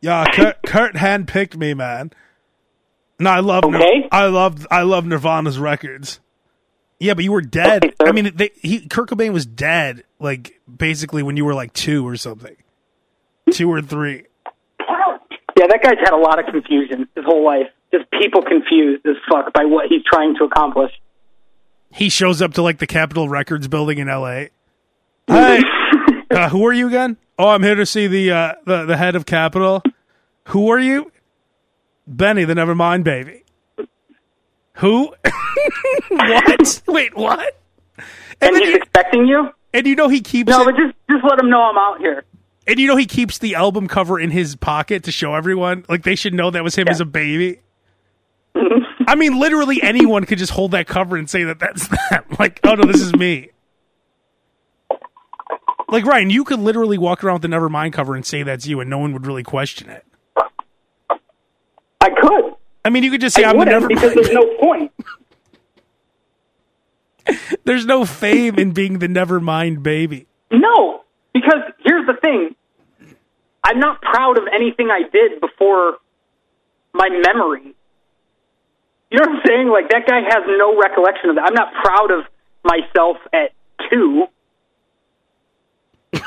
Yeah, 0.00 0.24
Kurt, 0.32 0.62
Kurt 0.64 0.94
handpicked 0.94 1.56
me, 1.56 1.74
man. 1.74 2.12
No, 3.18 3.30
I 3.30 3.40
love, 3.40 3.64
Okay. 3.64 4.08
I 4.12 4.26
love, 4.26 4.66
I 4.70 4.82
love 4.82 5.06
Nirvana's 5.06 5.58
records. 5.58 6.20
Yeah, 7.00 7.14
but 7.14 7.24
you 7.24 7.32
were 7.32 7.40
dead. 7.42 7.84
Okay. 7.84 7.94
I 8.00 8.12
mean, 8.12 8.32
they, 8.34 8.50
he, 8.60 8.86
Kurt 8.86 9.08
Cobain 9.08 9.32
was 9.32 9.46
dead, 9.46 10.04
like 10.18 10.60
basically 10.74 11.22
when 11.22 11.36
you 11.36 11.44
were 11.44 11.54
like 11.54 11.72
two 11.72 12.06
or 12.06 12.16
something, 12.16 12.56
two 13.52 13.70
or 13.70 13.80
three. 13.82 14.24
Yeah, 15.56 15.66
that 15.68 15.82
guy's 15.82 15.98
had 15.98 16.12
a 16.12 16.16
lot 16.18 16.38
of 16.38 16.46
confusion 16.46 17.08
his 17.14 17.24
whole 17.24 17.44
life. 17.44 17.68
Just 17.92 18.10
people 18.10 18.42
confused 18.42 19.06
as 19.06 19.16
fuck 19.30 19.52
by 19.52 19.64
what 19.64 19.86
he's 19.88 20.02
trying 20.04 20.34
to 20.36 20.44
accomplish. 20.44 20.92
he 21.92 22.08
shows 22.08 22.42
up 22.42 22.52
to 22.54 22.62
like 22.62 22.78
the 22.78 22.86
Capitol 22.86 23.28
Records 23.28 23.68
building 23.68 23.98
in 23.98 24.08
L.A. 24.08 24.50
Hey, 25.28 25.60
uh, 26.30 26.48
who 26.50 26.64
are 26.66 26.72
you 26.72 26.86
again? 26.86 27.16
Oh, 27.38 27.48
I'm 27.48 27.62
here 27.64 27.74
to 27.74 27.84
see 27.86 28.06
the 28.06 28.30
uh, 28.30 28.52
the 28.64 28.84
the 28.84 28.96
head 28.96 29.16
of 29.16 29.26
Capitol. 29.26 29.82
Who 30.48 30.70
are 30.70 30.78
you? 30.78 31.10
Benny, 32.06 32.44
the 32.44 32.54
Nevermind 32.54 33.02
baby. 33.02 33.42
Who? 34.74 35.12
what? 36.08 36.82
Wait, 36.86 37.16
what? 37.16 37.58
And 38.40 38.54
And 38.54 38.56
he's 38.56 38.68
you, 38.70 38.76
expecting 38.76 39.26
you? 39.26 39.50
and 39.72 39.86
you 39.86 39.96
know 39.96 40.08
he 40.08 40.20
keeps 40.20 40.48
No, 40.50 40.62
it, 40.62 40.64
but 40.66 40.76
just 40.76 40.94
just 41.10 41.24
let 41.24 41.40
him 41.40 41.50
know 41.50 41.62
I'm 41.62 41.76
out 41.78 41.98
here. 41.98 42.24
And 42.66 42.78
you 42.78 42.86
know 42.86 42.96
he 42.96 43.06
keeps 43.06 43.38
the 43.38 43.54
album 43.54 43.88
cover 43.88 44.18
in 44.18 44.30
his 44.30 44.56
pocket 44.56 45.04
to 45.04 45.12
show 45.12 45.34
everyone. 45.34 45.84
Like 45.88 46.02
they 46.02 46.14
should 46.14 46.34
know 46.34 46.50
that 46.50 46.64
was 46.64 46.74
him 46.76 46.86
Yeah. 46.86 46.92
as 46.92 47.00
a 47.00 47.04
baby. 47.04 47.60
I 49.08 49.14
mean, 49.14 49.38
literally 49.38 49.82
anyone 49.82 50.24
could 50.24 50.38
just 50.38 50.52
hold 50.52 50.72
that 50.72 50.86
cover 50.86 51.16
and 51.16 51.28
say 51.30 51.44
that 51.44 51.58
that's 51.58 51.88
them. 52.10 52.24
Like, 52.38 52.60
oh 52.64 52.74
no, 52.74 52.84
this 52.90 53.00
is 53.00 53.14
me. 53.14 53.50
Like 55.88 56.04
Ryan, 56.04 56.30
you 56.30 56.42
could 56.44 56.58
literally 56.58 56.98
walk 56.98 57.22
around 57.22 57.42
with 57.42 57.42
the 57.50 57.56
Nevermind 57.56 57.92
cover 57.92 58.16
and 58.16 58.26
say 58.26 58.42
that's 58.42 58.66
you, 58.66 58.80
and 58.80 58.90
no 58.90 58.98
one 58.98 59.12
would 59.12 59.24
really 59.26 59.44
question 59.44 59.88
it. 59.88 60.04
I 62.00 62.10
could. 62.10 62.54
I 62.84 62.90
mean, 62.90 63.04
you 63.04 63.10
could 63.12 63.20
just 63.20 63.36
say 63.36 63.44
I 63.44 63.50
I'm 63.50 63.54
the 63.54 63.58
wouldn't 63.58 63.88
because 63.88 64.14
there's 64.14 64.32
no 64.32 64.56
point. 64.58 64.92
There's 67.64 67.84
no 67.86 68.04
fame 68.04 68.56
in 68.56 68.70
being 68.70 69.00
the 69.00 69.08
Nevermind 69.08 69.82
baby. 69.82 70.28
No, 70.52 70.95
here's 72.06 72.16
the 72.16 72.20
thing. 72.20 72.54
I'm 73.64 73.80
not 73.80 74.00
proud 74.00 74.38
of 74.38 74.44
anything 74.52 74.90
I 74.90 75.02
did 75.08 75.40
before 75.40 75.96
my 76.92 77.08
memory. 77.08 77.74
You 79.10 79.18
know 79.18 79.28
what 79.28 79.36
I'm 79.36 79.42
saying? 79.46 79.68
Like 79.68 79.90
that 79.90 80.06
guy 80.06 80.20
has 80.20 80.44
no 80.46 80.80
recollection 80.80 81.30
of 81.30 81.36
that. 81.36 81.44
I'm 81.46 81.54
not 81.54 81.72
proud 81.82 82.10
of 82.10 82.24
myself 82.64 83.16
at 83.32 83.52
two. 83.90 84.26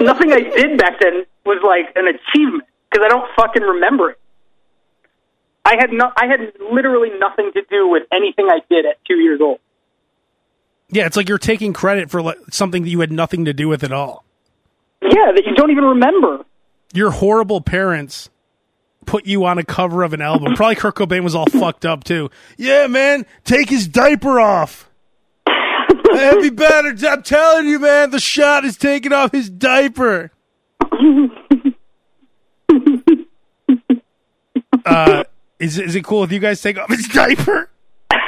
Nothing 0.00 0.32
I 0.32 0.40
did 0.40 0.78
back 0.78 1.00
then 1.00 1.24
was 1.44 1.62
like 1.66 1.94
an 1.96 2.06
achievement 2.08 2.64
because 2.90 3.04
I 3.04 3.08
don't 3.08 3.28
fucking 3.36 3.62
remember 3.62 4.10
it. 4.10 4.18
I 5.66 5.76
had 5.78 5.92
no, 5.92 6.10
I 6.16 6.26
had 6.26 6.52
literally 6.70 7.10
nothing 7.18 7.50
to 7.54 7.62
do 7.70 7.88
with 7.88 8.02
anything 8.12 8.48
I 8.50 8.60
did 8.68 8.84
at 8.84 9.02
two 9.06 9.16
years 9.16 9.40
old. 9.40 9.60
Yeah, 10.90 11.06
it's 11.06 11.16
like 11.16 11.28
you're 11.28 11.38
taking 11.38 11.72
credit 11.72 12.10
for 12.10 12.20
like, 12.20 12.36
something 12.50 12.82
that 12.82 12.90
you 12.90 13.00
had 13.00 13.10
nothing 13.10 13.46
to 13.46 13.54
do 13.54 13.68
with 13.68 13.82
at 13.82 13.92
all. 13.92 14.24
Yeah, 15.04 15.32
that 15.34 15.42
you 15.46 15.54
don't 15.54 15.70
even 15.70 15.84
remember. 15.84 16.44
Your 16.94 17.10
horrible 17.10 17.60
parents 17.60 18.30
put 19.04 19.26
you 19.26 19.44
on 19.44 19.58
a 19.58 19.64
cover 19.64 20.02
of 20.02 20.14
an 20.14 20.22
album. 20.22 20.54
Probably 20.56 20.76
Kurt 20.76 20.94
Cobain 20.94 21.22
was 21.22 21.34
all 21.34 21.46
fucked 21.46 21.84
up 21.84 22.04
too. 22.04 22.30
Yeah, 22.56 22.86
man, 22.86 23.26
take 23.44 23.68
his 23.68 23.86
diaper 23.86 24.40
off. 24.40 24.88
Heavy 26.12 26.50
batter. 26.50 26.94
I'm 27.08 27.22
telling 27.22 27.66
you, 27.66 27.78
man, 27.78 28.10
the 28.10 28.20
shot 28.20 28.64
is 28.64 28.76
taking 28.76 29.12
off 29.12 29.32
his 29.32 29.50
diaper. 29.50 30.30
uh, 34.84 35.24
is 35.58 35.78
is 35.78 35.94
it 35.94 36.04
cool 36.04 36.24
if 36.24 36.32
you 36.32 36.38
guys 36.38 36.62
take 36.62 36.78
off 36.78 36.88
his 36.88 37.08
diaper? 37.08 37.70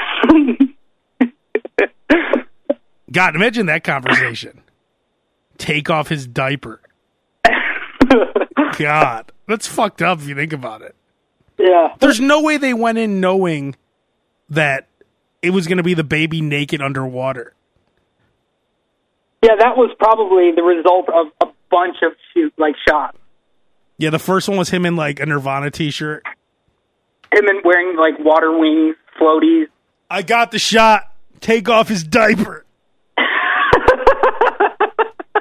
God, 3.12 3.36
imagine 3.36 3.66
that 3.66 3.84
conversation. 3.84 4.62
Take 5.59 5.90
off 5.90 6.09
his 6.09 6.26
diaper. 6.26 6.80
God, 8.78 9.32
that's 9.46 9.66
fucked 9.66 10.02
up 10.02 10.18
if 10.18 10.28
you 10.28 10.34
think 10.34 10.52
about 10.52 10.82
it. 10.82 10.94
Yeah. 11.59 11.94
There's 11.98 12.20
no 12.20 12.42
way 12.42 12.59
they 12.59 12.74
went 12.74 12.98
in 12.98 13.20
knowing 13.20 13.76
that 14.50 14.88
it 15.42 15.50
was 15.50 15.66
going 15.66 15.78
to 15.78 15.82
be 15.82 15.94
the 15.94 16.04
baby 16.04 16.40
naked 16.40 16.82
underwater. 16.82 17.54
Yeah, 19.42 19.54
that 19.59 19.76
was 19.76 19.94
probably 19.98 20.50
the 20.54 20.62
result 20.62 21.09
of 21.09 21.26
a 21.40 21.52
bunch 21.70 21.96
of 22.02 22.12
shoot 22.34 22.52
like 22.59 22.74
shots. 22.86 23.16
Yeah, 23.98 24.11
the 24.11 24.18
first 24.18 24.48
one 24.48 24.59
was 24.59 24.70
him 24.70 24.84
in 24.84 24.96
like 24.96 25.20
a 25.20 25.26
Nirvana 25.26 25.70
t-shirt. 25.70 26.22
Him 27.32 27.48
and 27.48 27.61
wearing 27.64 27.96
like 27.96 28.18
water 28.18 28.57
wings, 28.57 28.96
floaties. 29.20 29.66
I 30.11 30.22
got 30.22 30.50
the 30.50 30.59
shot. 30.59 31.12
Take 31.40 31.68
off 31.68 31.88
his 31.88 32.04
diaper. 32.04 32.65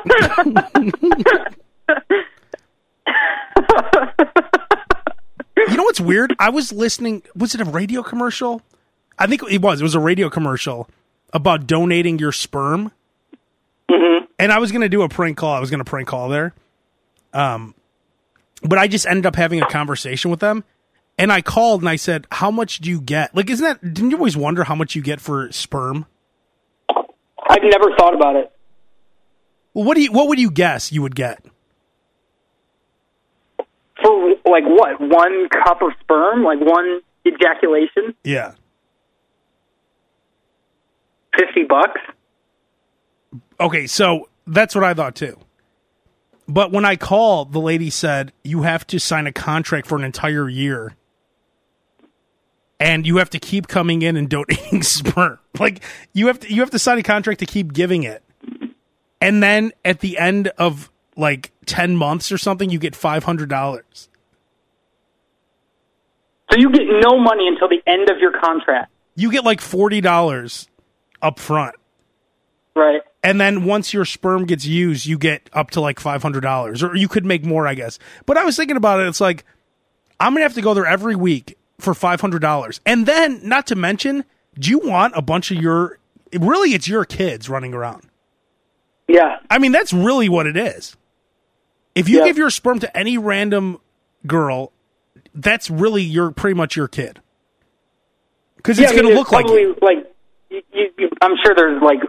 you 5.58 5.78
know 5.78 5.84
what's 5.84 6.02
weird? 6.02 6.36
I 6.40 6.50
was 6.50 6.72
listening. 6.72 7.24
Was 7.36 7.56
it 7.56 7.62
a 7.62 7.66
radio 7.66 8.04
commercial? 8.04 8.62
I 9.18 9.28
think 9.28 9.42
it 9.50 9.62
was. 9.62 9.82
It 9.82 9.84
was 9.84 9.96
a 9.96 10.00
radio 10.00 10.30
commercial 10.30 10.90
about 11.34 11.68
donating 11.68 12.20
your 12.20 12.32
sperm. 12.32 12.92
Mm-hmm. 13.90 14.26
And 14.38 14.52
I 14.52 14.60
was 14.60 14.72
going 14.72 14.82
to 14.82 14.90
do 14.90 15.02
a 15.02 15.10
prank 15.10 15.38
call. 15.38 15.54
I 15.54 15.60
was 15.60 15.70
going 15.70 15.80
to 15.80 15.90
prank 15.90 16.08
call 16.08 16.30
there. 16.30 16.54
Um, 17.34 17.74
but 18.62 18.78
I 18.78 18.88
just 18.88 19.06
ended 19.06 19.26
up 19.26 19.36
having 19.36 19.62
a 19.62 19.68
conversation 19.68 20.32
with 20.32 20.40
them. 20.40 20.64
And 21.18 21.32
I 21.32 21.42
called 21.42 21.82
and 21.82 21.90
I 21.90 21.96
said, 21.96 22.28
"How 22.30 22.52
much 22.52 22.80
do 22.80 22.90
you 22.90 23.00
get? 23.00 23.34
Like, 23.36 23.50
isn't 23.50 23.64
that? 23.64 23.82
Didn't 23.82 24.12
you 24.12 24.18
always 24.18 24.36
wonder 24.36 24.66
how 24.66 24.76
much 24.76 24.96
you 24.96 25.02
get 25.02 25.22
for 25.22 25.50
sperm? 25.52 26.06
I've 26.90 27.64
never 27.64 27.96
thought 27.98 28.14
about 28.14 28.36
it. 28.36 28.52
Well, 29.76 29.84
what 29.84 29.96
do 29.96 30.04
you? 30.04 30.12
What 30.12 30.30
would 30.30 30.40
you 30.40 30.50
guess 30.50 30.92
you 30.92 31.02
would 31.02 31.16
get? 31.16 31.44
For 34.02 34.30
like 34.46 34.64
what? 34.64 35.02
One 35.02 35.50
cup 35.50 35.82
of 35.82 35.92
sperm? 36.00 36.44
Like 36.44 36.60
one 36.62 37.02
ejaculation? 37.28 38.16
Yeah. 38.24 38.54
Fifty 41.38 41.66
bucks? 41.66 42.00
Okay, 43.60 43.86
so 43.86 44.30
that's 44.48 44.74
what 44.74 44.86
I 44.86 44.94
thought 44.94 45.16
too. 45.16 45.38
But 46.48 46.72
when 46.72 46.86
I 46.86 46.96
called, 46.96 47.52
the 47.52 47.60
lady 47.60 47.90
said 47.90 48.32
you 48.44 48.62
have 48.62 48.88
to 48.88 49.00
sign 49.00 49.28
a 49.28 49.34
contract 49.34 49.88
for 49.88 49.98
an 49.98 50.06
entire 50.06 50.48
year. 50.48 50.96
And 52.80 53.06
you 53.08 53.18
have 53.18 53.30
to 53.32 53.40
keep 53.40 53.68
coming 53.68 54.02
in 54.02 54.16
and 54.16 54.30
donating 54.30 54.84
sperm. 54.84 55.40
Like 55.60 55.84
you 56.14 56.28
have 56.28 56.40
to 56.42 56.54
you 56.54 56.62
have 56.62 56.72
to 56.72 56.80
sign 56.80 56.98
a 56.98 57.04
contract 57.04 57.42
to 57.42 57.46
keep 57.46 57.74
giving 57.74 58.04
it. 58.04 58.25
And 59.26 59.42
then 59.42 59.72
at 59.84 60.02
the 60.02 60.20
end 60.20 60.50
of 60.60 60.92
like 61.18 61.52
10 61.66 61.98
months 61.98 62.32
or 62.32 62.38
something 62.38 62.70
you 62.70 62.78
get 62.78 62.94
$500. 62.94 64.08
So 66.52 66.60
you 66.60 66.72
get 66.72 66.84
no 67.02 67.18
money 67.18 67.48
until 67.48 67.68
the 67.68 67.82
end 67.88 68.12
of 68.12 68.20
your 68.20 68.40
contract. 68.40 68.92
You 69.16 69.32
get 69.32 69.44
like 69.44 69.62
$40 69.62 70.68
up 71.24 71.40
front. 71.40 71.74
Right. 72.76 73.02
And 73.24 73.42
then 73.42 73.66
once 73.66 73.96
your 73.96 74.06
sperm 74.06 74.46
gets 74.46 74.68
used, 74.68 75.08
you 75.08 75.18
get 75.18 75.50
up 75.54 75.72
to 75.72 75.82
like 75.82 76.00
$500 76.00 76.88
or 76.88 76.96
you 76.96 77.08
could 77.08 77.26
make 77.26 77.44
more, 77.44 77.66
I 77.66 77.74
guess. 77.74 77.98
But 78.28 78.38
I 78.38 78.46
was 78.46 78.56
thinking 78.56 78.78
about 78.78 79.00
it. 79.00 79.08
It's 79.08 79.22
like, 79.22 79.44
I'm 80.20 80.34
going 80.34 80.42
to 80.42 80.44
have 80.44 80.54
to 80.54 80.62
go 80.62 80.76
there 80.76 80.86
every 80.86 81.16
week 81.16 81.58
for 81.80 81.96
$500. 81.96 82.80
And 82.86 83.08
then, 83.08 83.40
not 83.42 83.66
to 83.68 83.76
mention, 83.76 84.24
do 84.60 84.70
you 84.70 84.78
want 84.78 85.14
a 85.18 85.24
bunch 85.24 85.50
of 85.50 85.58
your, 85.58 85.98
really, 86.32 86.76
it's 86.76 86.88
your 86.88 87.06
kids 87.06 87.50
running 87.50 87.74
around? 87.74 88.08
Yeah. 89.08 89.38
I 89.50 89.60
mean, 89.60 89.72
that's 89.72 89.94
really 89.94 90.30
what 90.30 90.48
it 90.48 90.58
is. 90.58 90.96
If 91.94 92.10
you 92.10 92.20
Yeah. 92.20 92.26
give 92.26 92.38
your 92.38 92.50
sperm 92.50 92.80
to 92.80 92.98
any 92.98 93.18
random 93.18 93.80
girl, 94.28 94.72
that's 95.34 95.70
really 95.70 96.04
your, 96.04 96.32
pretty 96.32 96.56
much 96.56 96.76
your 96.76 96.88
kid. 96.88 97.22
Because 98.58 98.80
it's 98.80 98.92
yeah, 98.92 98.96
going 98.96 99.06
mean, 99.06 99.14
to 99.14 99.20
look 99.20 99.32
like 99.32 99.48
you. 99.48 99.78
like 99.82 100.12
you, 100.50 100.62
you, 100.74 101.10
I'm 101.22 101.34
sure 101.44 101.54
there's 101.56 101.82
like 101.82 102.00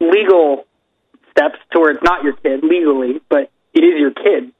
legal 0.00 0.64
steps 1.30 1.58
to 1.72 1.78
where 1.80 1.90
it's 1.92 2.02
not 2.02 2.24
your 2.24 2.32
kid 2.34 2.64
legally, 2.64 3.20
but 3.28 3.50
it 3.72 3.84
is 3.84 4.00
your 4.00 4.10
kid. 4.10 4.52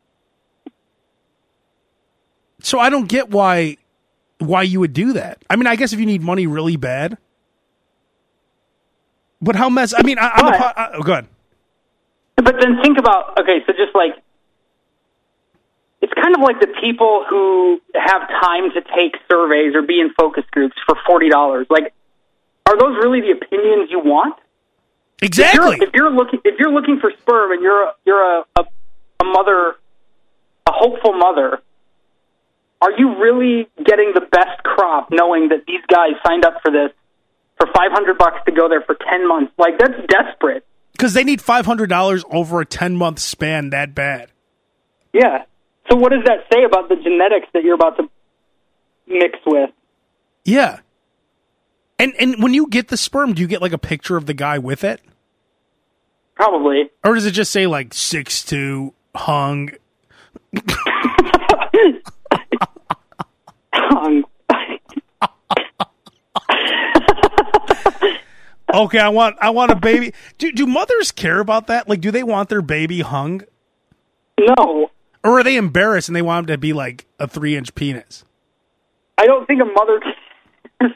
So 2.63 2.79
I 2.79 2.91
don't 2.91 3.09
get 3.09 3.31
why 3.31 3.77
why 4.39 4.63
you 4.63 4.81
would 4.81 4.93
do 4.93 5.15
that. 5.15 5.43
I 5.51 5.57
mean, 5.57 5.67
I 5.67 5.77
guess 5.77 5.93
if 5.93 5.99
you 6.01 6.07
need 6.07 6.23
money 6.23 6.47
really 6.47 6.77
bad. 6.77 7.19
But 9.43 9.57
how 9.57 9.69
mess? 9.71 9.95
I 9.97 10.03
mean, 10.03 10.19
I, 10.19 10.29
I'm 10.35 10.47
a, 10.47 10.59
po- 10.59 10.91
oh, 10.99 11.03
go 11.03 11.13
ahead. 11.13 11.27
But 12.43 12.57
then 12.61 12.81
think 12.83 12.99
about 12.99 13.39
okay, 13.41 13.61
so 13.67 13.73
just 13.73 13.95
like 13.95 14.15
it's 16.01 16.13
kind 16.15 16.35
of 16.35 16.41
like 16.41 16.61
the 16.61 16.73
people 16.81 17.27
who 17.29 17.81
have 17.95 18.27
time 18.29 18.71
to 18.73 18.81
take 18.97 19.17
surveys 19.31 19.75
or 19.75 19.83
be 19.83 20.01
in 20.01 20.11
focus 20.19 20.45
groups 20.51 20.77
for 20.87 20.97
forty 21.07 21.29
dollars. 21.29 21.67
Like, 21.69 21.93
are 22.67 22.79
those 22.79 22.97
really 22.97 23.21
the 23.21 23.33
opinions 23.33 23.91
you 23.91 24.01
want? 24.01 24.37
If 25.21 25.27
Exactly. 25.29 25.77
you're, 25.77 25.89
if 25.89 25.95
you're 25.95 26.11
looking 26.11 26.41
if 26.45 26.59
you're 26.59 26.73
looking 26.73 26.99
for 27.01 27.13
sperm 27.21 27.53
and 27.53 27.63
you're 27.63 27.85
a, 27.85 27.93
you're 28.07 28.39
a, 28.39 28.45
a 28.57 28.65
a 29.21 29.25
mother, 29.25 29.75
a 30.67 30.73
hopeful 30.73 31.13
mother, 31.13 31.61
are 32.81 32.93
you 32.93 33.19
really 33.21 33.69
getting 33.85 34.13
the 34.15 34.23
best 34.23 34.63
crop 34.65 35.09
knowing 35.11 35.51
that 35.51 35.67
these 35.67 35.83
guys 35.89 36.13
signed 36.27 36.47
up 36.47 36.63
for 36.63 36.73
this 36.73 36.91
for 37.59 37.67
five 37.75 37.93
hundred 37.93 38.17
bucks 38.17 38.39
to 38.47 38.53
go 38.53 38.71
there 38.71 38.81
for 38.81 38.97
ten 39.09 39.29
months? 39.29 39.53
Like 39.59 39.79
that's 39.79 40.01
desperate. 40.09 40.65
Because 41.01 41.15
they 41.15 41.25
need 41.25 41.41
five 41.41 41.65
hundred 41.65 41.89
dollars 41.89 42.25
over 42.31 42.61
a 42.61 42.67
ten 42.67 42.95
month 42.95 43.21
span 43.21 43.71
that 43.71 43.95
bad. 43.95 44.31
Yeah. 45.15 45.45
So 45.91 45.97
what 45.97 46.13
does 46.13 46.25
that 46.27 46.45
say 46.53 46.63
about 46.63 46.91
the 46.91 46.97
genetics 46.97 47.47
that 47.55 47.65
you're 47.65 47.75
about 47.75 47.97
to 47.97 48.11
mix 49.07 49.39
with? 49.47 49.71
Yeah. 50.45 50.81
And 51.99 52.13
and 52.19 52.43
when 52.43 52.53
you 52.53 52.67
get 52.67 52.89
the 52.89 52.99
sperm, 52.99 53.33
do 53.33 53.41
you 53.41 53.49
get 53.49 53.63
like 53.63 53.73
a 53.73 53.79
picture 53.79 54.19
of 54.19 54.27
the 54.27 54.35
guy 54.35 54.59
with 54.59 54.85
it, 54.85 55.01
Probably. 56.35 56.91
or 57.03 57.15
does 57.15 57.25
it 57.25 57.31
just 57.31 57.51
say 57.51 57.67
like 57.67 57.95
six 57.95 58.45
two 58.45 58.93
hung? 59.15 59.71
Um, 63.73 64.27
Okay, 68.75 68.99
I 68.99 69.09
want 69.09 69.37
I 69.41 69.51
want 69.51 69.71
a 69.73 69.77
baby. 69.77 70.13
Do 70.39 70.53
do 70.53 70.67
mothers 70.67 71.13
care 71.13 71.41
about 71.41 71.67
that? 71.69 71.89
Like, 71.89 72.01
do 72.01 72.11
they 72.11 72.23
want 72.23 72.49
their 72.49 72.63
baby 72.63 73.01
hung, 73.01 73.43
no, 74.39 74.91
or 75.25 75.41
are 75.41 75.43
they 75.43 75.57
embarrassed 75.57 76.09
and 76.09 76.17
they 76.17 76.23
want 76.23 76.45
him 76.45 76.55
to 76.55 76.59
be 76.59 76.73
like 76.73 77.07
a 77.19 77.27
three 77.27 77.57
inch 77.57 77.75
penis? 77.75 78.25
I 79.19 79.27
don't 79.27 79.47
think 79.47 79.61
a 79.61 79.65
mother 79.65 80.01
cares 80.81 80.93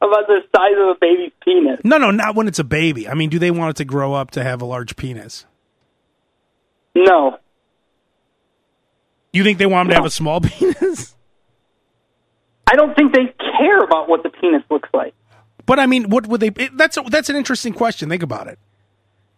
about 0.00 0.26
the 0.28 0.40
size 0.54 0.76
of 0.78 0.88
a 0.88 0.98
baby's 1.00 1.32
penis. 1.44 1.80
No, 1.84 1.98
no, 1.98 2.10
not 2.10 2.34
when 2.34 2.46
it's 2.46 2.58
a 2.58 2.64
baby. 2.64 3.08
I 3.08 3.14
mean, 3.14 3.30
do 3.30 3.38
they 3.38 3.50
want 3.50 3.70
it 3.70 3.76
to 3.78 3.84
grow 3.84 4.14
up 4.14 4.30
to 4.32 4.44
have 4.44 4.62
a 4.62 4.64
large 4.64 4.96
penis? 4.96 5.46
No. 6.94 7.38
You 9.32 9.42
think 9.42 9.58
they 9.58 9.66
want 9.66 9.86
him 9.86 9.90
to 9.90 9.94
have 9.96 10.04
a 10.04 10.10
small 10.10 10.40
penis? 10.42 11.16
I 12.70 12.76
don't 12.76 12.94
think 12.96 13.12
they 13.12 13.34
care 13.58 13.80
about 13.80 14.08
what 14.08 14.22
the 14.22 14.30
penis 14.30 14.62
looks 14.70 14.88
like. 14.94 15.14
But 15.66 15.78
I 15.78 15.86
mean, 15.86 16.10
what 16.10 16.26
would 16.26 16.40
they? 16.40 16.48
It, 16.48 16.76
that's 16.76 16.96
a, 16.96 17.02
that's 17.02 17.28
an 17.28 17.36
interesting 17.36 17.72
question. 17.72 18.08
Think 18.08 18.22
about 18.22 18.48
it. 18.48 18.58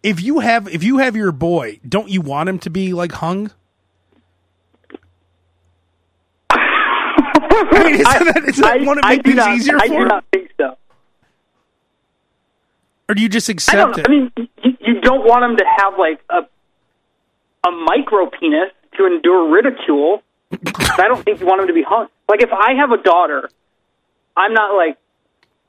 If 0.03 0.23
you 0.23 0.41
have 0.41 0.69
if 0.69 0.83
you 0.83 0.99
have 0.99 1.17
your 1.17 1.33
boy, 1.33 1.81
don't 1.89 2.09
you 2.09 2.21
want 2.21 2.49
him 2.49 2.59
to 2.61 2.71
be 2.71 2.93
like 2.93 3.13
hung? 3.13 3.51
I 6.51 7.83
mean, 7.85 7.95
isn't 7.95 8.05
that, 8.05 8.45
isn't 8.49 8.63
that 8.63 8.79
to 8.79 9.01
I 9.03 9.11
make 9.17 9.23
do 9.23 9.31
things 9.31 9.37
not, 9.37 9.57
easier 9.57 9.77
I 9.77 9.87
for 9.89 9.95
do 9.95 10.03
him? 10.03 10.09
not 10.09 10.25
think 10.33 10.51
so. 10.57 10.77
Or 13.09 13.15
do 13.15 13.23
you 13.23 13.29
just 13.29 13.49
I 13.49 13.53
accept 13.53 13.99
it? 13.99 14.07
I 14.07 14.11
mean, 14.11 14.33
you, 14.37 14.77
you 14.81 15.01
don't 15.01 15.25
want 15.27 15.45
him 15.45 15.57
to 15.57 15.65
have 15.79 15.99
like 15.99 16.21
a 16.31 16.47
a 17.67 17.71
micro 17.71 18.31
penis 18.31 18.71
to 18.97 19.07
endure 19.07 19.51
ridicule. 19.51 20.23
I 20.99 21.07
don't 21.09 21.25
think 21.25 21.41
you 21.41 21.47
want 21.47 21.63
him 21.63 21.67
to 21.69 21.75
be 21.75 21.83
hung. 21.83 22.09
Like 22.29 22.43
if 22.43 22.51
I 22.53 22.75
have 22.75 22.93
a 22.93 23.03
daughter, 23.03 23.51
I'm 24.37 24.53
not 24.53 24.77
like, 24.77 24.97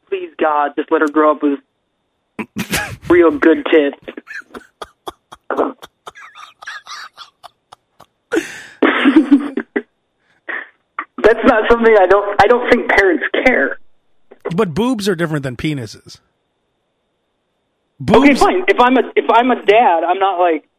please 0.10 0.32
God, 0.40 0.72
just 0.78 0.92
let 0.92 1.02
her 1.02 1.08
grow 1.08 1.32
up 1.32 1.44
with 1.44 1.60
real 3.10 3.32
good 3.32 3.66
tits. 3.72 3.98
That's 11.18 11.44
not 11.44 11.70
something 11.70 11.96
I 12.00 12.06
don't. 12.08 12.42
I 12.42 12.48
don't 12.48 12.70
think 12.70 12.90
parents 12.90 13.26
care. 13.46 13.80
But 14.56 14.74
boobs 14.74 15.10
are 15.10 15.16
different 15.16 15.44
than 15.44 15.58
penises. 15.58 16.20
Okay, 18.10 18.30
Boobs. 18.30 18.40
fine. 18.40 18.64
If 18.68 18.80
I'm 18.80 18.96
a 18.98 19.12
if 19.16 19.26
I'm 19.30 19.52
a 19.52 19.56
dad, 19.66 20.04
I'm 20.08 20.20
not 20.20 20.40
like, 20.40 20.70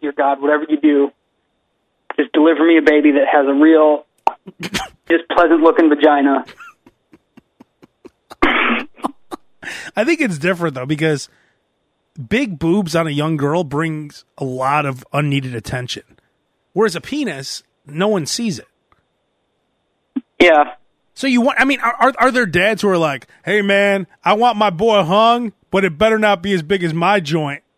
dear 0.00 0.12
God, 0.12 0.42
whatever 0.42 0.64
you 0.68 0.80
do, 0.80 1.12
just 2.18 2.32
deliver 2.32 2.66
me 2.66 2.76
a 2.78 2.82
baby 2.82 3.12
that 3.12 3.26
has 3.30 3.46
a 3.46 3.54
real, 3.54 4.04
just 5.08 5.28
pleasant 5.30 5.60
looking 5.62 5.88
vagina. 5.88 6.44
I 9.96 10.04
think 10.04 10.20
it's 10.20 10.38
different 10.38 10.74
though 10.74 10.86
because 10.86 11.28
big 12.28 12.58
boobs 12.58 12.96
on 12.96 13.06
a 13.06 13.10
young 13.10 13.36
girl 13.36 13.64
brings 13.64 14.24
a 14.36 14.44
lot 14.44 14.86
of 14.86 15.04
unneeded 15.12 15.54
attention, 15.54 16.04
whereas 16.72 16.96
a 16.96 17.00
penis, 17.00 17.62
no 17.86 18.08
one 18.08 18.26
sees 18.26 18.58
it. 18.58 18.68
Yeah. 20.40 20.74
So 21.14 21.26
you 21.26 21.40
want? 21.40 21.60
I 21.60 21.64
mean, 21.64 21.80
are 21.80 22.14
are, 22.16 22.30
there 22.30 22.46
dads 22.46 22.82
who 22.82 22.88
are 22.88 22.98
like, 22.98 23.26
"Hey 23.44 23.60
man, 23.60 24.06
I 24.22 24.34
want 24.34 24.56
my 24.56 24.70
boy 24.70 25.02
hung, 25.02 25.52
but 25.70 25.84
it 25.84 25.98
better 25.98 26.18
not 26.18 26.42
be 26.42 26.52
as 26.52 26.62
big 26.62 26.84
as 26.84 26.94
my 26.94 27.20
joint." 27.20 27.62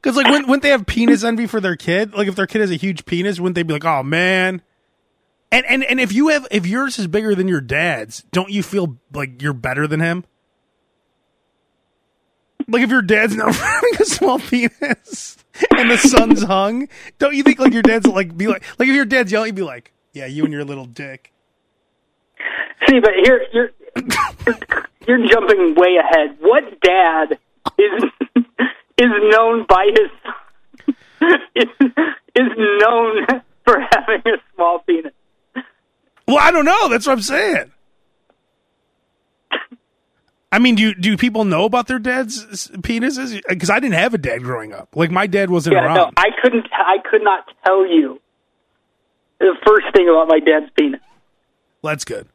Because 0.00 0.18
like, 0.18 0.26
wouldn't, 0.26 0.48
wouldn't 0.48 0.62
they 0.62 0.68
have 0.68 0.84
penis 0.84 1.24
envy 1.24 1.46
for 1.46 1.62
their 1.62 1.76
kid? 1.76 2.12
Like, 2.12 2.28
if 2.28 2.36
their 2.36 2.46
kid 2.46 2.60
has 2.60 2.70
a 2.70 2.76
huge 2.76 3.06
penis, 3.06 3.40
wouldn't 3.40 3.54
they 3.54 3.62
be 3.62 3.72
like, 3.72 3.86
"Oh 3.86 4.02
man"? 4.02 4.60
And 5.50 5.64
and 5.66 5.84
and 5.84 6.00
if 6.00 6.12
you 6.12 6.28
have 6.28 6.46
if 6.50 6.66
yours 6.66 6.98
is 6.98 7.06
bigger 7.06 7.34
than 7.34 7.48
your 7.48 7.60
dad's, 7.60 8.22
don't 8.32 8.50
you 8.50 8.62
feel 8.62 8.98
like 9.12 9.40
you're 9.40 9.52
better 9.52 9.86
than 9.86 10.00
him? 10.00 10.24
Like 12.66 12.82
if 12.82 12.90
your 12.90 13.02
dad's 13.02 13.36
now 13.36 13.52
having 13.52 13.92
a 14.00 14.04
small 14.04 14.38
penis 14.38 15.36
and 15.76 15.90
the 15.90 15.98
son's 15.98 16.42
hung, 16.42 16.88
don't 17.18 17.34
you 17.34 17.42
think 17.42 17.58
like 17.58 17.72
your 17.72 17.82
dad's 17.82 18.06
like 18.06 18.36
be 18.36 18.46
like 18.46 18.64
like 18.78 18.88
if 18.88 18.94
your 18.94 19.04
dad's 19.04 19.30
yelling, 19.30 19.48
you'd 19.48 19.56
be 19.56 19.62
like, 19.62 19.92
"Yeah, 20.12 20.26
you 20.26 20.44
and 20.44 20.52
your 20.52 20.64
little 20.64 20.86
dick." 20.86 21.32
See, 22.88 23.00
but 23.00 23.12
here 23.22 23.42
you're 23.52 23.70
you're 25.06 25.28
jumping 25.28 25.74
way 25.76 25.96
ahead. 25.96 26.36
What 26.40 26.80
dad 26.80 27.38
is 27.78 28.04
is 28.98 29.10
known 29.30 29.66
by 29.68 29.90
his 29.94 30.10
is, 31.54 31.68
is 32.34 32.48
known 32.80 33.26
for 33.64 33.78
having 33.92 34.22
a 34.26 34.38
small 34.54 34.80
penis? 34.80 35.12
Well, 36.26 36.38
I 36.38 36.50
don't 36.50 36.64
know. 36.64 36.88
That's 36.88 37.06
what 37.06 37.12
I'm 37.14 37.22
saying. 37.22 37.70
I 40.50 40.58
mean, 40.60 40.76
do 40.76 40.94
do 40.94 41.16
people 41.16 41.44
know 41.44 41.64
about 41.64 41.88
their 41.88 41.98
dad's 41.98 42.68
penises? 42.68 43.40
Because 43.48 43.70
I 43.70 43.80
didn't 43.80 43.96
have 43.96 44.14
a 44.14 44.18
dad 44.18 44.42
growing 44.44 44.72
up. 44.72 44.88
Like 44.94 45.10
my 45.10 45.26
dad 45.26 45.50
wasn't 45.50 45.74
Yeah, 45.74 45.84
around. 45.84 45.94
no, 45.96 46.10
I 46.16 46.28
couldn't. 46.42 46.66
I 46.72 46.98
could 47.10 47.22
not 47.24 47.48
tell 47.66 47.84
you 47.86 48.20
the 49.40 49.56
first 49.66 49.86
thing 49.96 50.08
about 50.08 50.28
my 50.28 50.38
dad's 50.38 50.70
penis. 50.78 51.00
That's 51.82 52.04
good. 52.04 52.28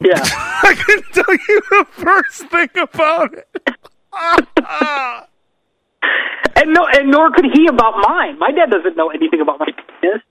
Yeah, 0.00 0.12
I 0.22 0.74
couldn't 0.80 1.12
tell 1.12 1.34
you 1.48 1.60
the 1.70 1.86
first 1.90 2.46
thing 2.50 2.68
about 2.76 3.34
it. 3.34 3.48
and 6.56 6.72
no, 6.72 6.86
and 6.92 7.10
nor 7.10 7.32
could 7.32 7.46
he 7.52 7.66
about 7.66 7.94
mine. 8.08 8.38
My 8.38 8.52
dad 8.52 8.70
doesn't 8.70 8.96
know 8.96 9.10
anything 9.10 9.40
about 9.40 9.58
my 9.58 9.66
penis. 10.00 10.22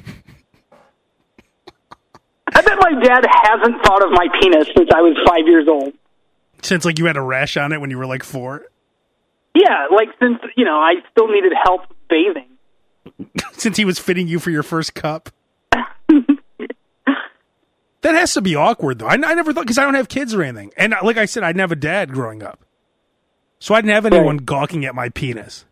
I 2.56 2.62
bet 2.62 2.78
my 2.80 2.92
dad 3.02 3.26
hasn't 3.44 3.84
thought 3.84 4.02
of 4.02 4.10
my 4.12 4.28
penis 4.40 4.66
since 4.74 4.88
I 4.94 5.02
was 5.02 5.14
five 5.28 5.46
years 5.46 5.68
old. 5.68 5.92
Since 6.62 6.86
like 6.86 6.98
you 6.98 7.04
had 7.04 7.18
a 7.18 7.20
rash 7.20 7.58
on 7.58 7.72
it 7.72 7.80
when 7.82 7.90
you 7.90 7.98
were 7.98 8.06
like 8.06 8.22
four, 8.24 8.64
Yeah, 9.54 9.88
like 9.94 10.08
since 10.18 10.38
you 10.56 10.64
know 10.64 10.78
I 10.78 10.94
still 11.10 11.28
needed 11.28 11.52
help 11.62 11.82
bathing. 12.08 12.48
since 13.52 13.76
he 13.76 13.84
was 13.84 13.98
fitting 13.98 14.26
you 14.26 14.38
for 14.38 14.50
your 14.50 14.62
first 14.62 14.94
cup. 14.94 15.28
That 18.02 18.14
has 18.14 18.34
to 18.34 18.40
be 18.40 18.54
awkward, 18.54 19.00
though. 19.00 19.08
I, 19.08 19.14
I 19.14 19.34
never 19.34 19.52
thought 19.52 19.64
because 19.64 19.78
I 19.78 19.82
don't 19.82 19.94
have 19.94 20.08
kids 20.08 20.32
or 20.32 20.40
anything, 20.40 20.70
and 20.76 20.94
uh, 20.94 20.98
like 21.02 21.16
I 21.16 21.24
said, 21.24 21.42
I 21.42 21.48
didn't 21.48 21.62
have 21.62 21.72
a 21.72 21.76
dad 21.76 22.12
growing 22.12 22.40
up, 22.40 22.60
so 23.58 23.74
I 23.74 23.80
didn't 23.80 23.94
have 23.94 24.06
anyone 24.06 24.36
gawking 24.36 24.84
at 24.84 24.94
my 24.94 25.08
penis. 25.08 25.64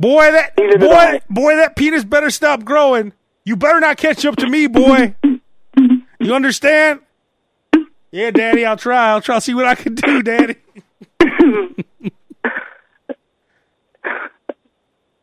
Boy, 0.00 0.32
that 0.32 0.54
Neither 0.56 0.78
boy, 0.78 1.20
boy, 1.28 1.56
that 1.56 1.76
penis 1.76 2.04
better 2.04 2.30
stop 2.30 2.64
growing. 2.64 3.12
You 3.44 3.54
better 3.54 3.80
not 3.80 3.98
catch 3.98 4.24
up 4.24 4.36
to 4.36 4.48
me, 4.48 4.66
boy. 4.66 5.14
you 6.26 6.34
understand? 6.34 7.00
Yeah, 8.10 8.30
Daddy, 8.30 8.64
I'll 8.64 8.76
try. 8.76 9.10
I'll 9.10 9.20
try. 9.20 9.34
I'll 9.36 9.40
see 9.40 9.54
what 9.54 9.66
I 9.66 9.74
can 9.74 9.94
do, 9.94 10.22
Daddy. 10.22 10.56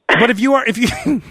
but 0.08 0.30
if 0.30 0.40
you 0.40 0.54
are, 0.54 0.66
if 0.66 0.78
you, 0.78 0.88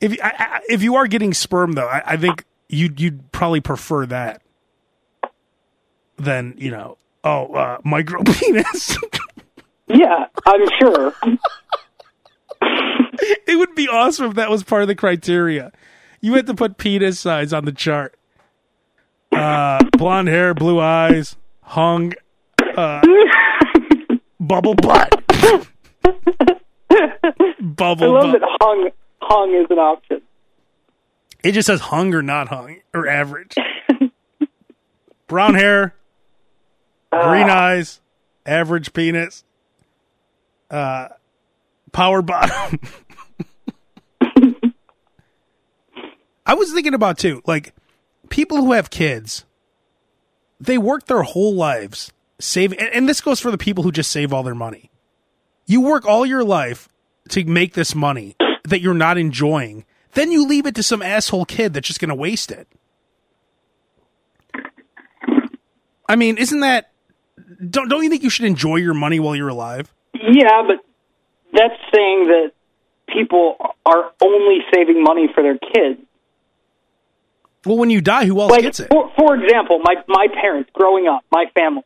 if 0.00 0.18
I, 0.22 0.32
I, 0.38 0.60
if 0.68 0.82
you 0.82 0.96
are 0.96 1.06
getting 1.06 1.34
sperm, 1.34 1.72
though, 1.72 1.86
I, 1.86 2.02
I 2.06 2.16
think 2.16 2.44
you'd 2.68 3.00
you'd 3.00 3.30
probably 3.32 3.60
prefer 3.60 4.06
that 4.06 4.42
than 6.16 6.54
you 6.56 6.70
know, 6.70 6.96
oh, 7.24 7.52
uh, 7.54 7.78
micro 7.84 8.22
penis. 8.24 8.96
Yeah, 9.88 10.26
I'm 10.46 10.68
sure. 10.80 11.12
it 12.62 13.58
would 13.58 13.74
be 13.74 13.88
awesome 13.88 14.26
if 14.30 14.34
that 14.34 14.48
was 14.48 14.62
part 14.62 14.82
of 14.82 14.88
the 14.88 14.94
criteria. 14.94 15.72
You 16.22 16.34
had 16.34 16.46
to 16.46 16.54
put 16.54 16.78
penis 16.78 17.18
size 17.20 17.52
on 17.52 17.64
the 17.66 17.72
chart. 17.72 18.14
Uh, 19.32 19.82
blonde 19.98 20.28
hair, 20.28 20.54
blue 20.54 20.78
eyes, 20.78 21.36
hung, 21.62 22.12
uh, 22.76 23.02
bubble 24.38 24.74
butt, 24.74 25.10
bubble 27.60 28.04
I 28.04 28.22
love 28.22 28.32
butt. 28.32 28.40
that 28.40 28.56
hung 28.60 28.90
hung 29.20 29.54
is 29.54 29.66
an 29.70 29.78
option. 29.78 30.22
It 31.42 31.52
just 31.52 31.66
says 31.66 31.80
hung 31.80 32.14
or 32.14 32.22
not 32.22 32.48
hung 32.48 32.76
or 32.94 33.08
average. 33.08 33.54
Brown 35.26 35.54
hair, 35.54 35.94
green 37.10 37.48
eyes, 37.48 38.00
average 38.46 38.92
penis, 38.92 39.44
uh, 40.70 41.08
power 41.90 42.22
bottom. 42.22 42.78
I 46.52 46.54
was 46.54 46.70
thinking 46.70 46.92
about 46.92 47.16
too, 47.16 47.40
like 47.46 47.72
people 48.28 48.58
who 48.58 48.72
have 48.72 48.90
kids, 48.90 49.46
they 50.60 50.76
work 50.76 51.06
their 51.06 51.22
whole 51.22 51.54
lives 51.54 52.12
saving, 52.40 52.78
and, 52.78 52.90
and 52.90 53.08
this 53.08 53.22
goes 53.22 53.40
for 53.40 53.50
the 53.50 53.56
people 53.56 53.82
who 53.82 53.90
just 53.90 54.12
save 54.12 54.34
all 54.34 54.42
their 54.42 54.54
money. 54.54 54.90
You 55.64 55.80
work 55.80 56.04
all 56.04 56.26
your 56.26 56.44
life 56.44 56.90
to 57.30 57.42
make 57.46 57.72
this 57.72 57.94
money 57.94 58.36
that 58.64 58.82
you're 58.82 58.92
not 58.92 59.16
enjoying, 59.16 59.86
then 60.12 60.30
you 60.30 60.46
leave 60.46 60.66
it 60.66 60.74
to 60.74 60.82
some 60.82 61.00
asshole 61.00 61.46
kid 61.46 61.72
that's 61.72 61.88
just 61.88 62.00
going 62.00 62.10
to 62.10 62.14
waste 62.14 62.50
it. 62.50 62.68
I 66.06 66.16
mean, 66.16 66.36
isn't 66.36 66.60
that 66.60 66.90
don't 67.70 67.88
don't 67.88 68.04
you 68.04 68.10
think 68.10 68.24
you 68.24 68.28
should 68.28 68.44
enjoy 68.44 68.76
your 68.76 68.92
money 68.92 69.20
while 69.20 69.34
you're 69.34 69.48
alive? 69.48 69.90
Yeah, 70.12 70.64
but 70.66 70.84
that's 71.54 71.80
saying 71.94 72.26
that 72.26 72.52
people 73.08 73.56
are 73.86 74.12
only 74.20 74.58
saving 74.70 75.02
money 75.02 75.30
for 75.34 75.42
their 75.42 75.56
kids. 75.56 75.98
Well, 77.64 77.76
when 77.78 77.90
you 77.90 78.00
die, 78.00 78.24
who 78.26 78.40
else 78.40 78.50
Like, 78.50 78.62
gets 78.62 78.80
it? 78.80 78.88
for, 78.90 79.10
for 79.16 79.34
example, 79.36 79.78
my 79.84 79.94
my 80.08 80.26
parents 80.40 80.70
growing 80.72 81.06
up, 81.08 81.22
my 81.30 81.44
family, 81.54 81.82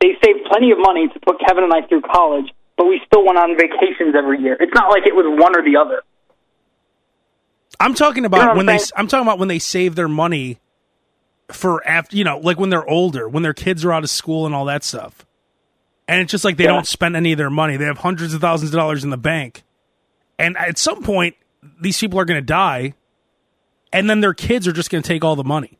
they 0.00 0.12
saved 0.24 0.40
plenty 0.50 0.72
of 0.72 0.78
money 0.78 1.08
to 1.08 1.20
put 1.20 1.36
Kevin 1.46 1.64
and 1.64 1.72
I 1.72 1.86
through 1.86 2.02
college, 2.02 2.46
but 2.76 2.86
we 2.86 3.00
still 3.06 3.24
went 3.24 3.38
on 3.38 3.56
vacations 3.56 4.14
every 4.16 4.40
year. 4.40 4.56
It's 4.58 4.74
not 4.74 4.90
like 4.90 5.06
it 5.06 5.14
was 5.14 5.24
one 5.40 5.56
or 5.56 5.62
the 5.62 5.76
other. 5.78 6.02
I'm 7.78 7.94
talking 7.94 8.24
about 8.24 8.40
You 8.40 8.46
know 8.46 8.50
when 8.54 8.60
I'm 8.60 8.66
they 8.66 8.78
saying? 8.78 8.90
I'm 8.96 9.06
talking 9.06 9.26
about 9.26 9.38
when 9.38 9.48
they 9.48 9.58
save 9.58 9.94
their 9.94 10.08
money 10.08 10.58
for 11.52 11.86
after, 11.86 12.16
you 12.16 12.24
know, 12.24 12.38
like 12.38 12.58
when 12.58 12.70
they're 12.70 12.88
older, 12.88 13.28
when 13.28 13.42
their 13.42 13.54
kids 13.54 13.84
are 13.84 13.92
out 13.92 14.02
of 14.02 14.10
school 14.10 14.46
and 14.46 14.54
all 14.54 14.64
that 14.64 14.82
stuff. 14.82 15.24
And 16.08 16.20
it's 16.22 16.30
just 16.30 16.44
like 16.44 16.56
they 16.56 16.64
Yeah. 16.64 16.70
don't 16.72 16.86
spend 16.86 17.16
any 17.16 17.32
of 17.32 17.38
their 17.38 17.50
money. 17.50 17.76
They 17.76 17.84
have 17.84 17.98
hundreds 17.98 18.32
of 18.34 18.40
thousands 18.40 18.70
of 18.72 18.78
dollars 18.78 19.04
in 19.04 19.10
the 19.10 19.16
bank. 19.16 19.62
And 20.38 20.56
at 20.56 20.78
some 20.78 21.02
point 21.02 21.36
these 21.80 21.98
people 21.98 22.18
are 22.18 22.24
going 22.24 22.40
to 22.40 22.46
die 22.46 22.94
and 23.96 24.10
then 24.10 24.20
their 24.20 24.34
kids 24.34 24.68
are 24.68 24.72
just 24.72 24.90
going 24.90 25.02
to 25.02 25.08
take 25.08 25.24
all 25.24 25.36
the 25.36 25.44
money. 25.44 25.78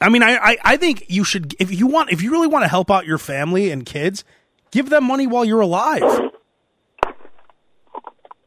I 0.00 0.08
mean, 0.08 0.22
I, 0.22 0.36
I, 0.36 0.56
I 0.64 0.76
think 0.78 1.04
you 1.08 1.24
should, 1.24 1.54
if 1.58 1.70
you 1.70 1.86
want, 1.86 2.10
if 2.10 2.22
you 2.22 2.30
really 2.30 2.46
want 2.46 2.64
to 2.64 2.68
help 2.68 2.90
out 2.90 3.04
your 3.04 3.18
family 3.18 3.70
and 3.70 3.84
kids, 3.84 4.24
give 4.70 4.88
them 4.88 5.04
money 5.04 5.26
while 5.26 5.44
you're 5.44 5.60
alive. 5.60 6.30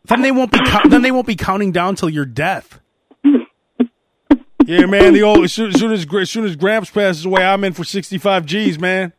Then 0.06 0.24
they 0.24 0.32
won't 0.32 0.51
be, 0.51 0.60
cou- 0.66 0.89
then 0.89 1.04
they 1.04 1.12
won't 1.12 1.28
be 1.28 1.36
counting 1.36 1.72
down 1.72 1.95
till 1.95 2.10
your 2.10 2.26
death. 2.26 2.80
Yeah, 4.66 4.86
man. 4.88 5.14
The 5.14 5.22
old 5.22 5.43
as 5.43 5.54
soon, 5.54 5.70
as 5.70 5.80
soon 5.80 5.91
as 5.91 6.08
as 6.12 6.30
soon 6.30 6.45
as 6.45 6.56
Gramps 6.56 6.89
passes 6.89 7.26
away, 7.26 7.43
I'm 7.43 7.64
in 7.66 7.74
for 7.74 7.84
65 7.84 8.45
G's, 8.45 8.80
man. 8.80 9.14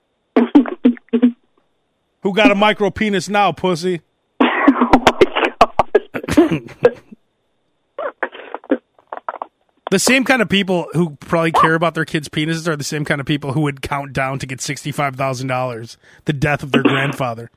Who 2.22 2.32
got 2.32 2.50
a 2.50 2.54
micro 2.54 2.90
penis 2.90 3.28
now, 3.28 3.52
pussy? 3.52 4.00
Oh 6.36 6.60
The 9.94 10.00
same 10.00 10.24
kind 10.24 10.42
of 10.42 10.48
people 10.48 10.88
who 10.92 11.10
probably 11.20 11.52
care 11.52 11.76
about 11.76 11.94
their 11.94 12.04
kids' 12.04 12.28
penises 12.28 12.66
are 12.66 12.74
the 12.74 12.82
same 12.82 13.04
kind 13.04 13.20
of 13.20 13.28
people 13.28 13.52
who 13.52 13.60
would 13.60 13.80
count 13.80 14.12
down 14.12 14.40
to 14.40 14.46
get 14.46 14.60
sixty-five 14.60 15.14
thousand 15.14 15.46
dollars, 15.46 15.98
the 16.24 16.32
death 16.32 16.64
of 16.64 16.72
their 16.72 16.82
grandfather. 16.82 17.48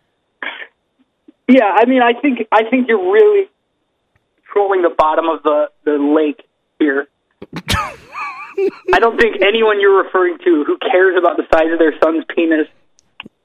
Yeah, 1.48 1.66
I 1.66 1.86
mean, 1.86 2.04
I 2.04 2.14
think 2.14 2.48
I 2.52 2.70
think 2.70 2.90
you're 2.90 3.12
really 3.12 3.50
trolling 4.54 4.84
the 4.84 4.94
bottom 4.96 5.26
of 5.26 5.42
the 5.42 5.72
the 5.84 5.98
lake 5.98 6.44
here. 6.78 7.08
I 7.74 9.00
don't 9.00 9.20
think 9.20 9.38
anyone 9.42 9.82
you're 9.82 10.04
referring 10.04 10.38
to 10.38 10.64
who 10.64 10.78
cares 10.78 11.18
about 11.18 11.38
the 11.38 11.48
size 11.52 11.74
of 11.74 11.80
their 11.80 11.96
son's 12.04 12.24
penis 12.36 12.68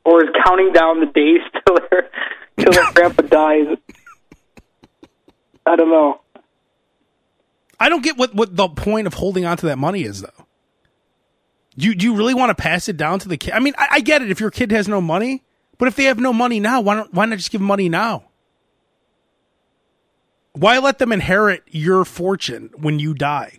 or 0.05 0.23
is 0.23 0.29
counting 0.45 0.75
down 0.75 1.01
the 1.01 1.07
days 1.07 1.41
till 1.67 1.79
their 1.91 2.11
till 2.59 2.73
their 2.73 2.93
grandpa 2.93 3.23
dies. 3.23 3.79
I 5.65 5.77
don't 5.77 5.89
know. 5.89 6.21
I 7.83 7.89
don't 7.89 8.05
get 8.05 8.17
what, 8.17 8.33
what 8.33 8.55
the 8.55 8.69
point 8.69 9.09
of 9.09 9.15
holding 9.15 9.45
on 9.45 9.57
to 9.57 9.67
that 9.67 9.77
money 9.77 10.05
is, 10.05 10.21
though. 10.21 10.47
Do 11.77 11.89
you, 11.89 11.97
do 11.97 12.07
you 12.07 12.15
really 12.15 12.33
want 12.33 12.51
to 12.51 12.55
pass 12.55 12.89
it 12.89 12.97
down 12.97 13.19
to 13.19 13.29
the 13.29 13.37
kid? 13.37 13.55
I 13.55 13.59
mean, 13.59 13.75
I, 13.77 13.89
I 13.95 14.01
get 14.01 14.23
it 14.23 14.31
if 14.31 14.39
your 14.39 14.53
kid 14.53 14.71
has 14.71 14.87
no 14.87 15.01
money, 15.01 15.43
but 15.79 15.89
if 15.89 15.97
they 15.97 16.05
have 16.05 16.21
no 16.21 16.33
money 16.33 16.61
now, 16.61 16.81
why 16.81 16.95
don't 16.95 17.13
why 17.13 17.25
not 17.27 17.39
just 17.39 17.51
give 17.51 17.61
them 17.61 17.67
money 17.67 17.89
now? 17.89 18.27
Why 20.53 20.79
let 20.79 21.01
them 21.01 21.11
inherit 21.11 21.65
your 21.73 22.05
fortune 22.05 22.71
when 22.77 23.01
you 23.01 23.15
die? 23.15 23.59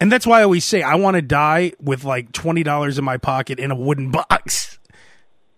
And 0.00 0.10
that's 0.10 0.26
why 0.26 0.40
I 0.40 0.42
always 0.42 0.64
say 0.64 0.82
I 0.82 0.96
want 0.96 1.14
to 1.14 1.22
die 1.22 1.74
with 1.80 2.02
like 2.02 2.32
twenty 2.32 2.64
dollars 2.64 2.98
in 2.98 3.04
my 3.04 3.18
pocket 3.18 3.60
in 3.60 3.70
a 3.70 3.76
wooden 3.76 4.10
box, 4.30 4.80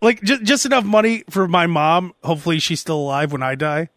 like 0.03 0.21
just 0.23 0.43
just 0.43 0.67
enough 0.67 0.85
money 0.85 1.25
for 1.31 1.49
my 1.49 1.67
mom. 1.67 2.13
Hopefully, 2.23 2.59
she's 2.59 2.81
still 2.81 2.99
alive 2.99 3.33
when 3.33 3.43
I 3.43 3.55
die, 3.55 3.89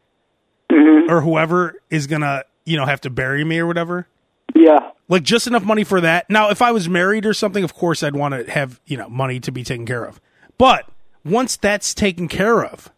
mm-hmm. 0.72 1.12
or 1.12 1.20
whoever 1.20 1.76
is 1.90 2.08
gonna 2.08 2.46
you 2.66 2.78
know 2.78 2.86
have 2.86 3.02
to 3.02 3.10
bury 3.10 3.44
me 3.44 3.60
or 3.60 3.68
whatever. 3.68 4.08
Yeah. 4.56 4.92
Like 5.08 5.24
just 5.24 5.48
enough 5.48 5.64
money 5.64 5.84
for 5.84 6.02
that. 6.02 6.30
Now, 6.30 6.50
if 6.50 6.62
I 6.62 6.72
was 6.72 6.88
married 6.88 7.26
or 7.26 7.34
something, 7.34 7.64
of 7.64 7.74
course 7.74 8.04
I'd 8.04 8.16
want 8.16 8.34
to 8.34 8.52
have 8.52 8.80
you 8.86 8.98
know 8.98 9.10
money 9.10 9.40
to 9.42 9.52
be 9.52 9.64
taken 9.64 9.86
care 9.86 10.06
of. 10.06 10.22
But 10.58 10.88
once 11.26 11.58
that's 11.58 11.94
taken 11.94 12.28
care 12.28 12.64
of, 12.64 12.92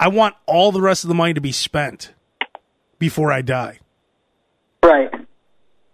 I 0.00 0.08
want 0.08 0.34
all 0.46 0.72
the 0.72 0.80
rest 0.80 1.04
of 1.04 1.08
the 1.08 1.14
money 1.14 1.34
to 1.34 1.40
be 1.40 1.52
spent 1.52 2.12
before 2.98 3.32
I 3.32 3.42
die. 3.42 3.80
Right. 4.82 5.10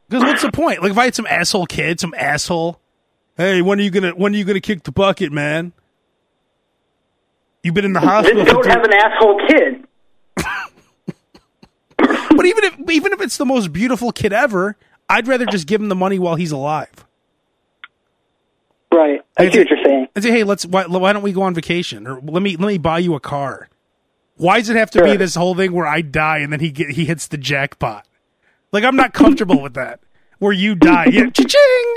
Because 0.09 0.23
what's 0.23 0.43
the 0.43 0.53
point? 0.53 0.83
Like 0.83 0.91
if 0.91 0.99
I 0.99 1.05
had 1.05 1.15
some 1.15 1.27
asshole 1.27 1.67
kid, 1.67 2.01
some 2.01 2.15
asshole, 2.17 2.81
hey, 3.37 3.63
when 3.63 3.79
are 3.79 3.83
you 3.83 3.91
gonna 3.91 4.11
when 4.11 4.35
are 4.35 4.39
you 4.39 4.45
gonna 4.45 4.61
kick 4.61 4.85
the 4.85 4.93
bucket, 4.93 5.33
man? 5.33 5.73
You've 7.63 7.75
been 7.75 7.87
in 7.87 7.95
the 7.95 8.01
hospital. 8.01 8.45
Don't 8.45 8.67
have 8.67 8.85
an 8.85 8.93
asshole 8.93 9.41
kid. 9.49 9.84
But 12.37 12.47
even 12.47 12.65
if 12.65 12.91
even 12.91 13.13
if 13.13 13.21
it's 13.21 13.37
the 13.37 13.47
most 13.47 13.73
beautiful 13.73 14.13
kid 14.13 14.33
ever, 14.33 14.77
I'd 15.09 15.29
rather 15.29 15.47
just 15.47 15.67
give 15.67 15.81
him 15.81 15.89
the 15.89 15.95
money 15.95 16.19
while 16.19 16.35
he's 16.35 16.53
alive. 16.53 17.05
Right. 18.93 19.21
I 19.37 19.51
see 19.51 19.59
what 19.59 19.71
you're 19.71 19.85
saying. 19.85 20.07
I 20.15 20.21
say, 20.21 20.31
hey, 20.31 20.45
let's 20.45 20.65
why, 20.65 20.87
why 20.87 21.13
don't 21.13 21.23
we 21.23 21.33
go 21.33 21.43
on 21.43 21.55
vacation 21.55 22.07
or 22.07 22.21
let 22.21 22.43
me 22.43 22.57
let 22.57 22.69
me 22.69 22.79
buy 22.79 23.01
you 23.01 23.15
a 23.15 23.21
car? 23.21 23.69
Why 24.37 24.59
does 24.59 24.69
it 24.69 24.77
have 24.77 24.91
to 24.93 25.03
be 25.03 25.17
this 25.17 25.35
whole 25.35 25.55
thing 25.55 25.73
where 25.73 25.87
I 25.87 26.01
die 26.01 26.39
and 26.39 26.53
then 26.53 26.61
he 26.61 26.71
get 26.71 26.91
he 26.91 27.05
hits 27.05 27.27
the 27.27 27.39
jackpot? 27.39 28.07
Like 28.73 28.85
I'm 28.85 28.97
not 28.97 29.13
comfortable 29.13 29.61
with 29.61 29.75
that. 29.75 30.01
Where 30.39 30.53
you 30.53 30.75
die, 30.75 31.07
yeah, 31.07 31.31
cha-ching. 31.31 31.95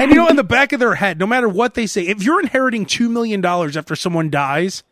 And 0.00 0.10
you 0.10 0.14
know, 0.14 0.28
in 0.28 0.36
the 0.36 0.44
back 0.44 0.72
of 0.72 0.80
their 0.80 0.94
head, 0.94 1.18
no 1.18 1.26
matter 1.26 1.48
what 1.48 1.74
they 1.74 1.86
say, 1.86 2.02
if 2.02 2.22
you're 2.22 2.40
inheriting 2.40 2.86
two 2.86 3.08
million 3.08 3.40
dollars 3.40 3.76
after 3.76 3.94
someone 3.94 4.30
dies, 4.30 4.82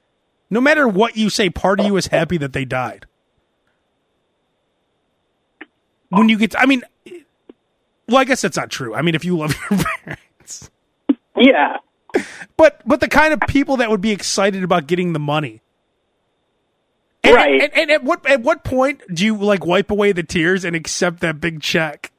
no 0.51 0.61
matter 0.61 0.87
what 0.87 1.17
you 1.17 1.31
say, 1.31 1.51
part 1.51 1.81
of 1.81 1.87
you 1.87 1.97
is 1.97 2.09
happy 2.09 2.37
that 2.39 2.53
they 2.53 2.65
died. 2.65 3.07
When 6.11 6.29
you 6.29 6.37
get, 6.39 6.55
I 6.59 6.67
mean, 6.67 6.83
well, 8.09 8.19
I 8.19 8.25
guess 8.25 8.43
that's 8.43 8.57
not 8.57 8.69
true. 8.71 8.95
I 8.95 9.03
mean, 9.03 9.15
if 9.15 9.25
you 9.25 9.39
love 9.39 9.55
your 9.71 9.81
parents, 10.05 10.71
Yeah. 11.37 11.77
but 12.57 12.83
but 12.85 13.01
the 13.01 13.09
kind 13.09 13.33
of 13.33 13.41
people 13.49 13.77
that 13.79 13.89
would 13.91 14.01
be 14.01 14.11
excited 14.11 14.63
about 14.65 14.87
getting 14.87 15.13
the 15.13 15.19
money. 15.21 15.63
And, 17.23 17.35
Right. 17.37 17.61
And, 17.63 17.73
and 17.77 17.91
at 17.93 18.03
what 18.03 18.29
at 18.29 18.41
what 18.43 18.65
point 18.65 19.03
do 19.15 19.25
you 19.25 19.37
like 19.37 19.65
wipe 19.65 19.91
away 19.91 20.11
the 20.13 20.23
tears 20.25 20.65
and 20.65 20.75
accept 20.75 21.21
that 21.21 21.41
big 21.41 21.61
check? 21.61 22.11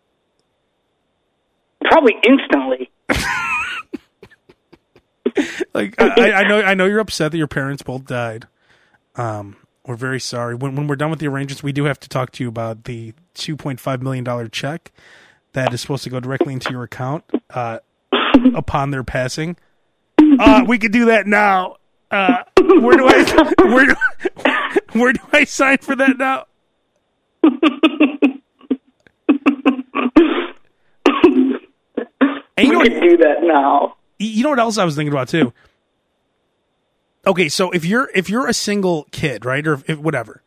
Probably 1.84 2.16
instantly. 2.28 2.90
Like 5.74 5.96
I- 6.02 6.32
I 6.34 6.48
know 6.48 6.62
I 6.62 6.74
know 6.74 6.86
you're 6.86 7.00
upset 7.00 7.32
that 7.32 7.38
your 7.38 7.48
parents 7.48 7.82
both 7.84 8.06
died. 8.06 8.48
Um, 9.16 9.56
we're 9.92 9.98
very 9.98 10.22
sorry. 10.22 10.56
When 10.56 10.76
when 10.78 10.88
we're 10.88 10.96
done 10.96 11.10
with 11.10 11.20
the 11.20 11.28
arrangements, 11.28 11.62
we 11.62 11.74
do 11.74 11.84
have 11.84 12.00
to 12.00 12.08
talk 12.08 12.32
to 12.32 12.44
you 12.44 12.48
about 12.48 12.86
the 12.86 13.14
two 13.34 13.58
point 13.58 13.82
five 13.82 14.02
million 14.02 14.24
dollar 14.24 14.48
check 14.48 14.94
that 15.52 15.74
is 15.74 15.82
supposed 15.82 16.06
to 16.06 16.10
go 16.10 16.22
directly 16.22 16.54
into 16.54 16.72
your 16.72 16.84
account 16.84 17.26
uh, 17.50 17.80
upon 18.56 18.92
their 18.92 19.04
passing. 19.04 19.58
Uh, 20.40 20.64
we 20.66 20.80
could 20.80 20.94
do 20.94 21.06
that 21.06 21.28
now. 21.28 21.76
Uh, 22.10 22.38
where 22.58 22.96
do 22.96 23.06
I 23.06 23.54
where 23.66 23.86
do, 23.88 23.96
where 25.00 25.12
do 25.12 25.20
I 25.34 25.44
sign 25.44 25.80
for 25.80 25.94
that 25.98 26.18
now? 26.18 26.46
Know 32.58 32.80
We 32.80 32.90
could 32.90 33.02
do 33.02 33.18
that 33.18 33.42
now. 33.42 33.96
you 34.20 34.44
know 34.44 34.52
what 34.52 34.60
else 34.60 34.78
I 34.78 34.86
was 34.86 34.96
thinking 34.96 35.12
about 35.12 35.28
too? 35.28 35.52
Okay, 37.26 37.50
so 37.50 37.70
if 37.72 37.86
you're 37.86 38.10
if 38.16 38.30
you're 38.30 38.48
a 38.48 38.54
single 38.54 39.08
kid, 39.12 39.46
right, 39.46 39.66
or 39.66 39.82
if, 39.88 40.00
whatever, 40.00 40.42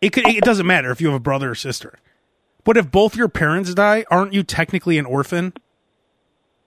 it 0.00 0.12
could 0.12 0.26
it 0.28 0.44
doesn't 0.44 0.66
matter 0.66 0.90
if 0.90 1.00
you 1.00 1.08
have 1.08 1.16
a 1.16 1.20
brother 1.20 1.50
or 1.50 1.54
sister. 1.54 1.98
But 2.64 2.76
if 2.76 2.90
both 2.90 3.16
your 3.16 3.28
parents 3.28 3.74
die, 3.74 4.04
aren't 4.10 4.32
you 4.32 4.44
technically 4.44 4.96
an 4.96 5.06
orphan? 5.06 5.52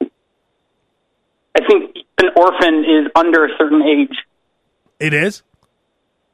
I 0.02 1.66
think 1.70 1.96
an 2.22 2.30
orphan 2.36 2.84
is 2.84 3.08
under 3.16 3.46
a 3.46 3.50
certain 3.58 3.82
age. 3.82 4.18
It 5.00 5.14
is. 5.14 5.44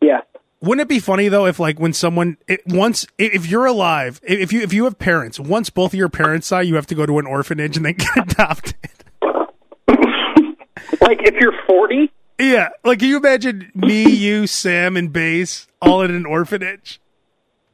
Yeah. 0.01 0.21
Wouldn't 0.61 0.82
it 0.82 0.88
be 0.88 0.99
funny 0.99 1.27
though 1.27 1.45
if 1.45 1.59
like 1.59 1.79
when 1.79 1.93
someone 1.93 2.38
it, 2.47 2.61
once 2.65 3.05
if 3.19 3.47
you're 3.47 3.65
alive, 3.65 4.19
if 4.23 4.39
if 4.39 4.53
you 4.53 4.61
if 4.61 4.73
you 4.73 4.86
have 4.86 4.97
parents, 4.97 5.39
once 5.39 5.69
both 5.69 5.93
of 5.93 5.97
your 5.97 6.09
parents 6.09 6.49
die, 6.49 6.61
you 6.61 6.75
have 6.75 6.88
to 6.88 6.95
go 6.95 7.05
to 7.05 7.19
an 7.19 7.27
orphanage 7.27 7.77
and 7.77 7.86
then 7.86 7.93
get 7.93 8.17
adopted. 8.32 8.75
Like 10.99 11.19
if 11.23 11.36
you're 11.39 11.53
40, 11.67 12.11
Yeah, 12.41 12.69
like 12.83 12.99
can 12.99 13.07
you 13.09 13.17
imagine 13.17 13.71
me, 13.75 14.09
you, 14.09 14.47
Sam, 14.47 14.97
and 14.97 15.13
Bass 15.13 15.67
all 15.81 16.01
in 16.01 16.11
an 16.11 16.25
orphanage? 16.25 16.99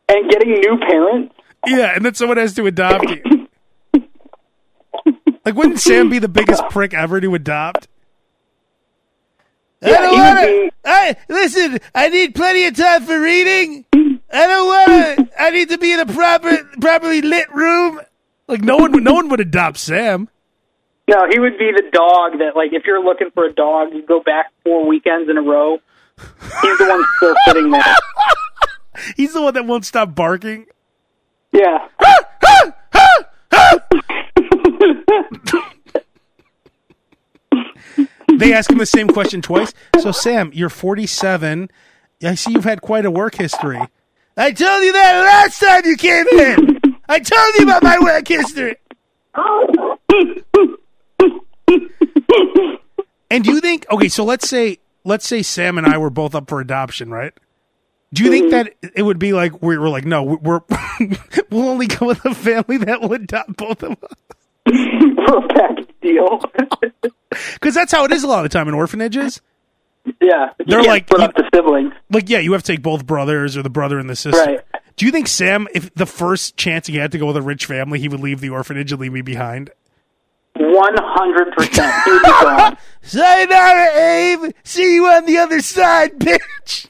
and 0.09 0.29
getting 0.31 0.51
new 0.53 0.77
parents. 0.87 1.35
Yeah, 1.65 1.91
and 1.95 2.05
then 2.05 2.13
someone 2.13 2.37
has 2.37 2.53
to 2.55 2.65
adopt 2.67 3.09
you. 3.09 3.47
Like, 5.45 5.55
wouldn't 5.55 5.79
Sam 5.79 6.09
be 6.09 6.19
the 6.19 6.27
biggest 6.27 6.61
prick 6.71 6.93
ever 6.93 7.21
to 7.21 7.33
adopt? 7.33 7.87
I 9.81 9.87
don't 9.91 10.17
wanna 10.19 10.41
be- 10.45 10.71
I 10.83 11.15
listen. 11.29 11.79
I 11.95 12.09
need 12.09 12.35
plenty 12.35 12.65
of 12.65 12.75
time 12.75 13.03
for 13.03 13.17
reading. 13.21 13.85
I 13.93 14.45
don't 14.45 14.67
want 14.67 15.29
to. 15.29 15.41
I 15.41 15.51
need 15.51 15.69
to 15.69 15.77
be 15.77 15.93
in 15.93 16.01
a 16.01 16.05
proper, 16.05 16.65
properly 16.81 17.21
lit 17.21 17.53
room. 17.53 18.01
Like 18.49 18.59
no 18.61 18.75
one, 18.75 18.91
no 19.01 19.13
one 19.13 19.29
would 19.29 19.39
adopt 19.39 19.77
Sam. 19.77 20.27
No, 21.09 21.25
he 21.29 21.39
would 21.39 21.57
be 21.57 21.71
the 21.71 21.83
dog 21.91 22.39
that, 22.39 22.55
like, 22.55 22.73
if 22.73 22.83
you're 22.85 23.03
looking 23.03 23.29
for 23.33 23.45
a 23.45 23.53
dog, 23.53 23.93
you 23.93 24.05
go 24.05 24.21
back 24.21 24.51
four 24.63 24.85
weekends 24.85 25.29
in 25.29 25.37
a 25.37 25.41
row. 25.41 25.79
He's 26.17 26.77
the 26.77 26.85
one 26.87 27.03
still 27.17 27.35
sitting 27.47 27.71
there. 27.71 27.95
He's 29.15 29.33
the 29.33 29.41
one 29.41 29.53
that 29.53 29.65
won't 29.65 29.85
stop 29.85 30.13
barking. 30.13 30.65
Yeah. 31.53 31.87
They 38.37 38.53
ask 38.53 38.69
him 38.69 38.77
the 38.77 38.85
same 38.85 39.07
question 39.07 39.41
twice. 39.41 39.73
So, 39.99 40.11
Sam, 40.11 40.51
you're 40.53 40.69
47. 40.69 41.69
I 42.23 42.35
see 42.35 42.51
you've 42.51 42.65
had 42.65 42.81
quite 42.81 43.03
a 43.05 43.09
work 43.09 43.33
history. 43.35 43.81
I 44.35 44.51
told 44.51 44.83
you 44.83 44.91
that 44.91 45.21
last 45.23 45.59
time 45.59 45.81
you 45.85 45.97
came 45.97 46.27
in. 46.33 46.79
I 47.09 47.19
told 47.19 47.55
you 47.55 47.63
about 47.63 47.81
my 47.81 47.97
work 47.99 48.27
history. 48.27 48.75
And 53.29 53.43
do 53.43 53.51
you 53.51 53.59
think? 53.59 53.85
Okay, 53.91 54.07
so 54.07 54.23
let's 54.23 54.47
say 54.49 54.79
let's 55.03 55.27
say 55.27 55.41
Sam 55.43 55.77
and 55.77 55.85
I 55.87 55.97
were 55.97 56.09
both 56.09 56.33
up 56.35 56.47
for 56.49 56.61
adoption, 56.61 57.09
right? 57.11 57.33
Do 58.13 58.23
you 58.23 58.29
think 58.31 58.51
that 58.51 58.73
it 58.95 59.01
would 59.01 59.19
be 59.19 59.33
like 59.33 59.61
we 59.61 59.77
were 59.77 59.89
like, 59.89 60.05
no, 60.05 60.23
we're 60.23 60.61
we'll 61.51 61.67
only 61.67 61.87
go 61.87 62.07
with 62.07 62.23
a 62.23 62.33
family 62.33 62.77
that 62.77 63.01
will 63.01 63.13
adopt 63.13 63.57
both 63.57 63.83
of 63.83 63.97
us? 64.01 64.13
package 65.49 65.89
deal. 66.01 66.39
Because 67.53 67.73
that's 67.75 67.91
how 67.91 68.05
it 68.05 68.11
is 68.13 68.23
a 68.23 68.27
lot 68.27 68.39
of 68.39 68.43
the 68.43 68.57
time 68.57 68.67
in 68.69 68.73
orphanages. 68.73 69.41
yeah. 70.21 70.51
They're 70.65 70.83
like- 70.83 71.07
split 71.07 71.21
up 71.21 71.35
the 71.35 71.49
siblings. 71.53 71.93
Like, 72.09 72.29
yeah, 72.29 72.39
you 72.39 72.53
have 72.53 72.63
to 72.63 72.71
take 72.73 72.81
both 72.81 73.05
brothers 73.05 73.57
or 73.57 73.61
the 73.63 73.69
brother 73.69 73.99
and 73.99 74.09
the 74.09 74.15
sister. 74.15 74.41
Right. 74.41 74.61
Do 74.95 75.05
you 75.05 75.11
think 75.11 75.27
Sam, 75.27 75.67
if 75.73 75.93
the 75.93 76.05
first 76.05 76.55
chance 76.57 76.87
he 76.87 76.95
had 76.95 77.11
to 77.11 77.17
go 77.17 77.27
with 77.27 77.37
a 77.37 77.41
rich 77.41 77.65
family, 77.65 77.99
he 77.99 78.07
would 78.07 78.21
leave 78.21 78.39
the 78.39 78.49
orphanage 78.49 78.91
and 78.93 79.01
leave 79.01 79.11
me 79.11 79.21
behind? 79.21 79.69
100%. 80.77 82.03
He 82.03 82.11
would 82.11 82.23
be 82.23 82.29
gone. 82.29 82.77
Sayonara, 83.01 83.95
Abe. 83.95 84.53
See 84.63 84.95
you 84.95 85.07
on 85.07 85.25
the 85.25 85.37
other 85.37 85.61
side, 85.61 86.19
bitch. 86.19 86.87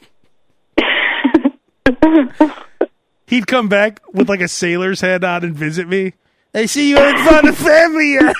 He'd 3.27 3.47
come 3.47 3.67
back 3.69 4.01
with 4.13 4.29
like 4.29 4.41
a 4.41 4.47
sailor's 4.47 5.01
head 5.01 5.23
on 5.23 5.43
and 5.43 5.55
visit 5.55 5.88
me. 5.88 6.13
I 6.53 6.65
see 6.65 6.89
you 6.89 6.97
haven't 6.97 7.25
found 7.25 7.47
a 7.47 7.53
family 7.53 8.13
yet. 8.13 8.35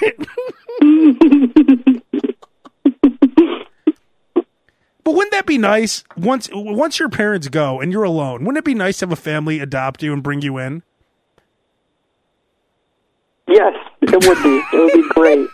But 5.04 5.14
wouldn't 5.14 5.32
that 5.32 5.46
be 5.46 5.58
nice 5.58 6.04
once 6.18 6.50
once 6.52 7.00
your 7.00 7.08
parents 7.08 7.48
go 7.48 7.80
and 7.80 7.94
you're 7.94 8.04
alone? 8.04 8.42
Wouldn't 8.44 8.58
it 8.58 8.66
be 8.66 8.74
nice 8.74 9.00
to 9.00 9.06
have 9.06 9.14
a 9.14 9.16
family 9.16 9.60
adopt 9.60 10.04
you 10.04 10.12
and 10.12 10.22
bring 10.22 10.42
you 10.42 10.58
in? 10.58 10.84
Yes, 13.48 13.74
it 14.02 14.26
would 14.28 14.44
be. 14.44 14.62
It 14.74 14.80
would 14.80 14.94
be 14.94 15.10
great. 15.10 15.48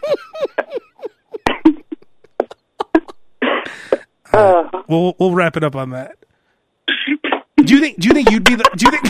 uh, 4.33 4.63
We'll 4.87 5.15
we'll 5.19 5.33
wrap 5.33 5.55
it 5.57 5.63
up 5.63 5.75
on 5.75 5.91
that. 5.91 6.17
Do 7.57 7.73
you 7.75 7.79
think? 7.79 7.99
Do 7.99 8.07
you 8.07 8.13
think 8.13 8.31
you'd 8.31 8.43
be 8.43 8.55
the? 8.55 8.63
Do 8.75 8.85
you 8.85 8.91
think? 8.91 9.05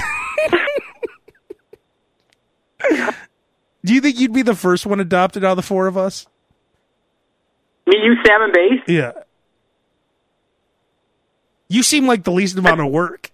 do 3.85 3.93
you 3.93 4.01
think 4.01 4.19
you'd 4.19 4.33
be 4.33 4.41
the 4.43 4.55
first 4.55 4.85
one 4.85 4.99
adopted 4.99 5.43
out 5.43 5.51
of 5.51 5.55
the 5.57 5.63
four 5.63 5.87
of 5.87 5.97
us? 5.97 6.27
me, 7.87 7.97
you, 8.03 8.15
Sam, 8.25 8.41
and 8.43 8.53
Base. 8.53 8.79
Yeah. 8.87 9.11
You 11.67 11.83
seem 11.83 12.05
like 12.05 12.23
the 12.23 12.31
least 12.31 12.57
amount 12.57 12.81
of 12.81 12.91
work. 12.91 13.31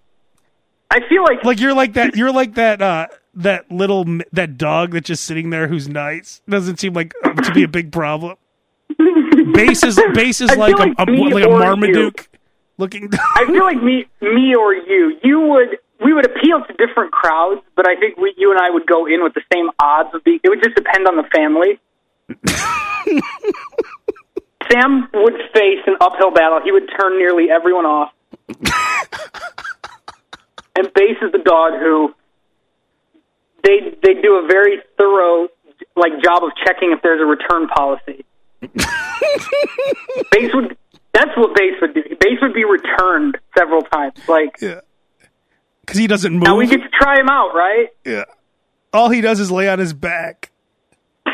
I 0.90 1.00
feel 1.10 1.24
like 1.24 1.44
Like 1.44 1.60
you're 1.60 1.74
like 1.74 1.94
that. 1.94 2.16
You're 2.16 2.32
like 2.32 2.56
that. 2.56 2.82
uh 2.82 3.08
That 3.40 3.72
little 3.72 4.06
that 4.34 4.58
dog 4.58 4.92
that's 4.92 5.08
just 5.08 5.24
sitting 5.24 5.50
there 5.50 5.68
who's 5.68 5.88
nice 5.88 6.42
doesn't 6.48 6.80
seem 6.80 6.94
like 6.94 7.14
uh, 7.24 7.34
to 7.34 7.54
be 7.54 7.64
a 7.64 7.68
big 7.68 7.92
problem. 7.92 8.38
Base 9.54 9.84
is 9.84 10.00
base 10.14 10.42
is 10.42 10.52
feel 10.52 10.60
like 10.60 10.76
a, 10.76 10.78
like 10.78 10.96
a 10.98 11.12
like 11.12 11.46
a 11.46 11.48
Marmaduke 11.48 12.30
looking. 12.80 13.10
I 13.36 13.46
feel 13.46 13.64
like 13.64 13.84
me, 13.84 14.08
me 14.22 14.56
or 14.56 14.74
you, 14.74 15.20
you 15.24 15.40
would 15.42 15.78
we 16.04 16.14
would 16.14 16.26
appeal 16.26 16.64
to 16.66 16.74
different 16.74 17.12
crowds, 17.12 17.62
but 17.76 17.88
I 17.88 17.96
think 17.96 18.18
we, 18.18 18.34
you 18.38 18.52
and 18.52 18.60
I 18.60 18.70
would 18.70 18.88
go 18.88 19.06
in 19.06 19.22
with 19.22 19.34
the 19.34 19.42
same 19.54 19.70
odds 19.80 20.10
of 20.16 20.24
being. 20.24 20.40
It 20.44 20.50
would 20.50 20.64
just 20.64 20.76
depend 20.76 21.08
on 21.08 21.18
the 21.18 21.24
family. 21.24 21.80
Sam 24.72 25.10
would 25.14 25.34
face 25.54 25.80
an 25.88 25.98
uphill 26.00 26.32
battle. 26.32 26.62
He 26.64 26.72
would 26.72 26.90
turn 27.00 27.18
nearly 27.18 27.50
everyone 27.52 27.86
off. 27.86 28.14
and 30.76 30.94
Base 30.94 31.18
is 31.22 31.32
the 31.32 31.42
dog 31.44 31.74
who 31.80 32.14
they 33.64 33.98
they 34.04 34.14
do 34.22 34.36
a 34.44 34.48
very 34.48 34.78
thorough 34.98 35.48
like 35.96 36.12
job 36.24 36.44
of 36.44 36.52
checking 36.66 36.92
if 36.92 37.02
there's 37.02 37.22
a 37.22 37.26
return 37.26 37.68
policy. 37.68 38.26
Base 40.32 40.54
would 40.54 40.78
that's 41.14 41.32
what 41.36 41.56
Base 41.56 41.74
would 41.82 41.94
do. 41.94 42.04
Base 42.20 42.40
would 42.42 42.54
be 42.54 42.66
returned 42.66 43.38
several 43.58 43.82
times. 43.82 44.14
Like 44.28 44.58
yeah, 44.62 44.82
because 45.82 45.98
he 45.98 46.08
doesn't 46.08 46.34
move. 46.34 46.44
now 46.44 46.58
we 46.58 46.68
get 46.68 46.82
to 46.82 46.90
try 46.90 47.20
him 47.20 47.30
out, 47.30 47.54
right? 47.54 47.88
yeah, 48.06 48.26
all 48.94 49.10
he 49.10 49.22
does 49.22 49.40
is 49.40 49.52
lay 49.52 49.70
on 49.70 49.80
his 49.80 49.94
back. 49.94 50.52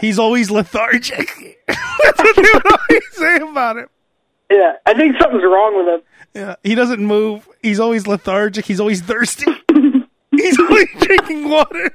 He's 0.00 0.18
always 0.18 0.50
lethargic. 0.50 1.58
That's 1.66 2.18
what 2.18 2.36
they 2.36 2.42
would 2.42 2.66
always 2.66 3.02
say 3.12 3.36
about 3.36 3.78
him. 3.78 3.88
Yeah, 4.50 4.74
I 4.86 4.94
think 4.94 5.16
something's 5.20 5.42
wrong 5.42 5.76
with 5.76 5.94
him. 5.94 6.00
Yeah, 6.34 6.54
he 6.62 6.74
doesn't 6.74 7.04
move. 7.04 7.48
He's 7.62 7.80
always 7.80 8.06
lethargic. 8.06 8.64
He's 8.64 8.80
always 8.80 9.00
thirsty. 9.02 9.46
He's 10.42 10.58
only 10.60 10.86
drinking 11.00 11.48
water. 11.48 11.90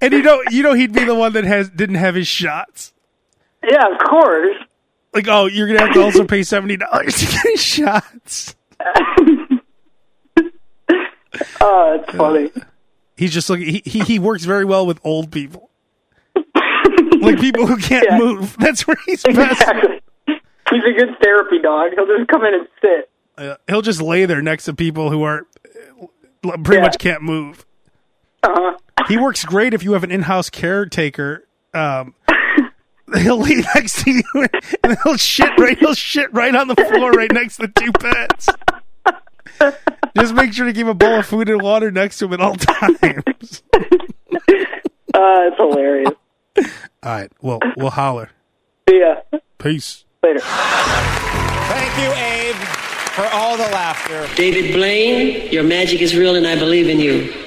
and 0.00 0.12
you 0.12 0.22
know, 0.22 0.42
you 0.50 0.62
know, 0.62 0.74
he'd 0.74 0.92
be 0.92 1.04
the 1.04 1.14
one 1.14 1.32
that 1.34 1.44
has 1.44 1.68
didn't 1.70 1.96
have 1.96 2.14
his 2.14 2.28
shots. 2.28 2.92
Yeah, 3.68 3.82
of 3.92 3.98
course. 4.08 4.56
Like, 5.14 5.26
oh, 5.28 5.46
you're 5.46 5.66
gonna 5.66 5.80
have 5.80 5.94
to 5.94 6.02
also 6.02 6.24
pay 6.24 6.42
seventy 6.42 6.76
dollars 6.76 7.14
to 7.18 7.26
get 7.26 7.42
his 7.44 7.62
shots. 7.62 8.54
Oh, 11.60 11.98
it's 12.00 12.08
uh, 12.14 12.16
funny. 12.16 12.50
He's 13.16 13.30
just 13.32 13.50
looking. 13.50 13.66
He, 13.66 13.82
he 13.84 14.00
he 14.00 14.18
works 14.18 14.44
very 14.46 14.64
well 14.64 14.86
with 14.86 14.98
old 15.04 15.30
people, 15.30 15.68
like 17.20 17.38
people 17.38 17.66
who 17.66 17.76
can't 17.76 18.06
Yeah. 18.08 18.16
move. 18.18 18.56
That's 18.58 18.86
where 18.86 18.96
he's 19.04 19.22
best. 19.22 19.60
Exactly. 19.60 20.00
He's 20.70 20.82
a 20.84 20.92
good 20.98 21.16
therapy 21.22 21.58
dog. 21.60 21.92
He'll 21.94 22.06
just 22.06 22.28
come 22.28 22.44
in 22.44 22.54
and 22.54 22.68
sit. 22.80 23.10
Uh, 23.38 23.56
he'll 23.68 23.82
just 23.82 24.00
lay 24.00 24.24
there 24.24 24.42
next 24.42 24.64
to 24.64 24.74
people 24.74 25.10
who 25.10 25.22
are 25.22 25.46
uh, 26.44 26.56
pretty 26.64 26.76
Yeah. 26.76 26.80
much 26.82 26.98
can't 26.98 27.22
move. 27.22 27.64
Uh-huh. 28.42 28.76
He 29.08 29.16
works 29.16 29.44
great 29.44 29.74
if 29.74 29.82
you 29.82 29.92
have 29.92 30.02
an 30.04 30.10
in-house 30.10 30.50
caretaker. 30.50 31.46
Um, 31.74 32.14
he'll 33.18 33.38
lay 33.38 33.62
next 33.74 34.04
to 34.04 34.10
you 34.10 34.22
and 34.82 34.98
he'll 35.04 35.16
shit 35.16 35.50
right. 35.58 35.78
He'll 35.78 35.94
shit 35.94 36.32
right 36.32 36.54
on 36.54 36.68
the 36.68 36.74
floor 36.76 37.10
right 37.12 37.30
next 37.32 37.56
to 37.58 37.66
the 37.68 37.72
two 37.80 37.92
pets. 37.92 38.48
Just 40.16 40.34
make 40.34 40.52
sure 40.52 40.66
to 40.66 40.72
keep 40.72 40.86
a 40.86 40.94
bowl 40.94 41.20
of 41.20 41.26
food 41.26 41.48
and 41.48 41.60
water 41.62 41.90
next 41.90 42.18
to 42.18 42.24
him 42.26 42.32
at 42.34 42.40
all 42.40 42.54
times. 42.56 43.62
Uh, 45.14 45.48
it's 45.48 45.56
hilarious. 45.56 46.10
All 46.58 46.64
right, 47.10 47.32
well, 47.40 47.58
we'll 47.78 47.88
holler. 47.88 48.28
Yeah. 48.90 49.20
Peace. 49.56 50.04
Later. 50.22 50.40
Thank 50.40 51.98
you, 51.98 52.12
Abe, 52.12 52.56
for 53.14 53.26
all 53.32 53.56
the 53.56 53.64
laughter. 53.64 54.28
David 54.34 54.72
Blaine, 54.72 55.50
your 55.52 55.62
magic 55.62 56.00
is 56.00 56.16
real 56.16 56.34
and 56.34 56.46
I 56.46 56.58
believe 56.58 56.88
in 56.88 56.98
you. 56.98 57.45